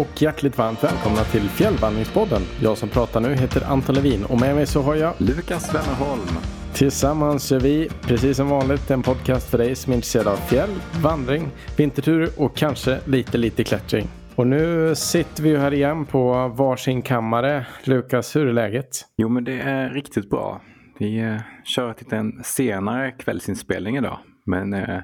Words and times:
Och 0.00 0.22
hjärtligt 0.22 0.58
varmt 0.58 0.84
välkomna 0.84 1.24
till 1.24 1.48
Fjällvandringspodden. 1.48 2.42
Jag 2.62 2.78
som 2.78 2.88
pratar 2.88 3.20
nu 3.20 3.34
heter 3.34 3.64
Anton 3.66 3.94
Levin 3.94 4.24
och 4.24 4.40
med 4.40 4.54
mig 4.54 4.66
så 4.66 4.82
har 4.82 4.94
jag 4.94 5.14
Lukas 5.18 5.74
Wennerholm. 5.74 6.28
Tillsammans 6.74 7.52
gör 7.52 7.60
vi, 7.60 7.88
precis 8.02 8.36
som 8.36 8.48
vanligt, 8.48 8.90
en 8.90 9.02
podcast 9.02 9.50
för 9.50 9.58
dig 9.58 9.74
som 9.74 9.92
är 9.92 9.96
intresserad 9.96 10.26
av 10.26 10.36
fjäll, 10.36 10.70
vandring, 11.02 11.48
vintertur 11.76 12.30
och 12.36 12.56
kanske 12.56 13.00
lite, 13.04 13.38
lite 13.38 13.64
klättring. 13.64 14.08
Och 14.34 14.46
nu 14.46 14.94
sitter 14.94 15.42
vi 15.42 15.56
här 15.56 15.74
igen 15.74 16.06
på 16.06 16.48
varsin 16.48 17.02
kammare. 17.02 17.66
Lukas, 17.84 18.36
hur 18.36 18.46
är 18.46 18.52
läget? 18.52 19.04
Jo, 19.16 19.28
men 19.28 19.44
det 19.44 19.60
är 19.60 19.90
riktigt 19.90 20.30
bra. 20.30 20.60
Vi 20.98 21.18
eh, 21.18 21.36
kör 21.64 21.92
till 21.92 22.14
en 22.14 22.40
senare 22.44 23.10
kvällsinspelning 23.10 23.96
idag. 23.96 24.18
Men 24.46 24.72
eh, 24.72 25.00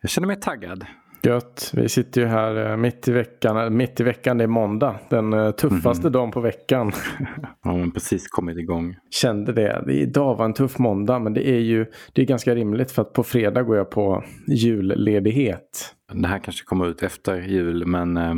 jag 0.00 0.10
känner 0.10 0.26
mig 0.26 0.40
taggad. 0.40 0.86
Gött. 1.22 1.70
Vi 1.74 1.88
sitter 1.88 2.20
ju 2.20 2.26
här 2.26 2.70
eh, 2.70 2.76
mitt 2.76 3.08
i 3.08 3.12
veckan. 3.12 3.76
Mitt 3.76 4.00
i 4.00 4.02
veckan, 4.02 4.38
det 4.38 4.44
är 4.44 4.48
måndag. 4.48 4.98
Den 5.08 5.32
eh, 5.32 5.50
tuffaste 5.50 6.02
mm. 6.02 6.12
dagen 6.12 6.30
på 6.30 6.40
veckan. 6.40 6.92
ja, 7.62 7.76
men 7.76 7.90
precis 7.90 8.28
kommit 8.28 8.58
igång. 8.58 8.96
Kände 9.10 9.52
det. 9.52 9.84
Idag 9.88 10.34
var 10.34 10.44
en 10.44 10.54
tuff 10.54 10.78
måndag, 10.78 11.18
men 11.18 11.34
det 11.34 11.48
är 11.48 11.60
ju 11.60 11.86
det 12.12 12.22
är 12.22 12.26
ganska 12.26 12.54
rimligt 12.54 12.90
för 12.90 13.02
att 13.02 13.12
på 13.12 13.22
fredag 13.22 13.62
går 13.62 13.76
jag 13.76 13.90
på 13.90 14.24
julledighet. 14.46 15.94
Det 16.12 16.28
här 16.28 16.38
kanske 16.38 16.64
kommer 16.64 16.86
ut 16.86 17.02
efter 17.02 17.40
jul, 17.40 17.86
men 17.86 18.16
eh, 18.16 18.34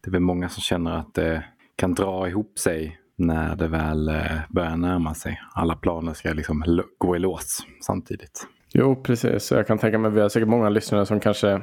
det 0.00 0.08
är 0.08 0.12
väl 0.12 0.20
många 0.20 0.48
som 0.48 0.60
känner 0.60 0.90
att 0.90 1.14
det 1.14 1.44
kan 1.76 1.94
dra 1.94 2.28
ihop 2.28 2.58
sig 2.58 2.98
när 3.16 3.56
det 3.56 3.68
väl 3.68 4.10
börjar 4.48 4.76
närma 4.76 5.14
sig. 5.14 5.40
Alla 5.54 5.76
planer 5.76 6.14
ska 6.14 6.32
liksom 6.32 6.82
gå 6.98 7.16
i 7.16 7.18
lås 7.18 7.66
samtidigt. 7.86 8.46
Jo, 8.74 9.02
precis. 9.02 9.50
Jag 9.50 9.66
kan 9.66 9.78
tänka 9.78 9.98
mig 9.98 10.08
att 10.08 10.14
vi 10.14 10.20
har 10.20 10.28
säkert 10.28 10.48
många 10.48 10.68
lyssnare 10.68 11.06
som 11.06 11.20
kanske 11.20 11.62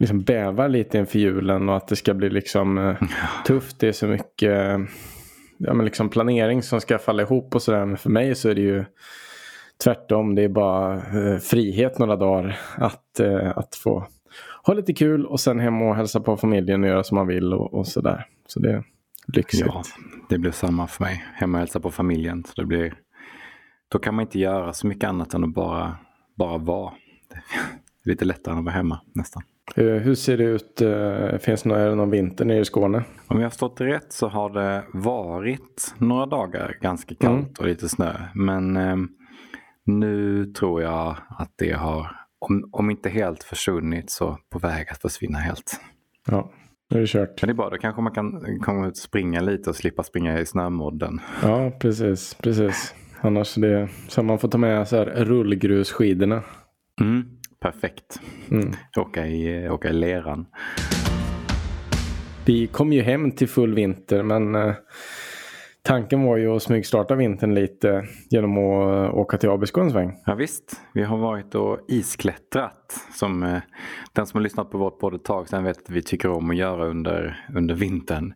liksom 0.00 0.22
bävar 0.22 0.68
lite 0.68 0.98
inför 0.98 1.18
julen 1.18 1.68
och 1.68 1.76
att 1.76 1.88
det 1.88 1.96
ska 1.96 2.14
bli 2.14 2.30
liksom 2.30 2.78
eh, 2.78 2.96
tufft. 3.46 3.78
Det 3.78 3.88
är 3.88 3.92
så 3.92 4.06
mycket 4.06 4.80
ja, 5.56 5.74
men 5.74 5.84
liksom 5.84 6.08
planering 6.08 6.62
som 6.62 6.80
ska 6.80 6.98
falla 6.98 7.22
ihop 7.22 7.54
och 7.54 7.62
sådär. 7.62 7.86
Men 7.86 7.96
för 7.96 8.10
mig 8.10 8.34
så 8.34 8.48
är 8.48 8.54
det 8.54 8.60
ju 8.60 8.84
tvärtom. 9.84 10.34
Det 10.34 10.42
är 10.42 10.48
bara 10.48 10.96
eh, 10.96 11.38
frihet 11.38 11.98
några 11.98 12.16
dagar 12.16 12.58
att, 12.76 13.20
eh, 13.20 13.58
att 13.58 13.74
få 13.74 14.06
ha 14.66 14.74
lite 14.74 14.92
kul 14.92 15.26
och 15.26 15.40
sen 15.40 15.60
hem 15.60 15.82
och 15.82 15.96
hälsa 15.96 16.20
på 16.20 16.36
familjen 16.36 16.82
och 16.82 16.88
göra 16.88 17.04
som 17.04 17.14
man 17.14 17.26
vill 17.26 17.52
och, 17.52 17.74
och 17.74 17.86
sådär. 17.86 18.26
Så 18.46 18.60
det 18.60 18.70
är 18.70 18.84
lyxigt. 19.34 19.66
Ja, 19.66 19.82
det 20.28 20.38
blir 20.38 20.50
samma 20.50 20.86
för 20.86 21.04
mig. 21.04 21.24
Hemma 21.34 21.58
och 21.58 21.60
hälsa 21.60 21.80
på 21.80 21.90
familjen. 21.90 22.44
Så 22.44 22.60
det 22.60 22.66
blir, 22.66 22.94
då 23.88 23.98
kan 23.98 24.14
man 24.14 24.22
inte 24.22 24.38
göra 24.38 24.72
så 24.72 24.86
mycket 24.86 25.08
annat 25.08 25.34
än 25.34 25.44
att 25.44 25.54
bara, 25.54 25.96
bara 26.36 26.58
vara. 26.58 26.92
Lite 28.04 28.24
lättare 28.24 28.52
än 28.52 28.58
att 28.58 28.64
vara 28.64 28.74
hemma 28.74 29.00
nästan. 29.14 29.42
Eh, 29.74 29.84
hur 29.84 30.14
ser 30.14 30.38
det 30.38 30.44
ut? 30.44 30.80
Eh, 30.80 31.38
finns 31.38 31.62
det 31.62 31.68
någon, 31.68 31.96
någon 31.96 32.10
vinter 32.10 32.44
nere 32.44 32.60
i 32.60 32.64
Skåne? 32.64 33.02
Om 33.26 33.36
jag 33.36 33.44
har 33.44 33.50
förstått 33.50 33.80
rätt 33.80 34.12
så 34.12 34.28
har 34.28 34.50
det 34.50 34.84
varit 34.92 35.94
några 35.98 36.26
dagar 36.26 36.76
ganska 36.80 37.14
kallt 37.14 37.38
mm. 37.38 37.54
och 37.58 37.66
lite 37.66 37.88
snö. 37.88 38.12
Men 38.34 38.76
eh, 38.76 38.96
nu 39.84 40.44
tror 40.44 40.82
jag 40.82 41.16
att 41.28 41.52
det 41.58 41.72
har, 41.72 42.16
om, 42.38 42.68
om 42.72 42.90
inte 42.90 43.08
helt 43.08 43.42
försvunnit, 43.42 44.10
så 44.10 44.38
på 44.50 44.58
väg 44.58 44.86
att 44.90 45.02
försvinna 45.02 45.38
helt. 45.38 45.80
Ja, 46.26 46.52
nu 46.90 46.96
är 46.96 47.00
det 47.00 47.06
kört. 47.06 47.42
Men 47.42 47.48
det 47.48 47.52
är 47.52 47.56
bra, 47.56 47.70
då 47.70 47.76
kanske 47.76 48.02
man 48.02 48.12
kan 48.12 48.58
komma 48.60 48.86
ut 48.86 48.92
och 48.92 48.96
springa 48.96 49.40
lite 49.40 49.70
och 49.70 49.76
slippa 49.76 50.02
springa 50.02 50.40
i 50.40 50.46
snömodden. 50.46 51.20
Ja, 51.42 51.70
precis. 51.80 52.34
precis. 52.34 52.94
Annars 53.20 53.58
är 53.58 53.60
det 53.60 53.88
så 54.08 54.22
man 54.22 54.38
får 54.38 54.48
ta 54.48 54.58
med 54.58 54.88
så 54.88 54.96
här 54.96 55.06
rullgrusskidorna. 55.06 56.42
Mm. 57.00 57.39
Perfekt. 57.60 58.20
Mm. 58.50 58.72
Åka, 58.96 59.26
i, 59.26 59.68
åka 59.68 59.88
i 59.88 59.92
leran. 59.92 60.46
Vi 62.46 62.66
kom 62.66 62.92
ju 62.92 63.02
hem 63.02 63.30
till 63.30 63.48
full 63.48 63.74
vinter 63.74 64.22
men 64.22 64.54
eh, 64.54 64.74
tanken 65.82 66.22
var 66.22 66.36
ju 66.36 66.56
att 66.56 66.62
smygstarta 66.62 67.14
vintern 67.14 67.54
lite 67.54 68.06
genom 68.30 68.58
att 68.58 69.08
uh, 69.08 69.18
åka 69.18 69.36
till 69.36 69.50
Abisko 69.50 69.80
en 69.80 69.90
sväng. 69.90 70.12
Ja, 70.26 70.34
visst, 70.34 70.80
vi 70.94 71.02
har 71.02 71.18
varit 71.18 71.54
och 71.54 71.78
isklättrat. 71.88 73.06
Som 73.14 73.42
uh, 73.42 73.58
den 74.12 74.26
som 74.26 74.38
har 74.38 74.42
lyssnat 74.42 74.70
på 74.70 74.78
vårt 74.78 74.98
podd 74.98 75.14
ett 75.14 75.24
tag 75.24 75.48
sedan 75.48 75.64
vet 75.64 75.78
att 75.78 75.90
vi 75.90 76.02
tycker 76.02 76.30
om 76.30 76.50
att 76.50 76.56
göra 76.56 76.86
under, 76.86 77.46
under 77.54 77.74
vintern. 77.74 78.34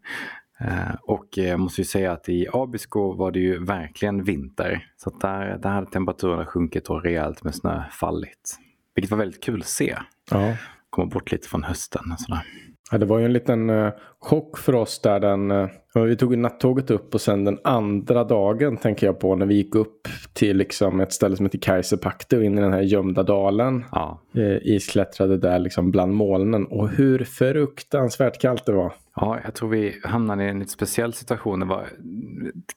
Och 1.03 1.27
jag 1.31 1.61
måste 1.61 1.81
ju 1.81 1.85
säga 1.85 2.13
att 2.13 2.29
i 2.29 2.47
Abisko 2.53 3.13
var 3.17 3.31
det 3.31 3.39
ju 3.39 3.65
verkligen 3.65 4.25
vinter. 4.25 4.87
Så 4.97 5.11
där, 5.11 5.59
där 5.59 5.71
hade 5.71 5.91
temperaturen 5.91 6.47
sjunkit 6.47 6.91
och 6.91 7.03
rejält 7.03 7.45
med 7.45 7.55
snö 7.55 7.83
fallit. 7.91 8.59
Vilket 8.95 9.11
var 9.11 9.19
väldigt 9.19 9.45
kul 9.45 9.61
att 9.61 9.69
se. 9.69 9.99
Ja. 10.31 10.57
Komma 10.91 11.07
bort 11.07 11.33
lite 11.33 11.49
från 11.49 11.65
hösten. 11.65 12.13
Och 12.13 12.21
sådär. 12.21 12.43
Ja, 12.91 12.99
det 12.99 13.07
var 13.07 13.19
ju 13.19 13.25
en 13.25 13.33
liten 13.33 13.71
uh, 13.71 13.93
chock 14.21 14.59
för 14.59 14.75
oss 14.75 15.01
där 15.01 15.21
den, 15.21 15.51
uh, 15.51 15.69
vi 15.95 16.17
tog 16.17 16.39
nattåget 16.39 16.91
upp 16.91 17.15
och 17.15 17.21
sen 17.21 17.45
den 17.45 17.59
andra 17.65 18.25
dagen 18.25 18.77
tänker 18.77 19.07
jag 19.07 19.21
på 19.21 19.37
när 19.37 19.47
vi 19.47 19.55
gick 19.55 19.75
upp 19.75 20.09
till 20.33 20.57
liksom 20.57 21.01
ett 21.01 21.13
ställe 21.13 21.37
som 21.37 21.47
heter 21.47 21.59
Kaiserpakte 21.59 22.37
och 22.37 22.45
in 22.45 22.59
i 22.59 22.61
den 22.61 22.73
här 22.73 22.81
gömda 22.81 23.23
dalen. 23.23 23.85
Ja. 23.93 24.21
Uh, 24.37 24.57
isklättrade 24.63 25.39
där 25.39 25.59
liksom 25.59 25.91
bland 25.91 26.15
molnen 26.15 26.67
och 26.67 26.89
hur 26.89 27.25
fruktansvärt 27.25 28.41
kallt 28.41 28.67
det 28.67 28.73
var. 28.73 28.93
Ja, 29.17 29.39
jag 29.45 29.55
tror 29.55 29.69
vi 29.69 30.01
hamnade 30.05 30.45
i 30.45 30.49
en 30.49 30.59
lite 30.59 30.71
speciell 30.71 31.13
situation. 31.13 31.61
Det 31.61 31.67
var 31.67 31.89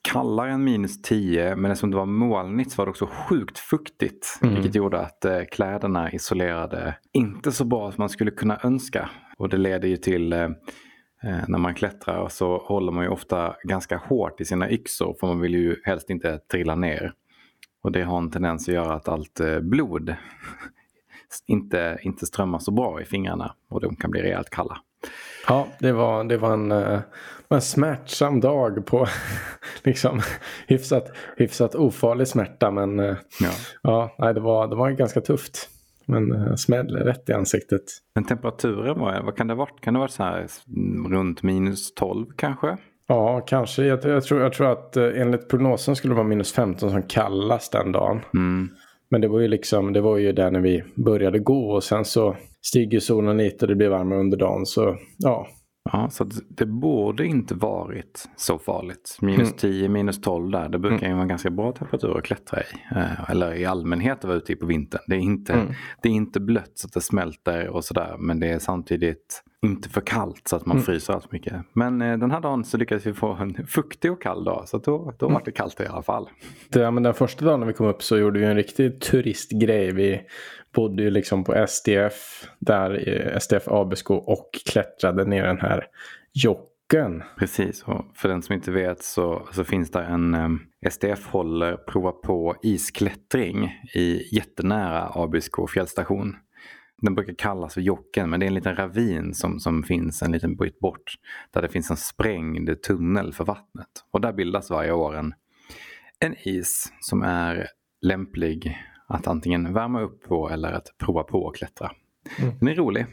kallare 0.02 0.52
än 0.52 0.64
minus 0.64 1.02
10 1.02 1.56
men 1.56 1.72
eftersom 1.72 1.92
det 1.92 1.98
var 1.98 2.06
molnigt 2.06 2.72
så 2.72 2.82
var 2.82 2.86
det 2.86 2.90
också 2.90 3.10
sjukt 3.12 3.60
fuktigt. 3.60 4.40
Mm. 4.42 4.56
Vilket 4.56 4.76
gjorde 4.76 5.00
att 5.00 5.26
kläderna 5.52 6.12
isolerade 6.12 6.96
inte 7.14 7.52
så 7.52 7.66
bra 7.66 7.92
som 7.92 8.02
man 8.02 8.10
skulle 8.10 8.32
kunna 8.32 8.60
önska. 8.64 9.10
Och 9.38 9.50
det 9.50 9.58
leder 9.58 9.88
ju 9.88 9.98
till 9.98 10.34
eh, 10.34 10.44
eh, 11.24 11.40
när 11.48 11.58
man 11.58 11.76
klättrar 11.76 12.28
så 12.28 12.58
håller 12.58 12.92
man 12.92 13.04
ju 13.04 13.10
ofta 13.10 13.56
ganska 13.64 13.98
hårt 13.98 14.42
i 14.42 14.46
sina 14.46 14.72
yxor 14.72 15.16
för 15.20 15.28
man 15.28 15.40
vill 15.40 15.54
ju 15.54 15.76
helst 15.84 16.10
inte 16.10 16.38
trilla 16.38 16.76
ner. 16.76 17.14
Och 17.82 17.92
det 17.92 18.04
har 18.04 18.18
en 18.18 18.32
tendens 18.32 18.68
att 18.68 18.74
göra 18.74 18.94
att 18.94 19.08
allt 19.08 19.40
eh, 19.40 19.60
blod 19.60 20.16
inte, 21.48 21.98
inte 22.02 22.26
strömmar 22.26 22.60
så 22.60 22.72
bra 22.72 23.02
i 23.02 23.06
fingrarna 23.06 23.54
och 23.70 23.82
de 23.82 23.96
kan 23.96 24.12
bli 24.12 24.22
rejält 24.22 24.50
kalla. 24.50 24.78
Ja, 25.48 25.68
det 25.80 25.92
var, 25.92 26.24
det 26.24 26.38
var 26.38 26.54
en, 26.54 26.72
en 27.50 27.62
smärtsam 27.62 28.40
dag 28.40 28.86
på 28.86 29.08
liksom 29.84 30.22
hyfsat, 30.68 31.12
hyfsat 31.38 31.76
ofarlig 31.76 32.28
smärta. 32.28 32.72
Men 32.72 33.00
ja. 33.40 33.52
Ja, 33.82 34.16
nej, 34.18 34.34
det, 34.34 34.40
var, 34.40 34.68
det 34.68 34.76
var 34.76 34.92
ganska 34.92 35.22
tufft. 35.22 35.70
Men 36.08 36.32
uh, 36.32 36.56
smäll 36.56 36.96
rätt 36.96 37.30
i 37.30 37.34
ansiktet. 37.34 37.84
Men 38.16 38.24
temperaturen, 38.24 39.00
var, 39.00 39.22
vad 39.22 39.36
kan 39.36 39.48
det 39.48 39.54
ha 39.54 39.60
varit? 39.60 39.82
Kan 39.82 39.94
det 39.94 39.98
ha 39.98 40.04
varit 40.04 40.12
så 40.12 40.24
här 40.24 40.48
runt 41.10 41.44
minus 41.44 41.94
12 41.94 42.26
kanske? 42.36 42.78
Ja, 43.08 43.42
kanske. 43.42 43.84
Jag, 43.86 44.06
jag, 44.06 44.24
tror, 44.24 44.42
jag 44.42 44.54
tror 44.54 44.72
att 44.72 44.98
uh, 44.98 45.22
enligt 45.22 45.50
prognosen 45.50 45.96
skulle 45.96 46.12
det 46.12 46.18
vara 46.18 46.28
minus 46.28 46.54
15 46.54 46.90
som 46.90 47.04
kallast 47.04 47.72
den 47.72 47.92
dagen. 47.92 48.20
Mm. 48.34 48.70
Men 49.10 49.22
det 49.22 49.28
var 49.28 49.40
ju 49.40 49.48
liksom, 49.48 49.94
det 49.94 50.02
var 50.02 50.18
ju 50.18 50.32
där 50.32 50.52
när 50.52 50.60
vi 50.60 50.84
började 50.96 51.40
gå 51.40 51.72
och 51.72 51.84
sen 51.84 52.06
så 52.06 52.36
stiger 52.62 53.00
solen 53.00 53.38
lite 53.38 53.66
och 53.66 53.70
det 53.70 53.76
blir 53.76 53.90
varmare 53.90 54.20
under 54.20 54.38
dagen. 54.38 54.66
Så 54.66 54.98
ja, 55.18 55.48
Ja, 55.94 56.10
så 56.10 56.30
det 56.50 56.66
borde 56.66 57.26
inte 57.26 57.56
varit 57.56 58.30
så 58.36 58.60
farligt. 58.60 59.18
Minus 59.22 59.40
mm. 59.40 59.58
10, 59.58 59.90
minus 59.90 60.22
12 60.22 60.52
där, 60.52 60.70
det 60.70 60.80
brukar 60.80 60.98
mm. 60.98 61.10
ju 61.10 61.16
vara 61.16 61.26
ganska 61.26 61.50
bra 61.50 61.72
temperatur 61.72 62.18
att 62.18 62.24
klättra 62.24 62.62
i. 62.62 62.96
Eh, 62.96 63.30
eller 63.30 63.54
i 63.54 63.66
allmänhet 63.66 64.18
att 64.18 64.24
vara 64.24 64.38
ute 64.38 64.54
i 64.54 64.56
på 64.56 64.66
vintern. 64.66 65.02
Det 65.08 65.16
är, 65.16 65.20
inte, 65.20 65.54
mm. 65.54 65.74
det 66.02 66.10
är 66.10 66.14
inte 66.14 66.40
blött 66.40 66.72
så 66.74 66.88
att 66.88 66.94
det 66.94 67.02
smälter 67.02 67.68
och 67.68 67.86
sådär 67.86 68.16
men 68.20 68.40
det 68.40 68.48
är 68.48 68.60
samtidigt 68.60 69.44
inte 69.66 69.90
för 69.90 70.02
kallt 70.02 70.48
så 70.48 70.56
att 70.56 70.66
man 70.66 70.78
mm. 70.78 70.86
fryser 70.86 71.14
allt 71.14 71.32
mycket. 71.32 71.56
Men 71.74 72.02
eh, 72.02 72.18
den 72.18 72.32
här 72.32 72.42
dagen 72.42 72.64
så 72.64 72.78
lyckades 72.78 73.06
vi 73.06 73.14
få 73.14 73.34
en 73.34 73.68
fuktig 73.68 74.12
och 74.12 74.22
kall 74.22 74.44
dag 74.44 74.70
så 74.70 74.78
då, 74.78 75.14
då 75.18 75.26
mm. 75.26 75.34
var 75.34 75.42
det 75.46 75.52
kallt 75.52 75.80
i 75.80 75.86
alla 75.86 76.04
fall. 76.04 76.30
Det, 76.70 76.92
men 76.92 77.04
den 77.04 77.14
första 77.14 77.46
dagen 77.46 77.60
när 77.60 77.68
vi 77.68 77.74
kom 77.74 77.88
upp 77.88 78.04
så 78.04 78.18
gjorde 78.18 78.40
vi 78.40 78.46
en 78.46 78.56
riktig 78.56 79.02
turistgrej. 79.02 79.92
Vi 79.92 80.22
bodde 80.76 81.04
ju 81.04 81.10
liksom 81.10 81.44
på 81.44 81.66
SDF, 81.68 82.48
där 82.60 83.40
SDF 83.40 83.68
Abisko 83.68 84.14
och 84.14 84.50
klättrade 84.66 85.26
ner 85.26 85.44
den 85.44 85.60
här 85.60 85.86
jocken. 86.34 87.24
Precis, 87.38 87.84
och 87.84 88.06
för 88.16 88.30
den 88.30 88.42
som 88.42 88.56
inte 88.56 88.72
vet 88.72 89.04
så, 89.04 89.48
så 89.52 89.64
finns 89.64 89.92
det 89.92 90.04
en 90.04 90.36
um, 90.36 90.60
SDF 90.90 91.28
håller 91.28 91.78
prova 91.78 92.12
på 92.12 92.56
isklättring 92.64 93.72
i 93.96 94.36
jättenära 94.36 95.12
Abisko 95.14 95.68
fjällstation. 95.68 96.36
Den 97.02 97.16
brukar 97.16 97.34
kallas 97.34 97.74
för 97.74 97.82
Jocken 97.82 98.30
men 98.30 98.40
det 98.40 98.46
är 98.46 98.48
en 98.48 98.54
liten 98.54 98.76
ravin 98.76 99.34
som, 99.34 99.60
som 99.60 99.84
finns 99.84 100.22
en 100.22 100.32
liten 100.32 100.56
bit 100.56 100.80
bort. 100.80 101.14
Där 101.52 101.62
det 101.62 101.70
finns 101.70 101.92
en 101.92 101.98
sprängd 101.98 102.82
tunnel 102.82 103.34
för 103.34 103.46
vattnet. 103.46 103.88
Och 104.12 104.22
där 104.22 104.34
bildas 104.34 104.70
varje 104.70 104.92
år 104.92 105.16
en, 105.16 105.34
en 106.20 106.36
is 106.38 106.94
som 107.00 107.22
är 107.24 107.68
lämplig 108.02 108.78
att 109.08 109.28
antingen 109.28 109.74
värma 109.74 110.02
upp 110.02 110.24
på 110.24 110.50
eller 110.50 110.72
att 110.72 110.98
prova 110.98 111.24
på 111.24 111.50
att 111.50 111.56
klättra. 111.56 111.92
Mm. 112.40 112.58
Den 112.60 112.68
är 112.68 112.76
rolig. 112.76 113.06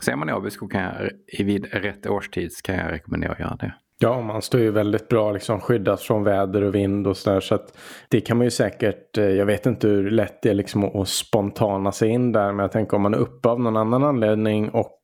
Så 0.00 0.10
är 0.10 0.16
man 0.16 0.28
i 0.28 0.32
Abisko 0.32 0.68
kan 0.68 0.82
jag, 0.82 1.10
vid 1.44 1.66
rätt 1.66 2.06
årstid 2.06 2.50
kan 2.62 2.74
jag 2.74 2.92
rekommendera 2.92 3.32
att 3.32 3.40
göra 3.40 3.56
det. 3.56 3.74
Ja, 4.02 4.20
man 4.20 4.42
står 4.42 4.60
ju 4.60 4.70
väldigt 4.70 5.08
bra 5.08 5.32
liksom 5.32 5.60
skyddat 5.60 6.00
från 6.00 6.24
väder 6.24 6.62
och 6.62 6.74
vind 6.74 7.06
och 7.06 7.16
sådär. 7.16 7.40
Så 7.40 7.54
att 7.54 7.78
det 8.08 8.20
kan 8.20 8.36
man 8.36 8.46
ju 8.46 8.50
säkert, 8.50 9.18
eh, 9.18 9.24
jag 9.24 9.46
vet 9.46 9.66
inte 9.66 9.88
hur 9.88 10.10
lätt 10.10 10.42
det 10.42 10.50
är 10.50 10.54
liksom 10.54 10.84
att 10.84 11.08
spontana 11.08 11.92
sig 11.92 12.08
in 12.08 12.32
där. 12.32 12.52
Men 12.52 12.58
jag 12.58 12.72
tänker 12.72 12.96
om 12.96 13.02
man 13.02 13.14
är 13.14 13.18
uppe 13.18 13.48
av 13.48 13.60
någon 13.60 13.76
annan 13.76 14.04
anledning 14.04 14.70
och 14.70 14.98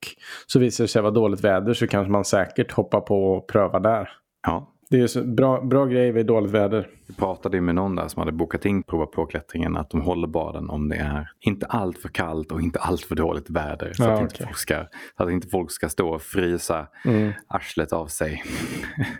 så 0.46 0.58
visar 0.58 0.84
det 0.84 0.88
sig 0.88 1.02
vara 1.02 1.12
dåligt 1.12 1.40
väder 1.40 1.74
så 1.74 1.86
kanske 1.86 2.10
man 2.10 2.24
säkert 2.24 2.72
hoppar 2.72 3.00
på 3.00 3.32
och 3.32 3.48
prövar 3.48 3.80
där. 3.80 4.08
Ja, 4.46 4.72
det 4.90 5.00
är 5.00 5.06
så 5.06 5.24
bra, 5.24 5.60
bra 5.60 5.86
grej 5.86 6.12
vid 6.12 6.26
dåligt 6.26 6.50
väder. 6.50 6.88
Vi 7.06 7.14
pratade 7.14 7.60
med 7.60 7.74
någon 7.74 7.96
där 7.96 8.08
som 8.08 8.20
hade 8.20 8.32
bokat 8.32 8.64
in 8.64 8.82
prova 8.82 9.06
på 9.06 9.26
klättringen 9.26 9.76
att 9.76 9.90
de 9.90 10.00
håller 10.00 10.28
baden 10.28 10.70
om 10.70 10.88
det 10.88 10.96
är 10.96 11.28
inte 11.40 11.66
allt 11.66 11.98
för 11.98 12.08
kallt 12.08 12.52
och 12.52 12.60
inte 12.60 12.78
allt 12.78 13.00
för 13.00 13.14
dåligt 13.14 13.50
väder. 13.50 13.92
Så, 13.92 14.02
Ja, 14.02 14.12
att, 14.12 14.20
inte 14.20 14.34
okej. 14.34 14.46
folk 14.46 14.56
ska, 14.58 14.84
så 15.16 15.22
att 15.22 15.30
inte 15.30 15.48
folk 15.48 15.70
ska 15.70 15.88
stå 15.88 16.08
och 16.08 16.22
frysa 16.22 16.86
Mm. 17.04 17.32
arslet 17.48 17.92
av 17.92 18.06
sig 18.06 18.42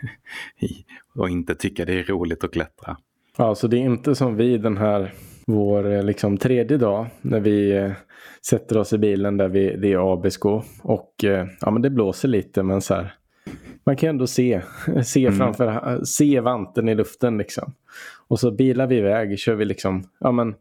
och 1.15 1.29
inte 1.29 1.55
tycka 1.55 1.85
det 1.85 1.99
är 1.99 2.03
roligt 2.03 2.43
att 2.43 2.51
klättra. 2.53 2.97
Ja, 3.37 3.55
så 3.55 3.67
det 3.67 3.77
är 3.77 3.81
inte 3.81 4.15
som 4.15 4.35
vi 4.35 4.57
den 4.57 4.77
här 4.77 5.13
vår 5.47 5.91
eh, 5.91 6.03
liksom 6.03 6.37
tredje 6.37 6.77
dag 6.77 7.05
när 7.21 7.39
vi 7.39 7.71
eh, 7.77 7.91
sätter 8.49 8.77
oss 8.77 8.93
i 8.93 8.97
bilen 8.97 9.37
där 9.37 9.47
vi, 9.49 9.75
det 9.77 9.93
är 9.93 10.13
Abisko 10.13 10.61
och 10.81 11.23
eh, 11.23 11.47
ja 11.61 11.71
men 11.71 11.81
det 11.81 11.89
blåser 11.89 12.27
lite 12.27 12.63
men 12.63 12.81
så 12.81 12.93
här 12.93 13.13
man 13.89 13.95
kan 13.95 14.09
ändå 14.09 14.27
se, 14.27 14.61
se 15.03 15.31
framför, 15.31 15.99
se 16.03 16.39
vanten 16.39 16.89
i 16.89 16.95
luften 16.95 17.37
liksom. 17.37 17.73
Och 18.27 18.39
så 18.39 18.51
bilar 18.51 18.87
vi 18.87 18.97
iväg, 18.97 19.39
kör 19.39 19.55
vi 19.55 19.65
liksom, 19.65 20.03
ja 20.19 20.31
men 20.31 20.55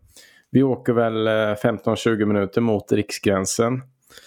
vi 0.50 0.62
åker 0.62 0.92
väl 0.92 1.26
eh, 1.26 1.30
15-20 1.30 2.24
minuter 2.24 2.60
mot 2.60 2.92
riksgränsen. 2.92 3.82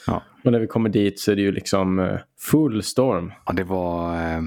Ja. 0.08 0.24
Och 0.44 0.52
när 0.52 0.60
vi 0.60 0.68
kommer 0.68 0.90
dit 0.90 1.20
så 1.20 1.32
är 1.32 1.36
det 1.36 1.42
ju 1.42 1.52
liksom 1.52 2.00
eh, 2.00 2.18
full 2.40 2.84
storm. 2.84 3.32
Ja, 3.46 3.54
det 3.54 3.64
var 3.64 4.14
eh, 4.14 4.42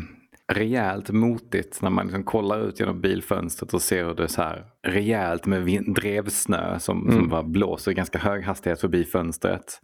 rejält 0.53 1.11
motigt 1.11 1.83
när 1.83 1.91
man 1.91 2.07
liksom 2.07 2.25
kollar 2.25 2.69
ut 2.69 2.81
genom 2.81 3.01
bilfönstret 3.01 3.75
och 3.75 3.83
ser 3.83 4.05
hur 4.05 4.15
det 4.15 4.23
är 4.23 4.27
så 4.27 4.43
här 4.43 4.67
rejält 4.87 5.47
med 5.47 5.85
drevsnö 5.95 6.79
som, 6.79 7.11
som 7.13 7.29
bara 7.29 7.43
blåser 7.43 7.91
i 7.91 7.95
ganska 7.95 8.19
hög 8.19 8.45
hastighet 8.45 8.81
förbi 8.81 9.05
fönstret. 9.05 9.81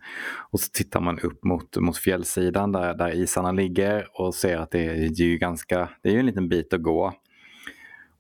Och 0.53 0.61
så 0.61 0.71
tittar 0.73 1.01
man 1.01 1.19
upp 1.19 1.45
mot, 1.45 1.77
mot 1.77 1.97
fjällsidan 1.97 2.73
där, 2.73 2.95
där 2.95 3.15
isarna 3.15 3.53
ligger 3.53 4.07
och 4.13 4.35
ser 4.35 4.57
att 4.57 4.71
det 4.71 4.87
är 4.87 5.23
ju 5.23 5.39
ganska, 5.39 5.89
det 6.03 6.09
är 6.09 6.13
ju 6.13 6.21
en 6.21 6.27
liten 6.27 6.49
bit 6.49 6.73
att 6.73 6.83
gå. 6.83 7.13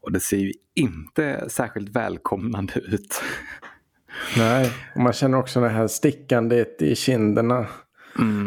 Och 0.03 0.13
det 0.13 0.21
ser 0.21 0.37
ju 0.37 0.53
inte 0.75 1.51
särskilt 1.51 1.97
välkomnande 1.97 2.81
ut. 2.81 3.23
Nej, 4.37 4.73
och 4.95 5.01
man 5.01 5.13
känner 5.13 5.39
också 5.39 5.61
det 5.61 5.69
här 5.69 5.87
stickandet 5.87 6.83
i 6.83 6.97
kinderna. 6.97 7.67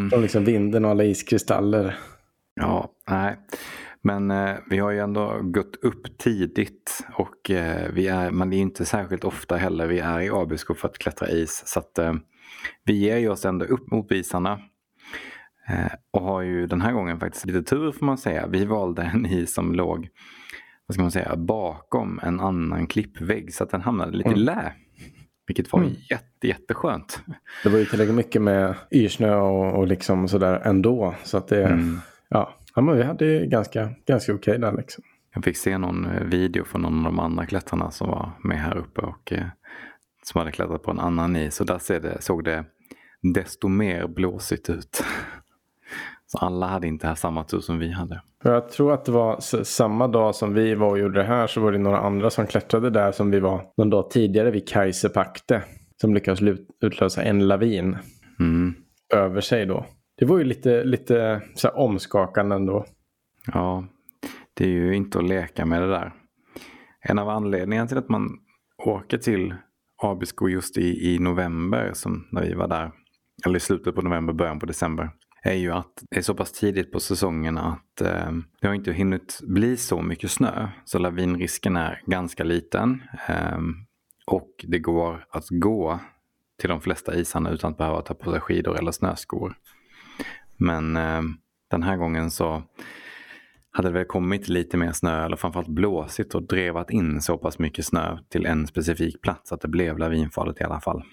Från 0.10 0.22
liksom 0.22 0.46
vinden 0.46 0.86
och 0.86 0.92
alla 0.92 1.04
iskristaller. 1.04 2.00
Ja, 2.56 2.92
nej. 3.10 3.38
Men 4.04 4.32
eh, 4.32 4.56
vi 4.70 4.78
har 4.78 4.92
ju 4.92 5.00
ändå 5.00 5.40
gått 5.44 5.76
upp 5.82 6.18
tidigt 6.18 7.06
och 7.14 7.52
eh, 7.52 7.92
vi 7.94 8.08
är, 8.08 8.46
det 8.46 8.56
är 8.56 8.60
inte 8.60 8.86
särskilt 8.86 9.24
ofta 9.24 9.56
heller 9.56 9.88
vi 9.88 10.00
är 10.00 10.22
i 10.22 10.30
Abisko 10.30 10.74
för 10.74 10.88
att 10.88 10.98
klättra 10.98 11.30
is. 11.30 11.64
Så 11.66 11.80
att 11.80 11.98
eh, 11.98 12.14
vi 12.86 12.94
ger 12.94 13.18
ju 13.18 13.30
oss 13.30 13.46
ändå 13.46 13.66
upp 13.66 13.92
mot 13.92 14.12
isarna. 14.12 14.60
Eh, 15.70 15.92
och 16.12 16.22
har 16.22 16.42
ju 16.42 16.68
den 16.68 16.82
här 16.82 16.94
gången 16.94 17.20
faktiskt 17.20 17.46
lite 17.46 17.64
tur 17.64 17.92
får 17.92 18.06
man 18.06 18.18
säga. 18.18 18.48
Vi 18.48 18.66
valde 18.66 19.02
en 19.02 19.26
is 19.26 19.54
som 19.54 19.76
låg, 19.76 20.10
vad 20.86 20.94
ska 20.94 21.02
man 21.02 21.12
säga, 21.12 21.36
bakom 21.36 22.20
en 22.24 22.40
annan 22.40 22.88
klippvägg 22.88 23.54
så 23.54 23.64
att 23.64 23.70
den 23.70 23.82
hamnade 23.82 24.18
lite 24.18 24.30
i 24.30 24.36
lä. 24.36 24.74
Vilket 25.48 25.74
var 25.74 25.84
jätte, 26.10 26.48
jätteskönt. 26.48 27.22
Det 27.64 27.70
var 27.70 27.80
ju 27.80 27.86
tillräckligt 27.86 28.16
mycket 28.16 28.42
med 28.42 28.76
yrsnö 28.92 29.36
och, 29.36 29.80
och 29.80 29.88
liksom 29.88 30.28
sådär 30.28 30.62
ändå. 30.66 31.16
Så 31.24 31.38
att 31.38 31.48
det, 31.48 31.80
ja. 32.30 32.54
Ja, 32.76 32.82
men 32.82 32.98
vi 32.98 33.04
hade 33.04 33.46
ganska, 33.46 33.90
ganska 34.08 34.34
okej 34.34 34.60
där 34.60 34.72
liksom. 34.78 35.04
Jag 35.36 35.44
fick 35.44 35.58
se 35.58 35.78
någon 35.78 36.06
eh, 36.06 36.24
video 36.24 36.64
från 36.66 36.82
någon 36.82 36.98
av 36.98 37.04
de 37.04 37.20
andra 37.20 37.46
klättrarna 37.46 37.92
som 37.92 38.10
var 38.10 38.32
med 38.44 38.58
här 38.60 38.78
uppe 38.78 39.02
och 39.02 39.34
eh, 39.34 39.46
som 40.24 40.40
hade 40.40 40.52
klättrat 40.52 40.84
på 40.84 40.92
en 40.92 41.00
annan 41.00 41.36
is. 41.36 41.60
Och 41.60 41.66
där 41.66 41.78
ser 41.78 42.00
det, 42.00 42.22
såg 42.22 42.44
det 42.44 42.66
desto 43.34 43.68
mer 43.68 44.08
blåsigt 44.08 44.70
ut. 44.70 45.04
Så 46.26 46.38
alla 46.38 46.68
hade 46.68 46.88
inte 46.88 47.08
här 47.08 47.16
samma 47.16 47.44
tur 47.44 47.60
som 47.60 47.80
vi 47.80 47.92
hade. 47.92 48.22
Jag 48.44 48.70
tror 48.70 48.94
att 48.94 49.06
det 49.06 49.12
var 49.12 49.64
samma 49.64 50.08
dag 50.08 50.36
som 50.36 50.54
vi 50.54 50.76
var 50.76 50.90
och 50.90 51.00
gjorde 51.00 51.20
det 51.20 51.28
här 51.28 51.48
så 51.48 51.62
var 51.62 51.72
det 51.72 51.78
några 51.78 52.00
andra 52.00 52.30
som 52.30 52.48
klättrade 52.48 52.90
där 52.90 53.12
som 53.12 53.32
vi 53.32 53.40
var 53.40 53.62
någon 53.78 53.90
dag 53.90 54.10
tidigare 54.10 54.52
vid 54.52 54.68
Kaiserpakte. 54.68 55.64
Som 56.02 56.14
lyckades 56.14 56.42
utlösa 56.82 57.24
en 57.24 57.48
lavin 57.48 57.98
Mm. 58.40 58.74
över 59.14 59.42
sig 59.42 59.66
då. 59.66 59.86
Det 60.16 60.26
var 60.26 60.38
ju 60.38 60.44
lite, 60.44 60.84
lite 60.84 61.42
så 61.56 61.68
här 61.68 61.78
omskakande 61.78 62.56
ändå. 62.56 62.86
Ja, 63.54 63.86
det 64.54 64.64
är 64.66 64.70
ju 64.70 64.96
inte 64.96 65.18
att 65.18 65.28
leka 65.28 65.66
med 65.66 65.82
det 65.82 65.88
där. 65.88 66.14
En 67.02 67.20
av 67.20 67.30
anledningarna 67.30 67.88
till 67.88 67.98
att 67.98 68.10
man 68.10 68.30
åker 68.86 69.18
till 69.18 69.56
Abisko 70.04 70.48
just 70.48 70.78
i, 70.78 71.14
i 71.14 71.20
november, 71.20 71.92
som 71.94 72.28
när 72.32 72.42
vi 72.42 72.54
var 72.54 72.68
där, 72.68 72.92
eller 73.46 73.58
i 73.58 73.60
slutet 73.60 73.96
på 73.96 74.02
november, 74.02 74.34
början 74.34 74.60
på 74.60 74.66
december, 74.66 75.10
är 75.44 75.54
ju 75.54 75.72
att 75.72 76.04
det 76.10 76.18
är 76.18 76.22
så 76.22 76.34
pass 76.34 76.52
tidigt 76.52 76.92
på 76.92 77.00
säsongen 77.00 77.58
att 77.58 78.02
eh, 78.02 78.32
det 78.62 78.68
har 78.68 78.74
inte 78.74 78.94
hunnit 78.94 79.40
bli 79.44 79.78
så 79.78 80.02
mycket 80.02 80.32
snö. 80.32 80.68
Så 80.86 81.00
lavinrisken 81.00 81.76
är 81.76 82.02
ganska 82.06 82.44
liten. 82.44 83.04
Eh, 83.28 83.60
och 84.28 84.50
det 84.68 84.80
går 84.80 85.26
att 85.30 85.46
gå 85.50 86.00
till 86.60 86.70
de 86.70 86.82
flesta 86.82 87.16
isarna 87.16 87.50
utan 87.50 87.72
att 87.72 87.78
behöva 87.78 88.02
ta 88.02 88.14
på 88.14 88.32
sig 88.32 88.40
skidor 88.40 88.78
eller 88.80 88.92
snöskor. 88.92 89.58
Men 90.58 90.98
eh, 90.98 91.22
den 91.72 91.84
här 91.84 91.98
gången 91.98 92.32
så 92.32 92.64
hade 93.72 93.90
det 93.90 93.94
väl 93.94 94.06
kommit 94.06 94.50
lite 94.50 94.78
mer 94.78 94.92
snö 94.92 95.26
eller 95.26 95.36
framförallt 95.36 95.68
blåsigt 95.68 96.36
och 96.36 96.44
drevat 96.44 96.92
in 96.92 97.22
så 97.22 97.38
pass 97.38 97.60
mycket 97.60 97.86
snö 97.86 98.18
till 98.30 98.46
en 98.46 98.68
specifik 98.68 99.22
plats 99.22 99.52
att 99.52 99.62
det 99.62 99.68
blev 99.68 99.98
lavinfarligt 99.98 100.62
i 100.62 100.64
alla 100.64 100.80
fall. 100.80 101.04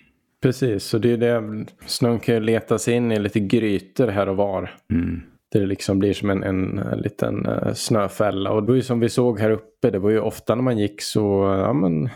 Precis, 0.43 0.85
så 0.85 0.99
det 0.99 1.13
är 1.13 1.17
det. 1.17 1.67
Snön 1.87 2.21
kan 2.21 2.35
ju 2.35 2.41
leta 2.41 2.79
sig 2.79 2.95
in 2.95 3.13
i 3.13 3.19
lite 3.19 3.41
grytor 3.41 4.09
här 4.09 4.29
och 4.29 4.37
var. 4.37 4.75
Mm. 4.93 5.21
Där 5.53 5.61
det 5.61 5.67
liksom 5.67 5.99
blir 5.99 6.13
som 6.13 6.31
en, 6.31 6.43
en, 6.43 6.79
en 6.79 6.99
liten 6.99 7.47
eh, 7.47 7.73
snöfälla. 7.73 8.51
Och 8.51 8.63
det 8.63 8.69
var 8.69 8.77
ju 8.77 8.83
som 8.83 9.01
vi 9.01 9.09
såg 9.09 9.41
här 9.41 9.51
uppe. 9.51 9.91
Det 9.91 9.99
var 9.99 10.11
ju 10.11 10.21
ofta 10.21 10.55
när 10.55 10.63
man 10.63 10.79
gick 10.79 11.03
så, 11.03 11.21
ja 11.67 11.73
men, 11.73 12.09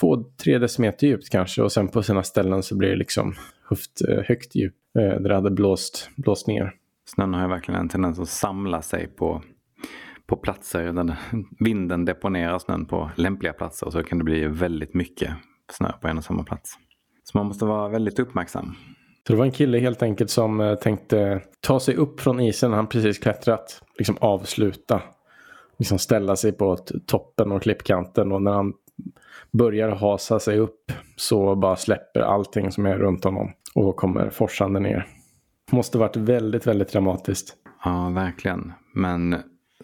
två, 0.00 0.24
tre 0.42 0.58
decimeter 0.58 1.06
djupt 1.06 1.30
kanske. 1.30 1.62
Och 1.62 1.72
sen 1.72 1.88
på 1.88 2.02
sina 2.02 2.22
ställen 2.22 2.62
så 2.62 2.76
blir 2.76 2.88
det 2.88 2.96
liksom 2.96 3.34
höft, 3.68 4.08
eh, 4.08 4.24
högt 4.24 4.54
djup. 4.54 4.74
Eh, 4.98 5.20
där 5.20 5.28
det 5.28 5.34
hade 5.34 5.50
blåst, 5.50 6.10
blåst 6.16 6.46
ner. 6.46 6.74
Snön 7.04 7.34
har 7.34 7.42
ju 7.42 7.48
verkligen 7.48 7.80
en 7.80 7.88
tendens 7.88 8.18
att 8.18 8.28
samla 8.28 8.82
sig 8.82 9.06
på, 9.06 9.42
på 10.26 10.36
platser. 10.36 10.92
där 10.92 11.16
vinden 11.60 12.04
deponerar 12.04 12.58
snön 12.58 12.86
på 12.86 13.10
lämpliga 13.16 13.52
platser 13.52 13.86
och 13.86 13.92
så 13.92 14.02
kan 14.02 14.18
det 14.18 14.24
bli 14.24 14.46
väldigt 14.46 14.94
mycket 14.94 15.30
snö 15.72 15.92
på 16.00 16.08
en 16.08 16.18
och 16.18 16.24
samma 16.24 16.44
plats. 16.44 16.78
Så 17.24 17.38
man 17.38 17.46
måste 17.46 17.64
vara 17.64 17.88
väldigt 17.88 18.18
uppmärksam. 18.18 18.74
Så 19.26 19.32
det 19.32 19.38
var 19.38 19.44
en 19.44 19.52
kille 19.52 19.78
helt 19.78 20.02
enkelt 20.02 20.30
som 20.30 20.60
eh, 20.60 20.74
tänkte 20.74 21.42
ta 21.60 21.80
sig 21.80 21.96
upp 21.96 22.20
från 22.20 22.40
isen 22.40 22.70
när 22.70 22.76
han 22.76 22.86
precis 22.86 23.18
klättrat. 23.18 23.82
Liksom 23.98 24.16
avsluta. 24.20 25.02
Liksom 25.78 25.98
ställa 25.98 26.36
sig 26.36 26.52
på 26.52 26.76
toppen 27.06 27.52
och 27.52 27.62
klippkanten 27.62 28.32
och 28.32 28.42
när 28.42 28.52
han 28.52 28.72
börjar 29.52 29.90
hasa 29.90 30.40
sig 30.40 30.58
upp 30.58 30.92
så 31.16 31.56
bara 31.56 31.76
släpper 31.76 32.20
allting 32.20 32.72
som 32.72 32.86
är 32.86 32.98
runt 32.98 33.24
honom 33.24 33.52
och 33.74 33.96
kommer 33.96 34.30
forsande 34.30 34.80
ner. 34.80 35.06
Måste 35.70 35.98
varit 35.98 36.16
väldigt, 36.16 36.66
väldigt 36.66 36.92
dramatiskt. 36.92 37.56
Ja, 37.84 38.10
verkligen. 38.10 38.72
Men 38.94 39.36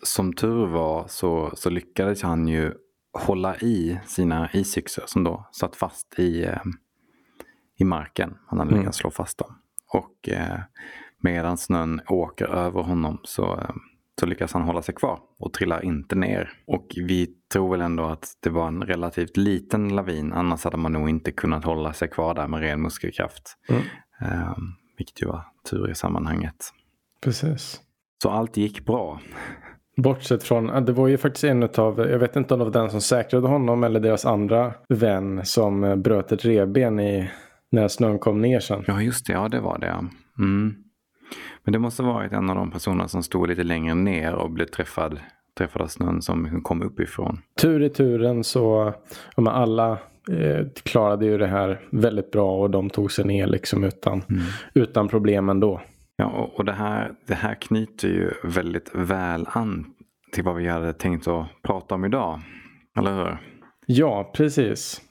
som 0.02 0.32
tur 0.32 0.66
var 0.66 1.04
så, 1.08 1.50
så 1.54 1.70
lyckades 1.70 2.22
han 2.22 2.48
ju 2.48 2.72
hålla 3.12 3.56
i 3.56 4.00
sina 4.06 4.50
isyxor 4.52 5.02
som 5.06 5.24
då 5.24 5.48
satt 5.52 5.76
fast 5.76 6.18
i, 6.18 6.44
eh, 6.44 6.62
i 7.78 7.84
marken. 7.84 8.34
Han 8.46 8.58
hade 8.58 8.74
lyckats 8.74 8.98
slå 8.98 9.10
fast 9.10 9.38
dem. 9.38 9.54
Och 9.92 10.28
eh, 10.28 10.60
medan 11.20 11.56
snön 11.56 12.00
åker 12.08 12.46
över 12.46 12.82
honom 12.82 13.20
så, 13.24 13.54
eh, 13.56 13.70
så 14.20 14.26
lyckas 14.26 14.52
han 14.52 14.62
hålla 14.62 14.82
sig 14.82 14.94
kvar 14.94 15.18
och 15.38 15.52
trillar 15.52 15.84
inte 15.84 16.14
ner. 16.14 16.52
Och 16.66 16.86
vi 16.96 17.26
tror 17.52 17.70
väl 17.70 17.80
ändå 17.80 18.04
att 18.04 18.26
det 18.40 18.50
var 18.50 18.68
en 18.68 18.82
relativt 18.82 19.36
liten 19.36 19.88
lavin. 19.88 20.32
Annars 20.32 20.64
hade 20.64 20.76
man 20.76 20.92
nog 20.92 21.08
inte 21.08 21.32
kunnat 21.32 21.64
hålla 21.64 21.92
sig 21.92 22.08
kvar 22.08 22.34
där 22.34 22.48
med 22.48 22.60
ren 22.60 22.82
muskelkraft. 22.82 23.56
Mm. 23.68 23.82
Eh, 24.22 24.56
vilket 24.98 25.22
ju 25.22 25.26
var 25.26 25.44
tur 25.70 25.90
i 25.90 25.94
sammanhanget. 25.94 26.72
Precis. 27.20 27.80
Så 28.22 28.30
allt 28.30 28.56
gick 28.56 28.84
bra. 28.84 29.20
Bortsett 29.96 30.42
från, 30.42 30.84
det 30.84 30.92
var 30.92 31.08
ju 31.08 31.18
faktiskt 31.18 31.44
en 31.44 31.62
av, 31.62 31.98
jag 31.98 32.18
vet 32.18 32.36
inte 32.36 32.54
om 32.54 32.60
det 32.60 32.64
var 32.64 32.72
den 32.72 32.90
som 32.90 33.00
säkrade 33.00 33.48
honom 33.48 33.84
eller 33.84 34.00
deras 34.00 34.24
andra 34.24 34.74
vän 34.88 35.40
som 35.44 35.84
eh, 35.84 35.96
bröt 35.96 36.32
ett 36.32 36.44
revben 36.44 37.00
i, 37.00 37.30
när 37.70 37.88
snön 37.88 38.18
kom 38.18 38.40
ner 38.40 38.60
sen. 38.60 38.84
Ja, 38.86 39.02
just 39.02 39.26
det. 39.26 39.32
Ja, 39.32 39.48
det 39.48 39.60
var 39.60 39.78
det. 39.78 40.04
Mm. 40.38 40.74
Men 41.68 41.72
det 41.72 41.78
måste 41.78 42.02
varit 42.02 42.32
en 42.32 42.50
av 42.50 42.56
de 42.56 42.70
personerna 42.70 43.08
som 43.08 43.22
stod 43.22 43.48
lite 43.48 43.62
längre 43.62 43.94
ner 43.94 44.34
och 44.34 44.50
blev 44.50 44.66
träffad, 44.66 45.20
träffad 45.58 45.82
av 45.82 45.86
snön 45.86 46.22
som 46.22 46.62
kom 46.62 46.82
uppifrån. 46.82 47.38
Tur 47.60 47.82
i 47.82 47.88
turen 47.88 48.44
så, 48.44 48.94
men 49.36 49.48
alla 49.48 49.92
eh, 50.30 50.66
klarade 50.82 51.26
ju 51.26 51.38
det 51.38 51.46
här 51.46 51.80
väldigt 51.90 52.30
bra 52.30 52.60
och 52.60 52.70
de 52.70 52.90
tog 52.90 53.12
sig 53.12 53.24
ner 53.24 53.46
liksom 53.46 53.84
utan, 53.84 54.22
utan 54.74 55.08
problem 55.08 55.48
ändå. 55.48 55.80
Ja, 56.16 56.26
och, 56.26 56.58
och 56.58 56.64
det, 56.64 56.72
här, 56.72 57.12
det 57.26 57.34
här 57.34 57.54
knyter 57.54 58.08
ju 58.08 58.30
väldigt 58.44 58.90
väl 58.94 59.46
an 59.50 59.86
till 60.32 60.44
vad 60.44 60.56
vi 60.56 60.68
hade 60.68 60.92
tänkt 60.92 61.28
att 61.28 61.46
prata 61.62 61.94
om 61.94 62.04
idag. 62.04 62.40
Eller 62.98 63.16
hur? 63.16 63.38
Ja, 63.86 64.30
precis. 64.34 65.02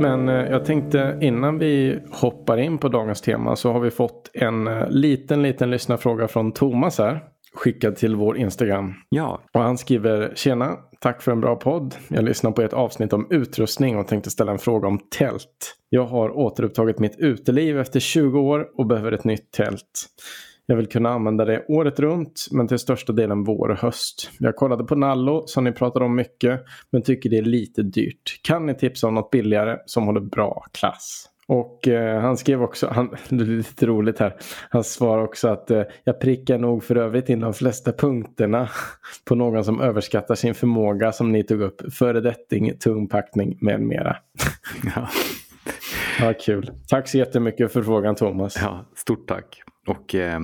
Men 0.00 0.28
eh, 0.28 0.34
jag 0.34 0.64
tänkte 0.64 1.18
innan 1.20 1.58
vi 1.58 1.98
hoppar 2.10 2.56
in 2.56 2.78
på 2.78 2.88
dagens 2.88 3.20
tema 3.20 3.56
så 3.56 3.72
har 3.72 3.80
vi 3.80 3.90
fått 3.90 4.30
en 4.34 4.66
eh, 4.66 4.88
liten, 4.90 5.42
liten 5.42 5.70
lyssnarfråga 5.70 6.28
från 6.28 6.52
Thomas 6.52 6.98
här. 6.98 7.20
Skickad 7.54 7.96
till 7.96 8.16
vår 8.16 8.38
Instagram. 8.38 8.94
Ja. 9.08 9.40
Och 9.52 9.60
han 9.60 9.78
skriver 9.78 10.32
Tjena, 10.34 10.76
tack 11.00 11.22
för 11.22 11.32
en 11.32 11.40
bra 11.40 11.56
podd. 11.56 11.94
Jag 12.08 12.24
lyssnar 12.24 12.50
på 12.50 12.62
ett 12.62 12.72
avsnitt 12.72 13.12
om 13.12 13.26
utrustning 13.30 13.98
och 13.98 14.08
tänkte 14.08 14.30
ställa 14.30 14.52
en 14.52 14.58
fråga 14.58 14.88
om 14.88 14.98
tält. 15.18 15.76
Jag 15.88 16.06
har 16.06 16.36
återupptagit 16.36 16.98
mitt 16.98 17.16
uteliv 17.18 17.78
efter 17.78 18.00
20 18.00 18.40
år 18.40 18.66
och 18.78 18.86
behöver 18.86 19.12
ett 19.12 19.24
nytt 19.24 19.52
tält. 19.52 20.06
Jag 20.66 20.76
vill 20.76 20.86
kunna 20.86 21.10
använda 21.10 21.44
det 21.44 21.64
året 21.68 22.00
runt 22.00 22.46
men 22.50 22.68
till 22.68 22.78
största 22.78 23.12
delen 23.12 23.44
vår 23.44 23.68
och 23.68 23.78
höst. 23.78 24.30
Jag 24.38 24.56
kollade 24.56 24.84
på 24.84 24.94
Nallo 24.94 25.46
som 25.46 25.64
ni 25.64 25.72
pratade 25.72 26.04
om 26.04 26.16
mycket 26.16 26.60
men 26.90 27.02
tycker 27.02 27.30
det 27.30 27.38
är 27.38 27.42
lite 27.42 27.82
dyrt. 27.82 28.40
Kan 28.42 28.66
ni 28.66 28.74
tipsa 28.74 29.06
om 29.06 29.14
något 29.14 29.30
billigare 29.30 29.78
som 29.86 30.06
håller 30.06 30.20
bra 30.20 30.64
klass? 30.72 31.28
Och 31.48 31.88
eh, 31.88 32.20
han 32.20 32.36
skrev 32.36 32.62
också, 32.62 32.88
han, 32.88 33.08
det 33.28 33.44
är 33.44 33.46
lite 33.46 33.86
roligt 33.86 34.18
här, 34.18 34.36
han 34.70 34.84
svarar 34.84 35.22
också 35.22 35.48
att 35.48 35.70
eh, 35.70 35.82
jag 36.04 36.20
prickar 36.20 36.58
nog 36.58 36.84
för 36.84 36.96
övrigt 36.96 37.28
in 37.28 37.40
de 37.40 37.54
flesta 37.54 37.92
punkterna 37.92 38.68
på 39.24 39.34
någon 39.34 39.64
som 39.64 39.80
överskattar 39.80 40.34
sin 40.34 40.54
förmåga 40.54 41.12
som 41.12 41.32
ni 41.32 41.42
tog 41.42 41.60
upp. 41.60 41.92
Föredetting, 41.92 42.78
tung 42.78 43.08
packning 43.08 43.58
med 43.60 43.80
mera. 43.80 44.16
Ja. 44.96 45.08
ja, 46.20 46.34
kul. 46.40 46.70
Tack 46.88 47.08
så 47.08 47.18
jättemycket 47.18 47.72
för 47.72 47.82
frågan 47.82 48.14
Thomas. 48.14 48.56
ja, 48.60 48.84
stort 48.94 49.28
tack. 49.28 49.62
Och 49.86 50.14
eh, 50.14 50.40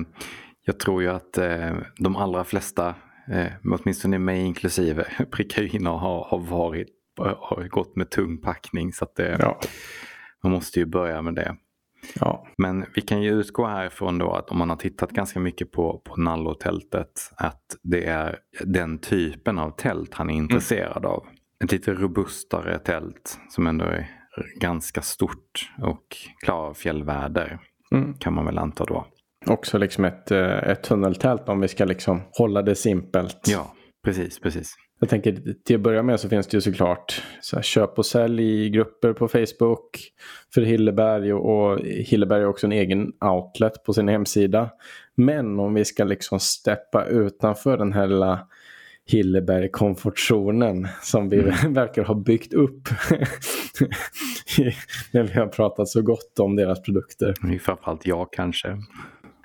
jag 0.65 0.79
tror 0.79 1.01
ju 1.01 1.09
att 1.09 1.37
eh, 1.37 1.71
de 1.97 2.15
allra 2.15 2.43
flesta, 2.43 2.95
eh, 3.31 3.47
åtminstone 3.63 4.19
mig 4.19 4.39
inklusive, 4.41 5.05
prickar 5.31 5.61
ju 5.61 5.69
in 5.69 5.87
och 5.87 5.99
har, 5.99 6.23
har 6.23 6.39
varit 6.39 6.87
har 7.17 7.67
gått 7.67 7.95
med 7.95 8.09
tung 8.09 8.41
packning. 8.41 8.93
Så 8.93 9.03
att 9.05 9.15
det, 9.15 9.37
Ja. 9.39 9.59
man 10.43 10.51
måste 10.51 10.79
ju 10.79 10.85
börja 10.85 11.21
med 11.21 11.35
det. 11.35 11.55
Ja. 12.19 12.47
Men 12.57 12.85
vi 12.95 13.01
kan 13.01 13.21
ju 13.21 13.31
utgå 13.31 13.65
härifrån 13.67 14.17
då 14.17 14.31
att 14.31 14.49
om 14.49 14.57
man 14.57 14.69
har 14.69 14.77
tittat 14.77 15.11
ganska 15.11 15.39
mycket 15.39 15.71
på, 15.71 16.01
på 16.05 16.15
Nallo-tältet 16.21 17.31
att 17.35 17.61
det 17.83 18.05
är 18.05 18.39
den 18.63 18.97
typen 18.97 19.59
av 19.59 19.71
tält 19.71 20.13
han 20.13 20.29
är 20.29 20.33
intresserad 20.33 21.05
av. 21.05 21.25
Ett 21.63 21.71
lite 21.71 21.93
robustare 21.93 22.79
tält 22.79 23.39
som 23.49 23.67
ändå 23.67 23.85
är 23.85 24.09
ganska 24.59 25.01
stort 25.01 25.71
och 25.81 26.17
klarar 26.43 26.73
fjällväder 26.73 27.59
Mm. 27.91 28.13
kan 28.13 28.33
man 28.33 28.45
väl 28.45 28.57
anta 28.57 28.85
då. 28.85 29.05
Också 29.45 29.77
liksom 29.77 30.05
ett, 30.05 30.31
eh, 30.31 30.57
ett 30.57 30.83
tunneltält 30.83 31.49
om 31.49 31.59
vi 31.59 31.67
ska 31.67 31.85
liksom 31.85 32.21
hålla 32.31 32.61
det 32.61 32.75
simpelt. 32.75 33.47
Ja, 33.47 33.73
precis, 34.05 34.39
precis. 34.39 34.75
Jag 34.99 35.09
tänker 35.09 35.37
till 35.65 35.75
att 35.75 35.81
börja 35.81 36.03
med 36.03 36.19
så 36.19 36.29
finns 36.29 36.47
det 36.47 36.57
ju 36.57 36.61
såklart 36.61 37.21
så 37.41 37.55
här, 37.55 37.63
köp 37.63 37.97
och 37.97 38.05
sälj 38.05 38.65
i 38.65 38.69
grupper 38.69 39.13
på 39.13 39.27
Facebook 39.27 39.99
för 40.53 40.61
Hilleberg 40.61 41.33
och, 41.33 41.71
och 41.71 41.79
Hilleberg 41.79 42.41
har 42.41 42.49
också 42.49 42.67
en 42.67 42.71
egen 42.71 43.11
outlet 43.21 43.83
på 43.83 43.93
sin 43.93 44.07
hemsida. 44.07 44.69
Men 45.15 45.59
om 45.59 45.73
vi 45.73 45.85
ska 45.85 46.03
liksom 46.03 46.39
steppa 46.39 47.05
utanför 47.05 47.77
den 47.77 47.93
här 47.93 48.07
lilla 48.07 48.47
Hilleberg-komfortzonen 49.05 50.87
som 51.01 51.29
vi 51.29 51.37
verkar 51.69 52.03
ha 52.03 52.15
byggt 52.15 52.53
upp 52.53 52.89
när 55.11 55.23
vi 55.23 55.33
har 55.33 55.47
pratat 55.47 55.87
så 55.87 56.01
gott 56.01 56.39
om 56.39 56.55
deras 56.55 56.81
produkter. 56.81 57.59
Framförallt 57.59 58.05
jag 58.05 58.33
kanske. 58.33 58.77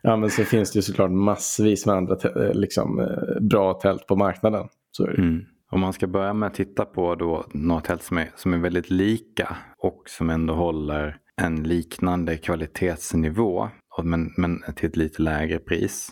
Ja 0.03 0.17
men 0.17 0.31
så 0.31 0.45
finns 0.45 0.73
det 0.73 0.77
ju 0.77 0.83
såklart 0.83 1.11
massvis 1.11 1.87
med 1.87 1.95
andra 1.95 2.15
eh, 2.15 2.55
liksom, 2.55 3.01
eh, 3.01 3.41
bra 3.41 3.75
tält 3.75 4.07
på 4.07 4.17
marknaden. 4.17 4.69
Så 4.91 5.05
är 5.05 5.09
det. 5.09 5.23
Mm. 5.23 5.45
Om 5.71 5.81
man 5.81 5.93
ska 5.93 6.07
börja 6.07 6.33
med 6.33 6.47
att 6.47 6.55
titta 6.55 6.85
på 6.85 7.15
då 7.15 7.45
några 7.53 7.81
tält 7.81 8.03
som 8.03 8.19
är, 8.19 8.31
som 8.35 8.55
är 8.55 8.59
väldigt 8.59 8.91
lika 8.91 9.57
och 9.79 10.03
som 10.07 10.31
ändå 10.31 10.55
håller 10.55 11.17
en 11.37 11.63
liknande 11.63 12.37
kvalitetsnivå 12.37 13.69
men, 14.03 14.33
men 14.37 14.63
till 14.77 14.89
ett 14.89 14.97
lite 14.97 15.23
lägre 15.23 15.59
pris. 15.59 16.11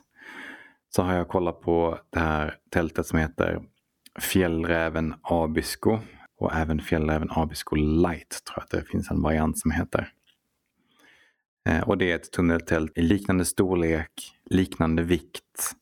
Så 0.88 1.02
har 1.02 1.14
jag 1.14 1.28
kollat 1.28 1.61
på 1.61 1.99
det 2.11 2.21
här 2.21 2.55
tältet 2.71 3.07
som 3.07 3.19
heter 3.19 3.61
Fjällräven 4.21 5.14
Abisko 5.23 5.99
och 6.38 6.55
även 6.55 6.81
Fjällräven 6.81 7.28
Abisko 7.31 7.76
Light 7.76 8.43
tror 8.45 8.57
jag 8.57 8.62
att 8.62 8.71
det 8.71 8.90
finns 8.90 9.11
en 9.11 9.23
variant 9.23 9.59
som 9.59 9.71
heter. 9.71 10.09
Eh, 11.67 11.81
Och 11.89 11.99
det 11.99 12.11
är 12.11 12.15
ett 12.17 12.33
tunneltält 12.33 12.99
i 12.99 13.03
liknande 13.03 13.45
storlek, 13.45 14.11
liknande 14.51 15.03
vikt, 15.03 15.73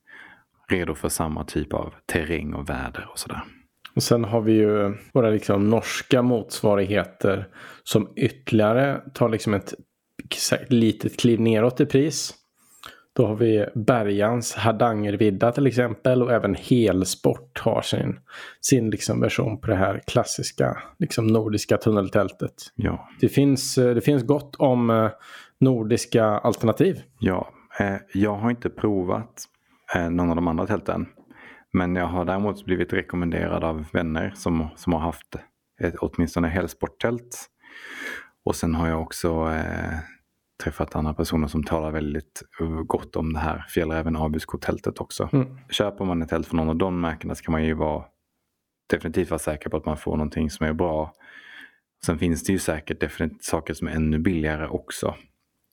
redo 0.68 0.94
för 0.94 1.08
samma 1.08 1.44
typ 1.44 1.72
av 1.74 1.94
terräng 2.06 2.54
och 2.54 2.68
väder 2.68 3.08
och 3.12 3.18
sådär. 3.18 3.42
Och 3.94 4.02
sen 4.02 4.24
har 4.24 4.40
vi 4.40 4.52
ju 4.52 4.94
våra 5.12 5.30
liksom 5.30 5.70
norska 5.70 6.22
motsvarigheter 6.22 7.48
som 7.84 8.08
ytterligare 8.16 9.00
tar 9.14 9.28
liksom 9.28 9.54
ett 9.54 9.74
litet 10.68 11.20
kliv 11.20 11.40
neråt 11.40 11.80
i 11.80 11.86
pris. 11.86 12.34
Då 13.16 13.26
har 13.26 13.34
vi 13.36 13.66
Bergans 13.74 14.54
Hardangervidda 14.54 15.52
till 15.52 15.66
exempel 15.66 16.22
och 16.22 16.32
även 16.32 16.54
Helsport 16.54 17.58
har 17.58 17.82
sin, 17.82 18.18
sin 18.60 18.90
liksom 18.90 19.20
version 19.20 19.60
på 19.60 19.66
det 19.66 19.76
här 19.76 20.00
klassiska 20.06 20.82
liksom 20.98 21.26
nordiska 21.26 21.76
tunneltältet. 21.76 22.54
Ja, 22.74 23.08
Det 23.20 23.28
finns, 23.28 23.74
det 23.74 24.00
finns 24.04 24.22
gott 24.22 24.56
om 24.56 24.90
eh, 24.90 25.10
nordiska 25.60 26.24
alternativ. 26.24 27.02
ja. 27.20 27.50
Eh, 27.80 27.96
jag 28.12 28.36
har 28.36 28.50
inte 28.50 28.70
provat 28.70 29.44
eh, 29.94 30.10
någon 30.10 30.30
av 30.30 30.36
de 30.36 30.48
andra 30.48 30.66
tälten. 30.66 31.06
Men 31.72 31.96
jag 31.96 32.06
har 32.06 32.24
däremot 32.24 32.64
blivit 32.64 32.92
rekommenderad 32.92 33.64
av 33.64 33.84
vänner 33.92 34.32
som, 34.36 34.68
som 34.76 34.92
har 34.92 35.00
haft 35.00 35.36
ett, 35.80 35.94
åtminstone 35.98 36.48
helsporttält. 36.48 37.50
Och 38.44 38.56
sen 38.56 38.74
har 38.74 38.88
jag 38.88 39.02
också 39.02 39.50
eh, 39.50 39.98
träffat 40.64 40.96
andra 40.96 41.14
personer 41.14 41.48
som 41.48 41.64
talar 41.64 41.90
väldigt 41.90 42.42
eh, 42.60 42.66
gott 42.66 43.16
om 43.16 43.32
det 43.32 43.38
här 43.38 43.64
Fjällräven 43.68 44.16
Abisko-tältet 44.16 45.00
också. 45.00 45.28
Mm. 45.32 45.58
Köper 45.70 46.04
man 46.04 46.22
ett 46.22 46.28
tält 46.28 46.46
från 46.46 46.56
någon 46.56 46.68
av 46.68 46.76
de 46.76 47.00
märkena 47.00 47.34
ska 47.34 47.52
man 47.52 47.64
ju 47.64 47.74
vara 47.74 48.04
definitivt 48.90 49.30
vara 49.30 49.38
säker 49.38 49.70
på 49.70 49.76
att 49.76 49.86
man 49.86 49.96
får 49.96 50.16
någonting 50.16 50.50
som 50.50 50.66
är 50.66 50.72
bra. 50.72 51.12
Sen 52.06 52.18
finns 52.18 52.44
det 52.44 52.52
ju 52.52 52.58
säkert 52.58 53.00
definitivt 53.00 53.44
saker 53.44 53.74
som 53.74 53.88
är 53.88 53.92
ännu 53.92 54.18
billigare 54.18 54.66
också. 54.66 55.14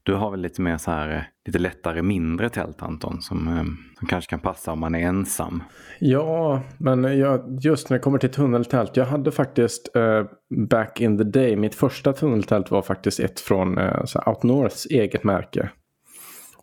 Du 0.03 0.13
har 0.13 0.31
väl 0.31 0.41
lite 0.41 0.61
mer 0.61 0.77
så 0.77 0.91
här, 0.91 1.09
eh, 1.09 1.21
lite 1.45 1.59
lättare 1.59 2.01
mindre 2.01 2.49
tält 2.49 2.81
Anton 2.81 3.21
som, 3.21 3.47
eh, 3.47 3.63
som 3.99 4.07
kanske 4.07 4.29
kan 4.29 4.39
passa 4.39 4.71
om 4.71 4.79
man 4.79 4.95
är 4.95 5.07
ensam. 5.07 5.63
Ja, 5.99 6.61
men 6.77 7.19
jag, 7.19 7.59
just 7.61 7.89
när 7.89 7.97
det 7.97 8.03
kommer 8.03 8.17
till 8.17 8.31
tunneltält. 8.31 8.97
Jag 8.97 9.05
hade 9.05 9.31
faktiskt 9.31 9.95
eh, 9.95 10.23
back 10.69 11.01
in 11.01 11.17
the 11.17 11.23
day. 11.23 11.55
Mitt 11.55 11.75
första 11.75 12.13
tunneltält 12.13 12.71
var 12.71 12.81
faktiskt 12.81 13.19
ett 13.19 13.39
från 13.39 13.77
eh, 13.77 14.03
Out 14.25 14.43
Norths 14.43 14.85
eget 14.85 15.23
märke. 15.23 15.69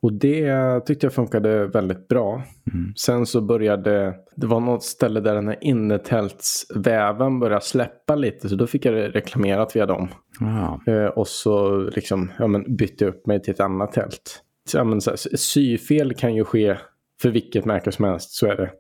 Och 0.01 0.13
det 0.13 0.81
tyckte 0.87 1.07
jag 1.07 1.13
funkade 1.13 1.67
väldigt 1.67 2.09
bra. 2.09 2.43
Mm. 2.73 2.93
Sen 2.97 3.27
så 3.27 3.41
började 3.41 4.15
det 4.37 4.47
var 4.47 4.61
något 4.61 4.83
ställe 4.85 5.21
där 5.21 5.35
den 5.35 5.49
här 5.49 5.57
innertältsväven 5.61 7.41
började 7.41 7.65
släppa 7.65 8.15
lite. 8.15 8.49
Så 8.49 8.57
då 8.57 8.67
fick 8.67 8.85
jag 8.87 8.95
det 8.95 9.09
reklamerat 9.09 9.77
via 9.77 9.87
dem. 9.87 10.09
Ja, 10.41 10.81
Eh, 10.93 11.07
och 11.07 11.29
så 11.29 11.77
liksom, 11.77 12.33
ja, 12.39 12.47
men 12.47 12.77
bytte 12.77 13.05
jag 13.05 13.15
upp 13.15 13.27
mig 13.27 13.43
till 13.43 13.55
ett 13.55 13.61
annat 13.61 13.93
tält. 13.93 14.43
Så, 14.69 14.79
ja, 14.79 14.85
men, 14.85 15.01
så 15.01 15.11
här, 15.11 15.37
syfel 15.37 16.15
kan 16.15 16.35
ju 16.35 16.45
ske 16.45 16.77
för 17.23 17.31
vilket 17.31 17.65
märke 17.65 17.93
som 17.93 18.05
helst, 18.05 18.31
så 18.31 18.47
är 18.47 18.57
det. 18.57 18.71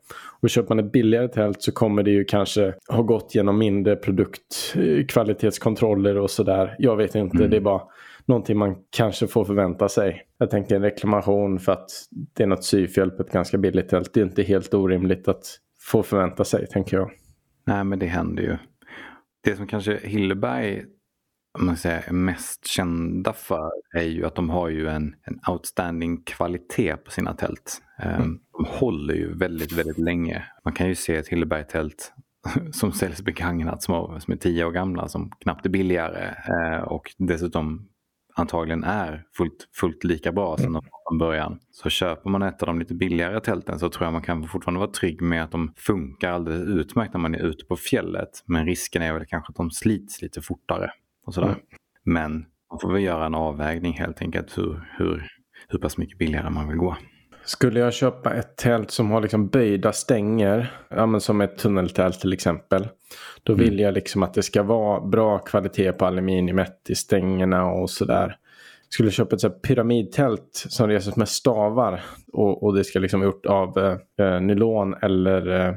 Och 0.40 0.50
köper 0.50 0.74
man 0.74 0.84
ett 0.84 0.92
billigare 0.92 1.28
tält 1.28 1.62
så 1.62 1.72
kommer 1.72 2.02
det 2.02 2.10
ju 2.10 2.24
kanske 2.24 2.74
ha 2.88 3.02
gått 3.02 3.34
genom 3.34 3.58
mindre 3.58 3.96
produktkvalitetskontroller 3.96 6.18
och 6.18 6.30
sådär. 6.30 6.74
Jag 6.78 6.96
vet 6.96 7.14
inte, 7.14 7.36
Mm. 7.36 7.50
det 7.50 7.56
är 7.56 7.60
bara 7.60 7.82
någonting 8.28 8.58
man 8.58 8.76
kanske 8.90 9.26
får 9.26 9.44
förvänta 9.44 9.88
sig. 9.88 10.22
Jag 10.38 10.50
tänker 10.50 10.76
en 10.76 10.82
reklamation 10.82 11.58
för 11.58 11.72
att 11.72 11.90
det 12.10 12.42
är 12.42 12.46
något 12.46 12.64
syfel 12.64 13.10
på 13.10 13.22
ett 13.22 13.32
ganska 13.32 13.58
billigt 13.58 13.88
tält. 13.88 14.14
Det 14.14 14.20
är 14.20 14.24
inte 14.24 14.42
helt 14.42 14.74
orimligt 14.74 15.28
att 15.28 15.58
få 15.80 16.02
förvänta 16.02 16.44
sig, 16.44 16.66
tänker 16.66 16.96
jag. 16.96 17.10
nej 17.66 17.84
men 17.84 17.98
det 17.98 18.06
händer 18.06 18.42
ju. 18.42 18.56
Det 19.44 19.56
som 19.56 19.66
kanske 19.66 20.00
Hilleberg 20.02 20.84
man 21.58 21.76
säger, 21.76 22.08
är 22.08 22.12
mest 22.12 22.66
kända 22.66 23.32
för 23.32 23.70
är 23.94 24.02
ju 24.02 24.26
att 24.26 24.34
de 24.34 24.50
har 24.50 24.68
ju 24.68 24.88
en, 24.88 25.14
en 25.22 25.40
outstanding 25.48 26.22
kvalitet 26.22 26.96
på 26.96 27.10
sina 27.10 27.34
tält. 27.34 27.82
Eh, 28.02 28.18
De 28.18 28.64
håller 28.66 29.14
ju 29.14 29.34
väldigt, 29.34 29.72
väldigt 29.72 29.98
länge. 29.98 30.44
Man 30.64 30.74
kan 30.74 30.88
ju 30.88 30.94
se 30.94 31.16
ett 31.16 31.28
Hilleberg-tält 31.28 32.12
som 32.72 32.92
säljs 32.92 33.22
begagnat 33.22 33.82
som, 33.82 34.20
som 34.20 34.32
är 34.32 34.36
tio 34.36 34.64
år 34.64 34.70
gamla 34.70 35.08
som 35.08 35.30
knappt 35.30 35.66
är 35.66 35.70
billigare 35.70 36.34
eh, 36.48 36.82
och 36.82 37.14
dessutom 37.18 37.88
antagligen 38.38 38.84
är 38.84 39.24
fullt, 39.36 39.68
fullt 39.74 40.04
lika 40.04 40.32
bra 40.32 40.56
som 40.56 40.72
de 40.72 40.74
var 40.74 41.10
från 41.10 41.18
början. 41.18 41.58
Så 41.70 41.90
köper 41.90 42.30
man 42.30 42.42
ett 42.42 42.62
av 42.62 42.66
de 42.66 42.78
lite 42.78 42.94
billigare 42.94 43.40
tälten 43.40 43.78
så 43.78 43.88
tror 43.88 44.06
jag 44.06 44.12
man 44.12 44.22
kan 44.22 44.48
fortfarande 44.48 44.80
vara 44.80 44.90
trygg 44.90 45.22
med 45.22 45.44
att 45.44 45.50
de 45.50 45.72
funkar 45.76 46.32
alldeles 46.32 46.68
utmärkt 46.68 47.12
när 47.12 47.20
man 47.20 47.34
är 47.34 47.38
ute 47.38 47.64
på 47.64 47.76
fjället. 47.76 48.30
Men 48.46 48.66
risken 48.66 49.02
är 49.02 49.12
väl 49.12 49.26
kanske 49.26 49.50
att 49.50 49.56
de 49.56 49.70
slits 49.70 50.22
lite 50.22 50.42
fortare. 50.42 50.90
Och 51.26 51.34
sådär. 51.34 51.48
Mm. 51.48 51.60
Men 52.04 52.46
man 52.70 52.80
får 52.80 52.92
väl 52.92 53.02
göra 53.02 53.26
en 53.26 53.34
avvägning 53.34 53.92
helt 53.92 54.22
enkelt 54.22 54.58
hur, 54.58 54.88
hur, 54.98 55.26
hur 55.68 55.78
pass 55.78 55.96
mycket 55.96 56.18
billigare 56.18 56.50
man 56.50 56.68
vill 56.68 56.76
gå. 56.76 56.96
Skulle 57.48 57.80
jag 57.80 57.92
köpa 57.92 58.34
ett 58.34 58.56
tält 58.56 58.90
som 58.90 59.10
har 59.10 59.20
liksom 59.20 59.48
böjda 59.48 59.92
stänger, 59.92 60.72
ja, 60.88 61.06
men 61.06 61.20
som 61.20 61.40
ett 61.40 61.58
tunneltält 61.58 62.20
till 62.20 62.32
exempel. 62.32 62.88
Då 63.42 63.54
vill 63.54 63.72
mm. 63.72 63.84
jag 63.84 63.94
liksom 63.94 64.22
att 64.22 64.34
det 64.34 64.42
ska 64.42 64.62
vara 64.62 65.00
bra 65.00 65.38
kvalitet 65.38 65.92
på 65.92 66.06
aluminiumet 66.06 66.76
i 66.88 66.94
stängerna 66.94 67.70
och 67.70 67.90
sådär. 67.90 68.36
Skulle 68.88 69.06
jag 69.06 69.14
köpa 69.14 69.34
ett 69.34 69.40
så 69.40 69.50
pyramidtält 69.50 70.48
som 70.52 70.88
reses 70.88 71.16
med 71.16 71.28
stavar 71.28 72.04
och, 72.32 72.62
och 72.62 72.74
det 72.74 72.84
ska 72.84 72.98
liksom 72.98 73.20
vara 73.20 73.30
gjort 73.30 73.46
av 73.46 73.78
eh, 73.78 74.26
eh, 74.26 74.40
nylon 74.40 74.94
eller 74.94 75.48
eh, 75.48 75.74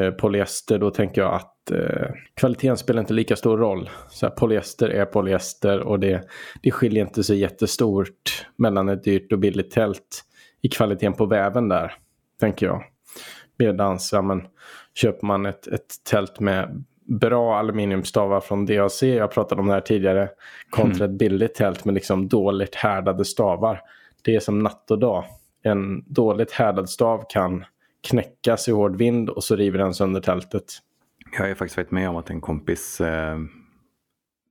eh, 0.00 0.10
polyester. 0.10 0.78
Då 0.78 0.90
tänker 0.90 1.20
jag 1.20 1.34
att 1.34 1.70
eh, 1.70 2.08
kvaliteten 2.34 2.76
spelar 2.76 3.00
inte 3.00 3.14
lika 3.14 3.36
stor 3.36 3.58
roll. 3.58 3.90
Så 4.10 4.26
här, 4.26 4.34
polyester 4.34 4.88
är 4.88 5.04
polyester 5.04 5.80
och 5.80 6.00
det, 6.00 6.22
det 6.62 6.70
skiljer 6.70 7.04
inte 7.04 7.24
så 7.24 7.34
jättestort 7.34 8.46
mellan 8.56 8.88
ett 8.88 9.04
dyrt 9.04 9.32
och 9.32 9.38
billigt 9.38 9.70
tält 9.70 10.24
i 10.62 10.68
kvaliteten 10.68 11.12
på 11.12 11.26
väven 11.26 11.68
där, 11.68 11.94
tänker 12.40 12.66
jag. 12.66 12.84
Medans, 13.58 14.12
ja, 14.12 14.22
men, 14.22 14.46
köper 14.94 15.26
man 15.26 15.46
ett, 15.46 15.66
ett 15.66 16.04
tält 16.10 16.40
med 16.40 16.84
bra 17.10 17.58
aluminiumstavar 17.58 18.40
från 18.40 18.66
DAC, 18.66 19.02
jag 19.02 19.30
pratade 19.30 19.60
om 19.60 19.66
det 19.66 19.74
här 19.74 19.80
tidigare, 19.80 20.28
kontra 20.70 21.04
mm. 21.04 21.14
ett 21.14 21.18
billigt 21.18 21.54
tält 21.54 21.84
med 21.84 21.94
liksom 21.94 22.28
dåligt 22.28 22.74
härdade 22.74 23.24
stavar. 23.24 23.80
Det 24.22 24.34
är 24.36 24.40
som 24.40 24.58
natt 24.58 24.90
och 24.90 24.98
dag. 24.98 25.24
En 25.62 26.04
dåligt 26.06 26.52
härdad 26.52 26.90
stav 26.90 27.24
kan 27.28 27.64
knäckas 28.08 28.68
i 28.68 28.72
hård 28.72 28.96
vind 28.96 29.30
och 29.30 29.44
så 29.44 29.56
river 29.56 29.78
den 29.78 29.94
sönder 29.94 30.20
tältet. 30.20 30.64
Jag 31.32 31.48
har 31.48 31.54
faktiskt 31.54 31.76
varit 31.76 31.90
med 31.90 32.08
om 32.08 32.16
att 32.16 32.30
en 32.30 32.40
kompis 32.40 33.00
eh, 33.00 33.38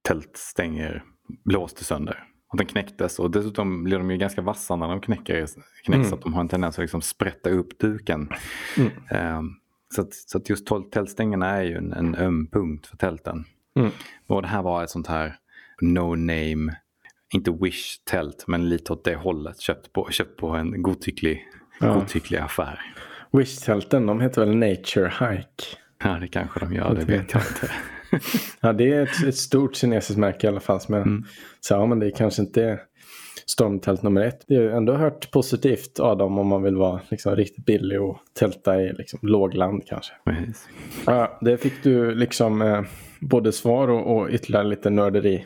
tältstänger 0.01 1.04
blåste 1.28 1.84
sönder. 1.84 2.24
Och 2.50 2.58
den 2.58 2.65
knäcktes 2.68 3.20
och 3.20 3.32
dessutom 3.32 3.84
blir 3.84 3.98
de 3.98 4.12
ju 4.12 4.18
ganska 4.18 4.41
vassa 4.41 4.75
när 4.75 4.88
de 4.88 5.01
knäcker, 5.01 5.48
knäcks. 5.84 6.08
Mm. 6.08 6.13
att 6.13 6.22
de 6.22 6.34
har 6.34 6.41
en 6.41 6.48
tendens 6.48 6.75
att 6.75 6.84
liksom 6.84 7.01
sprätta 7.01 7.50
upp 7.50 7.79
duken. 7.79 8.29
Mm. 8.77 9.38
Um, 9.38 9.56
så, 9.96 10.01
att, 10.01 10.13
så 10.13 10.38
att 10.38 10.50
just 10.50 10.68
tältstängerna 10.91 11.50
är 11.50 11.63
ju 11.63 11.75
en, 11.77 11.94
en 11.94 12.15
öm 12.15 12.48
punkt 12.48 12.88
för 12.88 12.98
tälten. 12.98 13.46
Mm. 13.75 13.91
Och 14.27 14.41
det 14.41 14.48
här 14.48 14.62
var 14.62 14.84
ett 14.84 14.89
sånt 14.89 15.08
här 15.08 15.36
no 15.82 16.15
name, 16.15 16.75
inte 17.34 17.51
wish 17.51 17.98
tält 18.03 18.44
men 18.48 18.70
lite 18.70 18.94
åt 18.94 19.03
det 19.03 19.15
hållet. 19.15 19.60
Köpt 19.60 19.94
på, 19.94 20.10
köpt 20.12 20.39
på 20.39 20.50
en 20.50 20.82
godtycklig, 20.82 21.48
ja. 21.79 21.94
godtycklig 21.94 22.38
affär. 22.38 22.79
Wish-tälten 23.32 24.06
de 24.06 24.22
heter 24.22 24.46
väl 24.46 24.56
Nature 24.56 25.10
Hike? 25.10 25.77
Ja 26.03 26.10
det 26.10 26.27
kanske 26.27 26.60
de 26.60 26.74
gör, 26.74 26.96
det 26.96 27.06
vet 27.06 27.34
jag 27.34 27.41
inte. 27.41 27.72
ja, 28.60 28.74
det 28.74 28.94
är 28.94 29.04
ett, 29.04 29.24
ett, 29.28 29.36
stort 29.38 29.75
kinesiskt 29.75 30.20
märke 30.20 30.48
i 30.48 30.50
alla 30.50 30.60
fall. 30.60 30.80
Men, 30.88 31.01
mm. 31.01 31.25
så, 31.60 31.74
ja, 31.74 31.86
men 31.86 32.00
det 32.00 32.06
är 32.06 32.12
kanske 32.12 32.42
inte 32.42 32.80
stormtält 33.46 34.04
nummer 34.04 34.22
ett. 34.22 34.46
Det 34.48 34.56
har 34.56 34.63
ändå 34.63 34.94
hört 34.94 35.32
positivt 35.32 36.00
av 36.00 36.18
dem 36.18 36.38
om 36.39 36.48
man 36.48 36.63
vill 36.63 36.75
vara 36.75 37.01
liksom, 37.10 37.36
riktigt 37.36 37.66
billig 37.66 38.01
och 38.01 38.18
tälta 38.39 38.82
i 38.82 38.94
liksom, 38.94 39.20
lågland 39.22 39.84
kanske. 39.88 40.13
Precis. 40.25 40.68
Ja, 41.06 41.39
det 41.42 41.58
fick 41.58 41.84
du 41.84 42.16
liksom 42.16 42.62
eh, 42.62 42.82
både 43.20 43.51
svar 43.51 43.88
och, 43.88 44.18
och 44.18 44.30
ytterligare 44.30 44.68
lite 44.68 44.89
nörderi. 44.89 45.46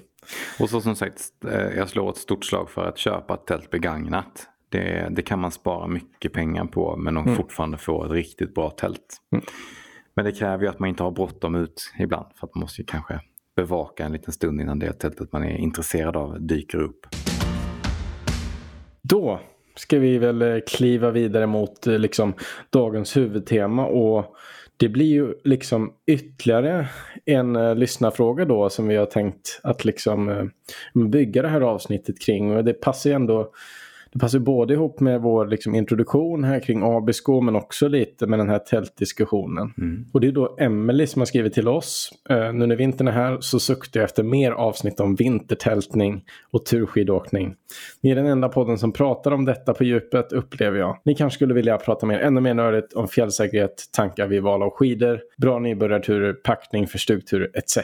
Och 0.59 0.69
så 0.69 0.81
som 0.81 0.95
sagt, 0.95 1.21
eh, 1.51 1.77
jag 1.77 1.89
slår 1.89 2.09
ett 2.09 2.17
stort 2.17 2.45
slag 2.45 2.69
för 2.69 2.85
att 2.85 2.97
köpa 2.97 3.33
ett 3.33 3.45
tält 3.45 3.69
begagnat. 3.69 4.49
Det, 4.69 5.07
det 5.11 5.21
kan 5.21 5.39
man 5.39 5.51
spara 5.51 5.87
mycket 5.87 6.33
pengar 6.33 6.65
på 6.65 6.95
men 6.95 7.13
de 7.13 7.23
mm. 7.23 7.35
fortfarande 7.35 7.77
får 7.77 8.05
ett 8.05 8.11
riktigt 8.11 8.55
bra 8.55 8.69
tält. 8.69 9.17
Mm. 9.31 9.45
Men 10.15 10.25
det 10.25 10.31
kräver 10.31 10.63
ju 10.63 10.69
att 10.69 10.79
man 10.79 10.89
inte 10.89 11.03
har 11.03 11.11
bråttom 11.11 11.55
ut 11.55 11.93
ibland 11.99 12.25
för 12.35 12.47
att 12.47 12.55
man 12.55 12.61
måste 12.61 12.81
ju 12.81 12.85
kanske 12.85 13.19
bevaka 13.55 14.05
en 14.05 14.11
liten 14.11 14.33
stund 14.33 14.61
innan 14.61 14.79
det 14.79 14.93
tältet 14.93 15.31
man 15.31 15.43
är 15.43 15.57
intresserad 15.57 16.17
av 16.17 16.41
dyker 16.41 16.77
upp. 16.77 17.05
Då 19.01 19.39
ska 19.75 19.99
vi 19.99 20.17
väl 20.17 20.41
eh, 20.41 20.57
kliva 20.67 21.11
vidare 21.11 21.47
mot 21.47 21.87
eh, 21.87 21.99
liksom 21.99 22.33
dagens 22.69 23.17
huvudtema 23.17 23.85
och 23.85 24.35
det 24.77 24.89
blir 24.89 25.05
ju 25.05 25.33
liksom 25.43 25.93
ytterligare 26.07 26.87
en 27.25 27.55
eh, 27.55 27.75
lyssnarfråga 27.75 28.45
då 28.45 28.69
som 28.69 28.87
vi 28.87 28.95
har 28.95 29.05
tänkt 29.05 29.59
att 29.63 29.85
liksom 29.85 30.51
bygga 30.93 31.41
det 31.41 31.47
här 31.47 31.61
avsnittet 31.61 32.21
kring 32.21 32.57
och 32.57 32.63
det 32.63 32.73
passar 32.73 33.09
ju 33.09 33.15
ändå 33.15 33.51
det 34.13 34.19
passar 34.19 34.39
både 34.39 34.73
ihop 34.73 34.99
med 34.99 35.21
vår 35.21 35.47
liksom, 35.47 35.75
introduktion 35.75 36.43
här 36.43 36.59
kring 36.59 36.81
Abisko 36.83 37.41
men 37.41 37.55
också 37.55 37.87
lite 37.87 38.27
med 38.27 38.39
den 38.39 38.49
här 38.49 38.59
tältdiskussionen. 38.59 39.73
Mm. 39.77 40.05
Och 40.13 40.21
det 40.21 40.27
är 40.27 40.31
då 40.31 40.55
Emelie 40.59 41.07
som 41.07 41.21
har 41.21 41.25
skrivit 41.25 41.53
till 41.53 41.67
oss. 41.67 42.09
Uh, 42.31 42.53
nu 42.53 42.65
när 42.65 42.75
vintern 42.75 43.07
är 43.07 43.11
här 43.11 43.37
så 43.39 43.59
suktar 43.59 43.99
jag 43.99 44.05
efter 44.05 44.23
mer 44.23 44.51
avsnitt 44.51 44.99
om 44.99 45.15
vintertältning 45.15 46.23
och 46.51 46.65
turskidåkning. 46.65 47.55
Ni 48.01 48.11
är 48.11 48.15
den 48.15 48.25
enda 48.25 48.49
podden 48.49 48.77
som 48.77 48.91
pratar 48.91 49.31
om 49.31 49.45
detta 49.45 49.73
på 49.73 49.83
djupet 49.83 50.33
upplever 50.33 50.79
jag. 50.79 50.99
Ni 51.05 51.15
kanske 51.15 51.35
skulle 51.37 51.53
vilja 51.53 51.77
prata 51.77 52.05
mer, 52.05 52.19
ännu 52.19 52.41
mer 52.41 52.53
nördigt 52.53 52.93
om 52.93 53.07
fjällsäkerhet, 53.07 53.83
tankar 53.91 54.27
vid 54.27 54.43
val 54.43 54.63
av 54.63 54.69
skidor, 54.69 55.21
bra 55.37 55.59
nybörjarturer, 55.59 56.33
packning 56.33 56.87
för 56.87 56.97
stugturer 56.97 57.49
etc. 57.53 57.77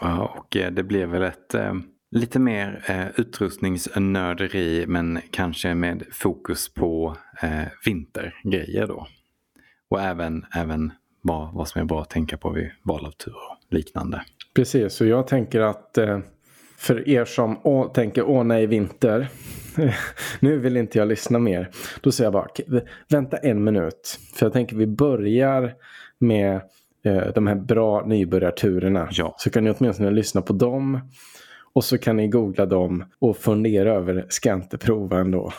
Ja, 0.00 0.34
och 0.38 0.56
eh, 0.56 0.72
det 0.72 0.82
blev 0.82 1.08
väl 1.08 1.22
ett 1.22 1.54
eh 1.54 1.72
Lite 2.10 2.38
mer 2.38 2.84
eh, 2.86 3.20
utrustningsnörderi 3.20 4.86
men 4.86 5.20
kanske 5.30 5.74
med 5.74 6.02
fokus 6.12 6.74
på 6.74 7.16
eh, 7.42 7.62
vintergrejer 7.84 8.86
då. 8.86 9.06
Och 9.90 10.00
även, 10.00 10.44
även 10.56 10.92
vad, 11.22 11.54
vad 11.54 11.68
som 11.68 11.80
är 11.80 11.84
bra 11.84 12.02
att 12.02 12.10
tänka 12.10 12.36
på 12.36 12.50
vid 12.50 12.70
val 12.82 13.06
av 13.06 13.10
tur 13.10 13.34
och 13.34 13.74
liknande. 13.74 14.22
Precis, 14.54 15.00
och 15.00 15.06
jag 15.06 15.26
tänker 15.26 15.60
att 15.60 15.98
eh, 15.98 16.18
för 16.78 17.08
er 17.08 17.24
som 17.24 17.58
å, 17.62 17.84
tänker 17.84 18.22
åh 18.22 18.44
nej 18.44 18.66
vinter, 18.66 19.28
nu 20.40 20.58
vill 20.58 20.76
inte 20.76 20.98
jag 20.98 21.08
lyssna 21.08 21.38
mer. 21.38 21.70
Då 22.00 22.12
säger 22.12 22.26
jag 22.26 22.32
bara 22.32 22.48
vänta 23.08 23.36
en 23.36 23.64
minut. 23.64 24.18
För 24.34 24.46
jag 24.46 24.52
tänker 24.52 24.76
vi 24.76 24.86
börjar 24.86 25.74
med 26.18 26.60
eh, 27.04 27.26
de 27.34 27.46
här 27.46 27.54
bra 27.54 28.06
nybörjarturerna. 28.06 29.08
Ja. 29.12 29.34
Så 29.38 29.50
kan 29.50 29.64
ni 29.64 29.74
åtminstone 29.78 30.10
lyssna 30.10 30.42
på 30.42 30.52
dem. 30.52 31.00
Och 31.78 31.84
så 31.84 31.98
kan 31.98 32.16
ni 32.16 32.28
googla 32.28 32.66
dem 32.66 33.04
och 33.18 33.36
fundera 33.36 33.92
över 33.94 34.26
Scanteprova 34.28 35.18
ändå. 35.18 35.52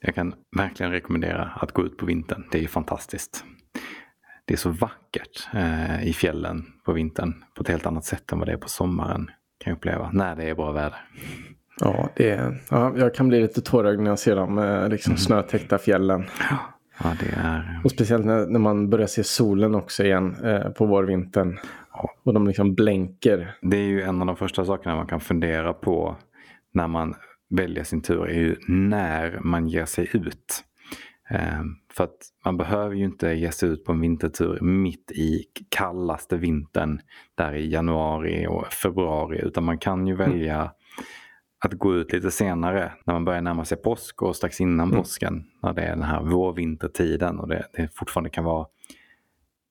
Jag 0.00 0.14
kan 0.14 0.34
verkligen 0.56 0.92
rekommendera 0.92 1.50
att 1.56 1.72
gå 1.72 1.84
ut 1.86 1.96
på 1.96 2.06
vintern. 2.06 2.44
Det 2.50 2.64
är 2.64 2.68
fantastiskt. 2.68 3.44
Det 4.44 4.54
är 4.54 4.58
så 4.58 4.70
vackert 4.70 5.48
eh, 5.54 6.08
i 6.08 6.12
fjällen 6.12 6.66
på 6.84 6.92
vintern 6.92 7.44
på 7.54 7.62
ett 7.62 7.68
helt 7.68 7.86
annat 7.86 8.04
sätt 8.04 8.32
än 8.32 8.38
vad 8.38 8.48
det 8.48 8.52
är 8.52 8.56
på 8.56 8.68
sommaren. 8.68 9.30
Kan 9.58 9.70
jag 9.70 9.76
uppleva 9.76 10.10
när 10.12 10.36
det 10.36 10.44
är 10.44 10.54
bra 10.54 10.72
väder. 10.72 11.04
Ja, 11.80 12.08
det 12.16 12.30
är, 12.30 12.60
ja 12.70 12.92
jag 12.96 13.14
kan 13.14 13.28
bli 13.28 13.40
lite 13.40 13.60
tårögd 13.60 14.00
när 14.00 14.10
jag 14.10 14.18
ser 14.18 14.36
de 14.36 14.58
eh, 14.58 14.88
liksom, 14.88 15.10
mm. 15.10 15.18
snötäckta 15.18 15.78
fjällen. 15.78 16.24
Ja, 17.02 17.16
det 17.20 17.34
är... 17.36 17.80
Och 17.84 17.90
speciellt 17.90 18.24
när, 18.24 18.46
när 18.46 18.60
man 18.60 18.90
börjar 18.90 19.06
se 19.06 19.24
solen 19.24 19.74
också 19.74 20.04
igen 20.04 20.36
eh, 20.44 20.68
på 20.70 20.86
vårvintern. 20.86 21.58
Och 22.22 22.34
de 22.34 22.46
liksom 22.46 22.74
blänker. 22.74 23.56
Det 23.62 23.76
är 23.76 23.88
ju 23.88 24.02
en 24.02 24.20
av 24.20 24.26
de 24.26 24.36
första 24.36 24.64
sakerna 24.64 24.96
man 24.96 25.06
kan 25.06 25.20
fundera 25.20 25.72
på 25.72 26.16
när 26.72 26.88
man 26.88 27.14
väljer 27.50 27.84
sin 27.84 28.02
tur 28.02 28.28
är 28.28 28.40
ju 28.40 28.56
när 28.68 29.40
man 29.42 29.68
ger 29.68 29.84
sig 29.84 30.08
ut. 30.12 30.64
Um, 31.30 31.76
för 31.92 32.04
att 32.04 32.16
man 32.44 32.56
behöver 32.56 32.94
ju 32.94 33.04
inte 33.04 33.28
ge 33.28 33.52
sig 33.52 33.68
ut 33.68 33.84
på 33.84 33.92
en 33.92 34.00
vintertur 34.00 34.60
mitt 34.60 35.10
i 35.10 35.44
kallaste 35.68 36.36
vintern 36.36 37.00
där 37.34 37.54
i 37.54 37.70
januari 37.70 38.46
och 38.46 38.66
februari 38.66 39.40
utan 39.42 39.64
man 39.64 39.78
kan 39.78 40.06
ju 40.06 40.14
mm. 40.14 40.30
välja 40.30 40.56
mm. 40.56 40.70
att 41.64 41.72
gå 41.72 41.94
ut 41.94 42.12
lite 42.12 42.30
senare 42.30 42.92
när 43.04 43.14
man 43.14 43.24
börjar 43.24 43.42
närma 43.42 43.64
sig 43.64 43.78
påsk 43.78 44.22
och 44.22 44.36
strax 44.36 44.60
innan 44.60 44.88
mm. 44.88 45.00
påsken 45.00 45.44
när 45.62 45.72
det 45.72 45.82
är 45.82 45.90
den 45.90 46.02
här 46.02 46.22
vårvintertiden 46.22 47.38
och 47.38 47.48
det, 47.48 47.66
det 47.72 47.94
fortfarande 47.94 48.30
kan 48.30 48.44
vara 48.44 48.66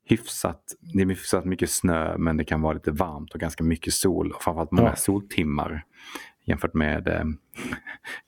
hyfsat, 0.06 0.62
det 0.94 1.02
är 1.02 1.06
hyfsat 1.06 1.46
mycket 1.46 1.70
snö 1.70 2.18
men 2.18 2.38
det 2.38 2.44
kan 2.44 2.62
vara 2.62 2.74
lite 2.74 2.92
varmt 2.92 3.34
och 3.34 3.40
ganska 3.40 3.64
mycket 3.64 3.94
sol 3.94 4.32
och 4.32 4.44
framförallt 4.44 4.72
många 4.72 4.90
ja. 4.90 4.96
soltimmar 4.96 5.84
jämfört 6.46 6.74
med 6.74 7.08
eh, 7.08 7.24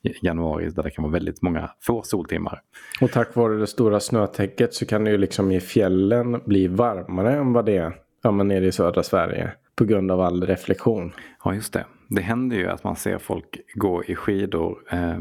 januari 0.21 0.69
där 0.69 0.83
det 0.83 0.91
kan 0.91 1.03
vara 1.03 1.13
väldigt 1.13 1.41
många 1.41 1.69
få 1.81 2.03
soltimmar. 2.03 2.61
Och 3.01 3.11
tack 3.11 3.35
vare 3.35 3.57
det 3.57 3.67
stora 3.67 3.99
snötäcket 3.99 4.73
så 4.73 4.85
kan 4.85 5.03
det 5.03 5.11
ju 5.11 5.17
liksom 5.17 5.51
i 5.51 5.59
fjällen 5.59 6.41
bli 6.45 6.67
varmare 6.67 7.33
än 7.33 7.53
vad 7.53 7.65
det 7.65 7.77
är 7.77 7.95
ja, 8.23 8.31
men 8.31 8.47
nere 8.47 8.67
i 8.67 8.71
södra 8.71 9.03
Sverige 9.03 9.51
på 9.75 9.85
grund 9.85 10.11
av 10.11 10.21
all 10.21 10.43
reflektion. 10.43 11.13
Ja 11.43 11.53
just 11.53 11.73
det. 11.73 11.85
Det 12.09 12.21
händer 12.21 12.57
ju 12.57 12.67
att 12.67 12.83
man 12.83 12.95
ser 12.95 13.17
folk 13.17 13.57
gå 13.75 14.03
i 14.03 14.15
skidor 14.15 14.77
eh, 14.91 15.19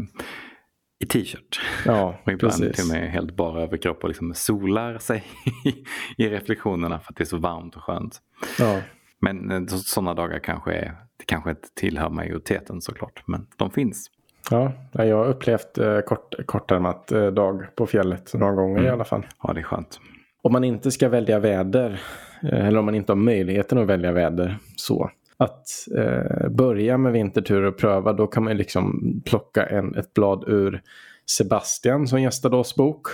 i 1.03 1.07
t-shirt. 1.07 1.61
Ja, 1.87 2.15
och 2.25 2.33
ibland 2.33 2.55
precis. 2.55 2.77
till 2.77 2.85
och 2.85 3.01
med 3.01 3.11
helt 3.11 3.37
bara 3.37 3.62
överkropp 3.62 4.03
och 4.03 4.09
liksom 4.09 4.35
solar 4.35 4.99
sig 4.99 5.25
i 6.17 6.29
reflektionerna 6.29 7.01
för 7.01 7.12
att 7.12 7.17
det 7.17 7.25
är 7.25 7.27
så 7.27 7.38
varmt 7.38 7.77
och 7.77 7.83
skönt. 7.83 8.21
Ja. 8.59 8.81
Men 9.19 9.51
eh, 9.51 9.67
sådana 9.67 10.15
dagar 10.15 10.38
kanske, 10.38 10.73
är, 10.73 10.95
det 11.17 11.25
kanske 11.27 11.51
inte 11.51 11.69
tillhör 11.75 12.11
majoriteten 12.11 12.81
såklart, 12.81 13.23
men 13.27 13.47
de 13.57 13.71
finns. 13.71 14.11
Ja, 14.51 14.73
jag 14.93 15.17
har 15.17 15.27
upplevt 15.27 15.79
eh, 15.79 16.01
kort, 16.01 16.35
kortärmat 16.47 17.12
eh, 17.12 17.27
dag 17.27 17.77
på 17.77 17.87
fjället 17.87 18.35
några 18.35 18.55
gånger 18.55 18.79
mm. 18.79 18.87
i 18.87 18.91
alla 18.91 19.05
fall. 19.05 19.27
Ja, 19.43 19.53
det 19.53 19.61
är 19.61 19.65
skönt. 19.65 20.01
Om 20.43 20.53
man 20.53 20.65
inte 20.65 20.91
ska 20.91 21.09
välja 21.09 21.38
väder, 21.38 22.01
eller 22.43 22.79
om 22.79 22.85
man 22.85 22.95
inte 22.95 23.12
har 23.12 23.17
möjligheten 23.17 23.79
att 23.79 23.87
välja 23.87 24.12
väder 24.12 24.59
så, 24.77 25.11
att 25.37 25.68
eh, 25.97 26.49
börja 26.49 26.99
med 26.99 27.12
vintertur 27.12 27.62
och 27.62 27.79
pröva 27.79 28.12
då 28.12 28.27
kan 28.27 28.45
man 28.45 28.57
liksom 28.57 29.01
plocka 29.25 29.66
en, 29.66 29.95
ett 29.95 30.14
blad 30.14 30.45
ur 30.47 30.83
Sebastian 31.31 32.09
som 32.09 32.23
gästade 32.23 32.57
oss 32.57 32.77
bok. 32.77 33.07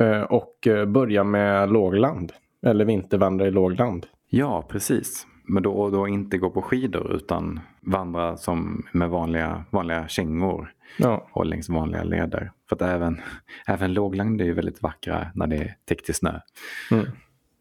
Eh, 0.00 0.22
och 0.22 0.66
eh, 0.66 0.86
börja 0.86 1.24
med 1.24 1.72
lågland. 1.72 2.32
Eller 2.66 2.84
vintervandra 2.84 3.46
i 3.46 3.50
lågland. 3.50 4.06
Ja, 4.28 4.66
precis. 4.68 5.26
Men 5.44 5.62
då, 5.62 5.90
då 5.90 6.08
inte 6.08 6.38
gå 6.38 6.50
på 6.50 6.62
skidor 6.62 7.12
utan 7.12 7.60
vandra 7.80 8.36
som 8.36 8.86
med 8.92 9.10
vanliga, 9.10 9.64
vanliga 9.70 10.08
kängor. 10.08 10.72
Ja. 10.98 11.28
Och 11.32 11.46
längs 11.46 11.68
vanliga 11.68 12.04
leder. 12.04 12.52
För 12.68 12.76
att 12.76 12.82
även, 12.82 13.20
även 13.66 13.94
lågland 13.94 14.40
är 14.40 14.44
ju 14.44 14.52
väldigt 14.52 14.82
vackra 14.82 15.26
när 15.34 15.46
det 15.46 15.56
är 15.56 15.76
täckt 15.84 16.08
i 16.08 16.12
snö. 16.12 16.40
Mm. 16.90 17.06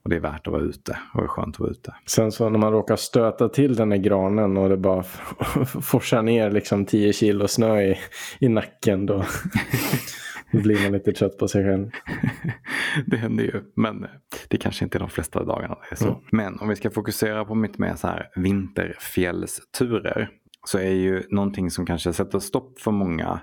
Och 0.10 0.12
det 0.12 0.18
är 0.18 0.32
värt 0.32 0.48
att 0.48 0.54
vara 0.54 0.62
ute 0.62 0.98
och 1.14 1.22
det 1.22 1.26
är 1.26 1.28
skönt 1.28 1.56
att 1.56 1.60
vara 1.60 1.72
ute. 1.72 1.96
Sen 2.06 2.32
så 2.32 2.50
när 2.50 2.60
man 2.60 2.72
råkar 2.72 2.96
stöta 2.96 3.50
till 3.50 3.76
den 3.76 3.90
där 3.90 3.98
granen 3.98 4.58
och 4.58 4.70
det 4.70 4.78
bara 4.78 5.04
forsar 5.82 6.22
ner 6.22 6.52
liksom 6.52 6.86
10 6.86 7.14
kilo 7.14 7.48
snö 7.48 7.82
i, 7.82 7.98
i 8.40 8.50
nacken 8.50 9.06
då, 9.06 9.26
då 10.52 10.62
blir 10.62 10.84
man 10.84 10.92
lite 10.92 11.12
trött 11.12 11.38
på 11.38 11.48
sig 11.48 11.66
själv. 11.66 11.90
det 13.06 13.18
händer 13.18 13.44
ju, 13.44 13.62
men 13.76 14.08
det 14.48 14.58
kanske 14.58 14.84
inte 14.84 14.98
är 14.98 15.00
de 15.00 15.10
flesta 15.10 15.44
dagarna 15.44 15.76
det 15.76 15.96
är 15.96 15.96
så. 15.96 16.08
Mm. 16.08 16.20
Men 16.32 16.60
om 16.60 16.68
vi 16.68 16.76
ska 16.76 16.92
fokusera 16.92 17.46
på 17.46 17.56
mitt 17.56 17.78
mer 17.78 17.96
så 17.96 18.08
här 18.08 18.30
vinterfjällsturer 18.36 20.30
så 20.66 20.78
är 20.78 20.94
ju 20.94 21.24
någonting 21.30 21.72
som 21.72 21.86
kanske 21.86 22.14
sätter 22.14 22.40
stopp 22.40 22.80
för 22.80 22.92
många 22.92 23.40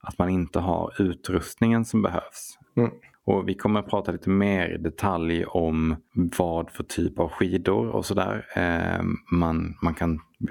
att 0.00 0.18
man 0.18 0.28
inte 0.28 0.58
har 0.58 1.02
utrustningen 1.02 1.84
som 1.84 2.02
behövs. 2.02 2.58
Mm. 2.76 2.90
Och 3.28 3.48
vi 3.48 3.54
kommer 3.54 3.80
att 3.80 3.90
prata 3.90 4.12
lite 4.12 4.30
mer 4.30 4.68
i 4.68 4.78
detalj 4.78 5.44
om 5.44 5.96
vad 6.38 6.70
för 6.70 6.84
typ 6.84 7.18
av 7.18 7.28
skidor 7.28 7.88
och 7.88 8.06
sådär 8.06 8.46
eh, 8.56 9.02
man, 9.32 9.74
man, 9.82 9.94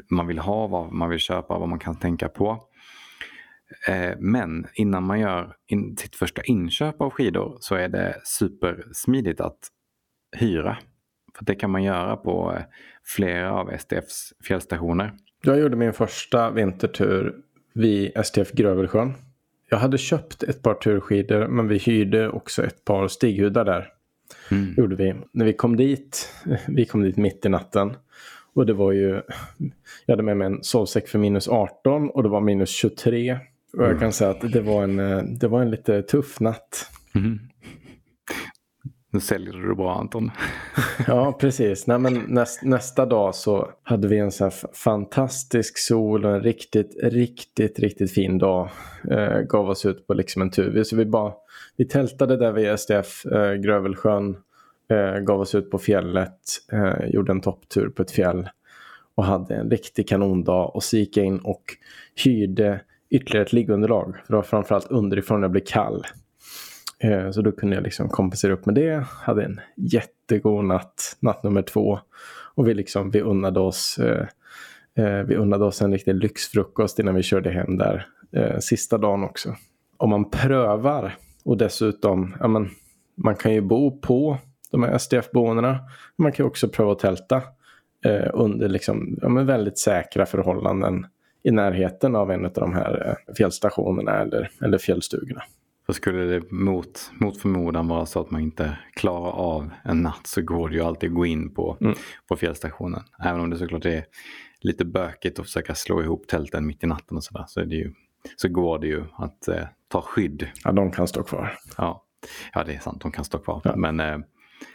man 0.09 0.27
vill 0.27 0.39
ha, 0.39 0.67
vad 0.67 0.91
man 0.91 1.09
vill 1.09 1.19
köpa, 1.19 1.59
vad 1.59 1.69
man 1.69 1.79
kan 1.79 1.95
tänka 1.95 2.29
på. 2.29 2.63
Eh, 3.87 4.17
men 4.19 4.67
innan 4.73 5.03
man 5.03 5.19
gör 5.19 5.55
in, 5.67 5.97
sitt 5.97 6.15
första 6.15 6.41
inköp 6.41 7.01
av 7.01 7.09
skidor 7.09 7.57
så 7.59 7.75
är 7.75 7.87
det 7.89 8.15
supersmidigt 8.23 9.41
att 9.41 9.59
hyra. 10.37 10.77
För 11.37 11.45
Det 11.45 11.55
kan 11.55 11.71
man 11.71 11.83
göra 11.83 12.15
på 12.15 12.53
eh, 12.55 12.63
flera 13.15 13.53
av 13.53 13.69
STFs 13.69 14.33
fjällstationer. 14.47 15.13
Jag 15.43 15.59
gjorde 15.59 15.75
min 15.75 15.93
första 15.93 16.51
vintertur 16.51 17.35
vid 17.73 18.11
STF 18.25 18.51
Grövelsjön 18.51 19.13
jag 19.69 19.77
hade 19.77 19.97
köpt 19.97 20.43
ett 20.43 20.61
par 20.61 20.73
turskidor 20.73 21.47
men 21.47 21.67
vi 21.67 21.77
hyrde 21.77 22.29
också 22.29 22.63
ett 22.63 22.85
par 22.85 23.07
stighudar 23.07 23.65
där. 23.65 23.89
Mm. 24.51 24.73
Gjorde 24.77 24.95
vi. 24.95 25.15
När 25.31 25.45
vi 25.45 25.53
kom 25.53 25.75
dit, 25.75 26.33
vi 26.67 26.85
kom 26.85 27.03
dit 27.03 27.17
mitt 27.17 27.45
i 27.45 27.49
natten. 27.49 27.93
Och 28.53 28.65
det 28.65 28.73
var 28.73 28.91
ju, 28.91 29.21
jag 30.05 30.13
hade 30.13 30.23
med 30.23 30.37
mig 30.37 30.45
en 30.45 30.63
sovsäck 30.63 31.07
för 31.07 31.19
minus 31.19 31.47
18 31.47 32.09
och 32.09 32.23
det 32.23 32.29
var 32.29 32.41
minus 32.41 32.69
23. 32.69 33.39
Och 33.73 33.83
jag 33.83 33.87
mm. 33.87 33.99
kan 33.99 34.13
säga 34.13 34.29
att 34.29 34.51
det 34.51 34.61
var 34.61 34.83
en, 34.83 34.99
eh, 34.99 35.23
det 35.23 35.47
var 35.47 35.61
en 35.61 35.71
lite 35.71 36.01
tuff 36.01 36.39
natt. 36.39 36.89
Mm. 37.15 37.39
Nu 39.17 39.21
säljer 39.21 39.53
du 39.53 39.69
det 39.69 39.75
bra 39.75 39.99
Anton. 39.99 40.31
ja, 41.07 41.37
precis. 41.39 41.87
Nej, 41.87 41.99
men 41.99 42.13
näst, 42.27 42.63
nästa 42.63 43.05
dag 43.05 43.35
så 43.35 43.69
hade 43.83 44.07
vi 44.07 44.17
en 44.17 44.31
så 44.31 44.49
fantastisk 44.73 45.77
sol 45.77 46.25
och 46.25 46.31
en 46.31 46.41
riktigt, 46.41 46.97
riktigt, 47.03 47.79
riktigt 47.79 48.11
fin 48.11 48.37
dag. 48.37 48.69
Eh, 49.11 49.39
gav 49.39 49.69
oss 49.69 49.85
ut 49.85 50.07
på 50.07 50.13
liksom 50.13 50.41
en 50.41 50.51
tur. 50.51 50.83
Så 50.83 50.95
vi, 50.95 51.05
bara, 51.05 51.33
vi 51.77 51.85
tältade 51.85 52.37
där 52.37 52.51
vid 52.51 52.79
SDF, 52.79 53.25
eh, 53.25 53.53
Grövelsjön. 53.53 54.37
Eh, 54.89 55.19
gav 55.19 55.39
oss 55.39 55.55
ut 55.55 55.71
på 55.71 55.77
fjället. 55.77 56.39
Eh, 56.71 57.09
gjorde 57.09 57.31
en 57.31 57.41
topptur 57.41 57.89
på 57.89 58.01
ett 58.01 58.11
fjäll. 58.11 58.49
Och 59.15 59.25
hade 59.25 59.55
en 59.55 59.69
riktig 59.69 60.09
kanondag. 60.09 60.65
Och 60.65 60.83
så 60.83 60.97
gick 60.97 61.17
jag 61.17 61.25
in 61.25 61.39
och 61.39 61.63
hyrde 62.25 62.81
ytterligare 63.09 63.45
ett 63.45 63.53
liggunderlag. 63.53 64.15
För 64.25 64.33
det 64.33 64.35
var 64.35 64.43
framförallt 64.43 64.91
underifrån 64.91 65.41
jag 65.41 65.51
blev 65.51 65.65
kall. 65.65 66.05
Eh, 66.99 67.31
så 67.31 67.41
då 67.41 67.51
kunde 67.51 67.75
jag 67.75 67.83
liksom 67.83 68.09
kompensera 68.09 68.53
upp 68.53 68.65
med 68.65 68.75
det. 68.75 69.05
Hade 69.09 69.45
en 69.45 69.59
jättegod 69.75 70.65
natt, 70.65 71.17
natt 71.19 71.43
nummer 71.43 71.61
två. 71.61 71.99
Och 72.55 72.67
vi, 72.67 72.73
liksom, 72.73 73.11
vi, 73.11 73.21
unnade 73.21 73.59
oss, 73.59 73.99
eh, 73.99 74.27
eh 74.95 75.23
vi 75.23 75.35
unnade 75.35 75.65
oss 75.65 75.81
en 75.81 75.91
riktig 75.91 76.15
lyxfrukost 76.15 76.99
innan 76.99 77.15
vi 77.15 77.23
körde 77.23 77.49
hem 77.49 77.77
där 77.77 78.07
eh, 78.31 78.59
sista 78.59 78.97
dagen 78.97 79.23
också. 79.23 79.55
Om 79.97 80.09
man 80.09 80.29
prövar 80.29 81.15
och 81.43 81.57
dessutom, 81.57 82.35
ja, 82.39 82.47
men, 82.47 82.69
man 83.15 83.35
kan 83.35 83.53
ju 83.53 83.61
bo 83.61 83.99
på 83.99 84.37
de 84.71 84.83
här 84.83 84.97
SDF-boendena. 84.97 85.79
Man 86.15 86.31
kan 86.31 86.45
också 86.45 86.69
pröva 86.69 86.91
att 86.91 86.99
tälta 86.99 87.41
eh, 88.05 88.29
under 88.33 88.69
liksom, 88.69 89.17
ja, 89.21 89.29
men 89.29 89.45
väldigt 89.45 89.77
säkra 89.77 90.25
förhållanden 90.25 91.07
i 91.43 91.51
närheten 91.51 92.15
av 92.15 92.31
en 92.31 92.45
av 92.45 92.51
de 92.53 92.73
här 92.73 93.07
eh, 93.07 93.33
fjällstationerna 93.33 94.21
eller, 94.21 94.51
eller 94.61 94.77
fjällstugorna. 94.77 95.43
För 95.87 95.93
skulle 95.93 96.23
det 96.23 96.51
mot, 96.51 97.11
mot 97.19 97.37
förmodan 97.37 97.87
vara 97.87 98.05
så 98.05 98.21
att 98.21 98.31
man 98.31 98.41
inte 98.41 98.77
klarar 98.93 99.31
av 99.31 99.69
en 99.83 100.01
natt 100.01 100.27
så 100.27 100.41
går 100.41 100.69
det 100.69 100.75
ju 100.75 100.81
alltid 100.81 101.09
att 101.09 101.15
gå 101.15 101.25
in 101.25 101.53
på, 101.53 101.77
mm. 101.81 101.95
på 102.27 102.35
fjällstationen. 102.35 103.01
Även 103.25 103.41
om 103.41 103.49
det 103.49 103.57
såklart 103.57 103.85
är 103.85 104.05
lite 104.61 104.85
bökigt 104.85 105.39
att 105.39 105.45
försöka 105.45 105.75
slå 105.75 106.03
ihop 106.03 106.27
tälten 106.27 106.67
mitt 106.67 106.83
i 106.83 106.87
natten 106.87 107.17
och 107.17 107.23
sådär 107.23 107.45
så, 107.47 107.65
så 108.35 108.49
går 108.49 108.79
det 108.79 108.87
ju 108.87 109.03
att 109.13 109.47
eh, 109.47 109.65
ta 109.87 110.01
skydd. 110.01 110.47
Ja, 110.63 110.71
de 110.71 110.91
kan 110.91 111.07
stå 111.07 111.23
kvar. 111.23 111.57
Ja, 111.77 112.03
ja 112.53 112.63
det 112.63 112.73
är 112.73 112.79
sant, 112.79 113.01
de 113.01 113.11
kan 113.11 113.25
stå 113.25 113.37
kvar. 113.37 113.61
Ja. 113.63 113.75
Men, 113.75 113.99
eh, 113.99 114.17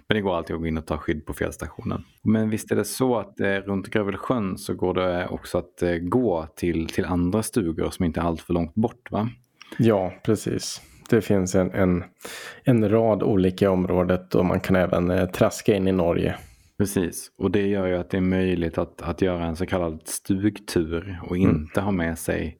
men 0.08 0.16
det 0.16 0.20
går 0.20 0.36
alltid 0.36 0.54
att 0.56 0.60
gå 0.62 0.66
in 0.66 0.78
och 0.78 0.86
ta 0.86 0.98
skydd 0.98 1.26
på 1.26 1.32
fjällstationen. 1.32 2.04
Men 2.22 2.50
visst 2.50 2.70
är 2.70 2.76
det 2.76 2.84
så 2.84 3.18
att 3.18 3.40
eh, 3.40 3.46
runt 3.46 3.90
Grövelsjön 3.90 4.58
så 4.58 4.74
går 4.74 4.94
det 4.94 5.28
också 5.28 5.58
att 5.58 5.82
eh, 5.82 5.94
gå 5.94 6.46
till, 6.56 6.88
till 6.88 7.04
andra 7.04 7.42
stugor 7.42 7.90
som 7.90 8.04
inte 8.04 8.20
är 8.20 8.24
allt 8.24 8.40
för 8.40 8.54
långt 8.54 8.74
bort 8.74 9.10
va? 9.10 9.28
Ja, 9.78 10.12
precis 10.24 10.80
det 11.10 11.22
finns 11.22 11.54
en, 11.54 11.70
en, 11.70 12.04
en 12.64 12.88
rad 12.88 13.22
olika 13.22 13.70
området 13.70 14.34
och 14.34 14.44
man 14.44 14.60
kan 14.60 14.76
även 14.76 15.10
eh, 15.10 15.26
traska 15.26 15.74
in 15.74 15.88
i 15.88 15.92
Norge. 15.92 16.36
Precis, 16.78 17.32
och 17.38 17.50
det 17.50 17.66
gör 17.66 17.86
ju 17.86 17.96
att 17.96 18.10
det 18.10 18.16
är 18.16 18.20
möjligt 18.20 18.78
att, 18.78 19.02
att 19.02 19.22
göra 19.22 19.46
en 19.46 19.56
så 19.56 19.66
kallad 19.66 20.00
stugtur 20.04 21.20
och 21.22 21.36
mm. 21.36 21.50
inte 21.50 21.80
mm. 21.80 21.84
ha 21.84 21.92
med 21.92 22.18
sig 22.18 22.58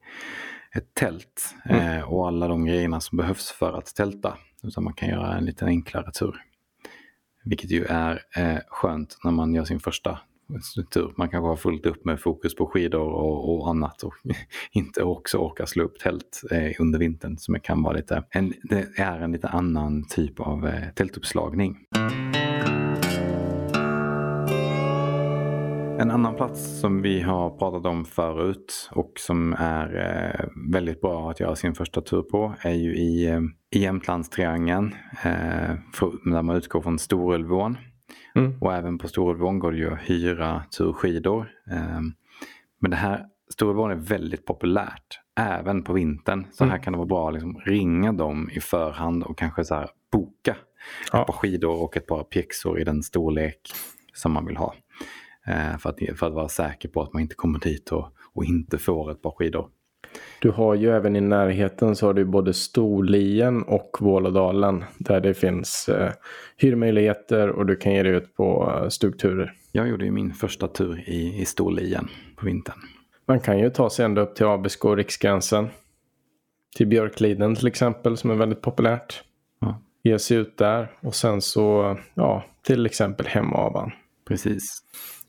ett 0.75 0.93
tält 0.93 1.55
mm. 1.65 1.97
eh, 1.97 2.13
och 2.13 2.27
alla 2.27 2.47
de 2.47 2.65
grejerna 2.65 2.99
som 2.99 3.17
behövs 3.17 3.51
för 3.51 3.73
att 3.73 3.95
tälta. 3.95 4.37
Utan 4.63 4.83
man 4.83 4.93
kan 4.93 5.09
göra 5.09 5.35
en 5.35 5.45
lite 5.45 5.65
enklare 5.65 6.11
tur. 6.11 6.35
Vilket 7.43 7.71
ju 7.71 7.85
är 7.85 8.21
eh, 8.35 8.57
skönt 8.67 9.17
när 9.23 9.31
man 9.31 9.55
gör 9.55 9.63
sin 9.63 9.79
första 9.79 10.19
tur. 10.91 11.13
Man 11.17 11.29
kanske 11.29 11.47
har 11.47 11.55
fullt 11.55 11.85
upp 11.85 12.05
med 12.05 12.19
fokus 12.21 12.55
på 12.55 12.65
skidor 12.65 13.07
och, 13.07 13.55
och 13.55 13.69
annat 13.69 14.03
och 14.03 14.13
inte 14.71 15.03
också 15.03 15.37
orkar 15.37 15.65
slå 15.65 15.83
upp 15.83 15.99
tält 15.99 16.41
eh, 16.51 16.71
under 16.79 16.99
vintern 16.99 17.37
som 17.37 17.59
kan 17.59 17.83
vara 17.83 17.93
lite, 17.93 18.23
en, 18.29 18.53
det 18.63 18.87
är 18.97 19.19
en 19.19 19.31
lite 19.31 19.47
annan 19.47 20.03
typ 20.09 20.39
av 20.39 20.67
eh, 20.67 20.89
tältuppslagning. 20.95 21.77
En 25.99 26.11
annan 26.11 26.35
plats 26.35 26.79
som 26.79 27.01
vi 27.01 27.21
har 27.21 27.49
pratat 27.49 27.85
om 27.85 28.05
förut 28.05 28.89
och 28.91 29.11
som 29.19 29.53
är 29.53 29.95
eh, 29.95 30.45
väldigt 30.71 31.01
bra 31.01 31.31
att 31.31 31.39
göra 31.39 31.55
sin 31.55 31.75
första 31.75 32.01
tur 32.01 32.21
på 32.21 32.53
är 32.61 32.73
ju 32.73 32.95
i, 32.95 33.27
eh, 33.27 33.41
i 33.71 33.79
Jämtlandstriangeln 33.79 34.95
eh, 35.23 35.75
för, 35.93 36.31
där 36.31 36.41
man 36.41 36.55
utgår 36.55 36.81
från 36.81 36.99
Storulvån. 36.99 37.77
Mm. 38.35 38.57
Och 38.61 38.73
även 38.73 38.97
på 38.97 39.07
Storulvån 39.07 39.59
går 39.59 39.71
det 39.71 39.77
ju 39.77 39.93
att 39.93 39.99
hyra 39.99 40.63
turskidor. 40.77 41.51
Ehm, 41.71 42.13
men 42.79 42.91
det 42.91 42.97
här 42.97 43.25
Storulvån 43.49 43.91
är 43.91 43.95
väldigt 43.95 44.45
populärt. 44.45 45.19
Även 45.35 45.83
på 45.83 45.93
vintern. 45.93 46.45
Så 46.51 46.63
här 46.63 46.71
mm. 46.71 46.83
kan 46.83 46.93
det 46.93 46.97
vara 46.97 47.07
bra 47.07 47.27
att 47.27 47.33
liksom 47.33 47.59
ringa 47.65 48.13
dem 48.13 48.49
i 48.53 48.59
förhand 48.59 49.23
och 49.23 49.37
kanske 49.37 49.65
så 49.65 49.85
boka 50.11 50.55
ja. 51.11 51.21
ett 51.21 51.27
par 51.27 51.33
skidor 51.33 51.83
och 51.83 51.97
ett 51.97 52.07
par 52.07 52.23
pjäxor 52.23 52.79
i 52.79 52.83
den 52.83 53.03
storlek 53.03 53.59
som 54.13 54.31
man 54.31 54.45
vill 54.45 54.57
ha. 54.57 54.75
Ehm, 55.45 55.79
för, 55.79 55.89
att, 55.89 56.19
för 56.19 56.27
att 56.27 56.33
vara 56.33 56.49
säker 56.49 56.89
på 56.89 57.01
att 57.01 57.13
man 57.13 57.21
inte 57.21 57.35
kommer 57.35 57.59
dit 57.59 57.91
och, 57.91 58.13
och 58.33 58.45
inte 58.45 58.77
får 58.77 59.11
ett 59.11 59.21
par 59.21 59.31
skidor. 59.31 59.69
Du 60.39 60.49
har 60.49 60.75
ju 60.75 60.89
även 60.89 61.15
i 61.15 61.21
närheten 61.21 61.95
så 61.95 62.05
har 62.05 62.13
du 62.13 62.25
både 62.25 62.53
Storlien 62.53 63.63
och 63.63 63.97
Vålådalen 63.99 64.83
där 64.97 65.19
det 65.19 65.33
finns 65.33 65.89
eh, 65.89 66.11
hyrmöjligheter 66.57 67.49
och 67.49 67.65
du 67.65 67.75
kan 67.75 67.93
ge 67.93 68.03
dig 68.03 68.11
ut 68.11 68.35
på 68.35 68.73
eh, 68.81 68.89
stugturer. 68.89 69.53
Jag 69.71 69.87
gjorde 69.87 70.05
ju 70.05 70.11
min 70.11 70.33
första 70.33 70.67
tur 70.67 71.03
i, 71.07 71.41
i 71.41 71.45
Storlien 71.45 72.07
på 72.35 72.45
vintern. 72.45 72.77
Man 73.25 73.39
kan 73.39 73.59
ju 73.59 73.69
ta 73.69 73.89
sig 73.89 74.05
ända 74.05 74.21
upp 74.21 74.35
till 74.35 74.45
Abisko 74.45 74.89
och 74.89 74.97
Riksgränsen. 74.97 75.67
Till 76.75 76.87
Björkliden 76.87 77.55
till 77.55 77.67
exempel 77.67 78.17
som 78.17 78.29
är 78.29 78.35
väldigt 78.35 78.61
populärt. 78.61 79.23
Ja. 79.59 79.81
Ge 80.03 80.19
sig 80.19 80.37
ut 80.37 80.57
där 80.57 80.91
och 80.99 81.15
sen 81.15 81.41
så 81.41 81.97
ja, 82.13 82.43
till 82.61 82.85
exempel 82.85 83.25
Hemavan. 83.25 83.91
Precis. 84.27 84.83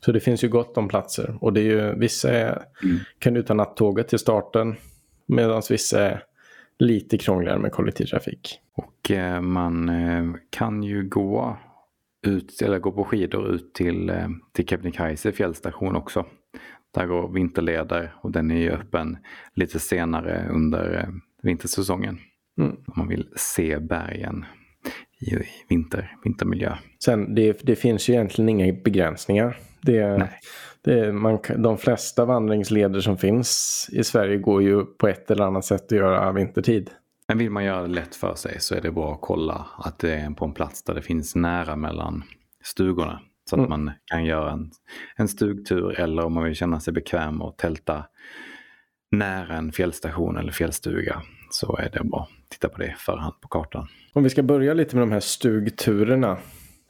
Så 0.05 0.11
det 0.11 0.19
finns 0.19 0.43
ju 0.43 0.49
gott 0.49 0.77
om 0.77 0.87
platser. 0.87 1.37
Och 1.41 1.53
det 1.53 1.61
är 1.61 1.63
ju, 1.63 1.99
vissa 1.99 2.31
är, 2.31 2.63
mm. 2.83 2.97
kan 3.19 3.33
du 3.33 3.43
ta 3.43 3.53
nattåget 3.53 4.07
till 4.07 4.19
starten. 4.19 4.75
Medan 5.25 5.61
vissa 5.69 6.01
är 6.01 6.23
lite 6.79 7.17
krångligare 7.17 7.59
med 7.59 7.71
kollektivtrafik. 7.71 8.59
Och 8.75 9.11
eh, 9.11 9.41
man 9.41 9.89
eh, 9.89 10.33
kan 10.49 10.83
ju 10.83 11.09
gå 11.09 11.57
ut, 12.27 12.61
eller 12.61 12.79
gå 12.79 12.91
på 12.91 13.03
skidor 13.03 13.47
ut 13.55 13.73
till, 13.73 14.09
eh, 14.09 14.27
till 14.53 14.67
Kebnekaise 14.67 15.31
fjällstation 15.31 15.95
också. 15.95 16.25
Där 16.93 17.05
går 17.05 17.33
vinterleder 17.33 18.15
och 18.21 18.31
den 18.31 18.51
är 18.51 18.59
ju 18.59 18.71
öppen 18.71 19.17
lite 19.53 19.79
senare 19.79 20.47
under 20.51 20.97
eh, 20.97 21.09
vintersäsongen. 21.41 22.19
Mm. 22.59 22.71
Om 22.71 22.93
man 22.95 23.07
vill 23.07 23.27
se 23.35 23.79
bergen 23.79 24.45
i, 25.19 25.33
i 25.33 25.45
vinter, 25.69 26.15
vintermiljö. 26.23 26.75
Sen 27.05 27.35
det, 27.35 27.59
det 27.63 27.75
finns 27.75 28.09
ju 28.09 28.13
egentligen 28.13 28.49
inga 28.49 28.73
begränsningar. 28.73 29.57
Det, 29.85 30.29
det, 30.81 31.13
man, 31.13 31.39
de 31.57 31.77
flesta 31.77 32.25
vandringsleder 32.25 32.99
som 32.99 33.17
finns 33.17 33.89
i 33.91 34.03
Sverige 34.03 34.37
går 34.37 34.63
ju 34.63 34.85
på 34.85 35.07
ett 35.07 35.31
eller 35.31 35.43
annat 35.43 35.65
sätt 35.65 35.83
att 35.83 35.91
göra 35.91 36.31
vintertid. 36.31 36.89
Men 37.27 37.37
vill 37.37 37.49
man 37.49 37.63
göra 37.63 37.81
det 37.81 37.87
lätt 37.87 38.15
för 38.15 38.35
sig 38.35 38.59
så 38.59 38.75
är 38.75 38.81
det 38.81 38.91
bra 38.91 39.13
att 39.13 39.21
kolla 39.21 39.65
att 39.77 39.99
det 39.99 40.13
är 40.13 40.29
på 40.29 40.45
en 40.45 40.53
plats 40.53 40.83
där 40.83 40.93
det 40.93 41.01
finns 41.01 41.35
nära 41.35 41.75
mellan 41.75 42.23
stugorna. 42.63 43.21
Så 43.49 43.55
att 43.55 43.59
mm. 43.59 43.69
man 43.69 43.91
kan 44.05 44.25
göra 44.25 44.51
en, 44.51 44.71
en 45.15 45.27
stugtur 45.27 45.99
eller 45.99 46.25
om 46.25 46.33
man 46.33 46.43
vill 46.43 46.55
känna 46.55 46.79
sig 46.79 46.93
bekväm 46.93 47.41
och 47.41 47.57
tälta 47.57 48.05
nära 49.11 49.55
en 49.55 49.71
fjällstation 49.71 50.37
eller 50.37 50.51
fjällstuga 50.51 51.21
så 51.51 51.77
är 51.77 51.89
det 51.93 52.03
bra 52.03 52.21
att 52.21 52.49
titta 52.49 52.69
på 52.69 52.77
det 52.77 52.95
förhand 52.97 53.33
på 53.41 53.47
kartan. 53.47 53.87
Om 54.13 54.23
vi 54.23 54.29
ska 54.29 54.43
börja 54.43 54.73
lite 54.73 54.95
med 54.95 55.01
de 55.01 55.11
här 55.11 55.19
stugturerna. 55.19 56.37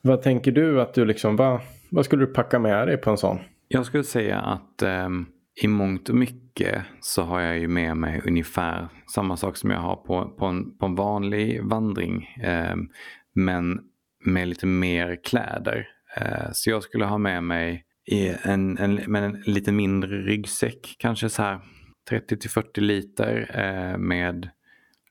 Vad 0.02 0.22
tänker 0.22 0.52
du 0.52 0.82
att 0.82 0.94
du 0.94 1.06
liksom, 1.06 1.36
vad, 1.36 1.60
vad 1.96 2.06
skulle 2.06 2.26
du 2.26 2.34
packa 2.34 2.60
med 2.60 2.88
dig 2.88 2.98
på 2.98 3.10
en 3.10 3.18
sån? 3.18 3.40
Jag 3.68 3.86
skulle 3.86 4.04
säga 4.04 4.40
att 4.40 4.82
eh, 4.82 5.10
i 5.64 5.68
mångt 5.68 6.10
och 6.10 6.16
mycket 6.16 6.84
så 7.00 7.24
har 7.24 7.40
jag 7.42 7.60
ju 7.60 7.68
med 7.68 7.98
mig 7.98 8.22
ungefär 8.26 8.88
samma 9.14 9.38
sak 9.38 9.58
som 9.58 9.70
jag 9.70 9.80
har 9.80 9.96
på, 9.96 10.36
på, 10.40 10.46
en, 10.46 10.78
på 10.78 10.86
en 10.86 10.96
vanlig 10.96 11.64
vandring. 11.64 12.24
Eh, 12.44 12.76
men 13.34 13.80
med 14.26 14.48
lite 14.48 14.66
mer 14.66 15.24
kläder. 15.24 15.88
Eh, 16.18 16.52
så 16.54 16.70
jag 16.70 16.84
skulle 16.84 17.06
ha 17.06 17.18
med 17.18 17.44
mig 17.44 17.86
en, 18.44 18.78
en, 18.78 18.96
med 18.96 19.24
en 19.24 19.44
lite 19.46 19.72
mindre 19.72 20.22
ryggsäck, 20.22 20.96
kanske 21.00 21.30
så 21.30 21.42
här 21.42 21.60
30 22.10 22.38
till 22.38 22.50
40 22.50 22.82
liter 22.82 23.52
eh, 23.54 23.98
med 23.98 24.50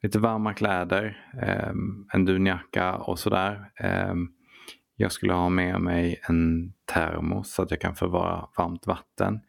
lite 0.03 0.19
varma 0.19 0.55
kläder, 0.55 1.27
eh, 1.43 1.73
en 2.13 2.25
dunjacka 2.25 2.95
och 2.95 3.19
sådär. 3.19 3.71
Ehm, 3.77 4.29
jag 4.97 5.13
skulle 5.13 5.33
ha 5.33 5.49
med 5.49 5.81
mig 5.81 6.21
en 6.29 6.73
termos 6.93 7.53
så 7.53 7.63
att 7.63 7.71
jag 7.71 7.81
kan 7.81 7.95
förvara 7.95 8.49
varmt 8.57 8.87
vatten. 8.87 9.41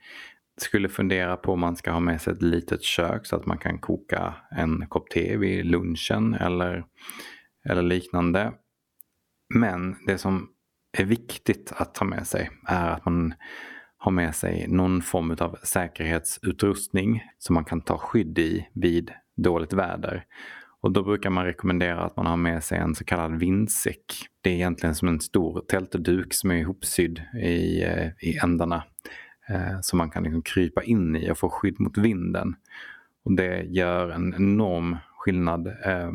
Skulle 0.58 0.90
fundera 0.90 1.38
på 1.38 1.54
om 1.54 1.60
man 1.60 1.76
ska 1.76 1.92
ha 1.92 2.00
med 2.00 2.22
sig 2.22 2.34
ett 2.34 2.42
litet 2.42 2.84
kök 2.84 3.26
så 3.26 3.36
att 3.36 3.46
man 3.46 3.58
kan 3.58 3.80
koka 3.80 4.34
en 4.52 4.88
kopp 4.88 5.10
te 5.10 5.38
vid 5.38 5.66
lunchen 5.66 6.34
eller, 6.34 6.86
eller 7.66 7.82
liknande. 7.82 8.54
Men 9.54 9.96
det 10.06 10.18
som 10.18 10.50
är 10.98 11.06
viktigt 11.06 11.74
att 11.76 11.96
ta 11.96 12.06
med 12.06 12.28
sig 12.28 12.50
är 12.68 12.90
att 12.90 13.06
man 13.06 13.34
har 13.98 14.12
med 14.12 14.36
sig 14.36 14.68
någon 14.68 15.02
form 15.02 15.36
av 15.40 15.58
säkerhetsutrustning 15.64 17.24
som 17.38 17.54
man 17.54 17.66
kan 17.66 17.82
ta 17.82 17.98
skydd 17.98 18.40
i 18.40 18.68
vid 18.74 19.12
dåligt 19.36 19.74
väder. 19.74 20.26
Och 20.86 20.92
då 20.92 21.04
brukar 21.04 21.30
man 21.30 21.46
rekommendera 21.46 22.00
att 22.00 22.16
man 22.16 22.26
har 22.26 22.38
med 22.38 22.64
sig 22.64 22.78
en 22.78 22.96
så 22.96 23.04
kallad 23.04 23.40
vindsäck. 23.40 24.06
Det 24.42 24.50
är 24.50 24.54
egentligen 24.54 24.96
som 24.96 25.08
en 25.08 25.20
stor 25.20 25.62
tältduk 25.68 26.34
som 26.34 26.52
är 26.52 26.56
ihopsydd 26.56 27.22
i, 27.44 27.84
eh, 27.84 28.08
i 28.22 28.38
ändarna. 28.44 28.84
Eh, 29.50 29.82
som 29.82 29.98
man 29.98 30.10
kan 30.10 30.24
liksom 30.24 30.42
krypa 30.42 30.84
in 30.84 31.16
i 31.16 31.32
och 31.32 31.38
få 31.38 31.50
skydd 31.50 31.80
mot 31.80 31.98
vinden. 31.98 32.56
Och 33.24 33.36
det 33.36 33.64
gör 33.64 34.10
en 34.10 34.34
enorm 34.34 34.98
skillnad 35.18 35.68
eh, 35.68 36.12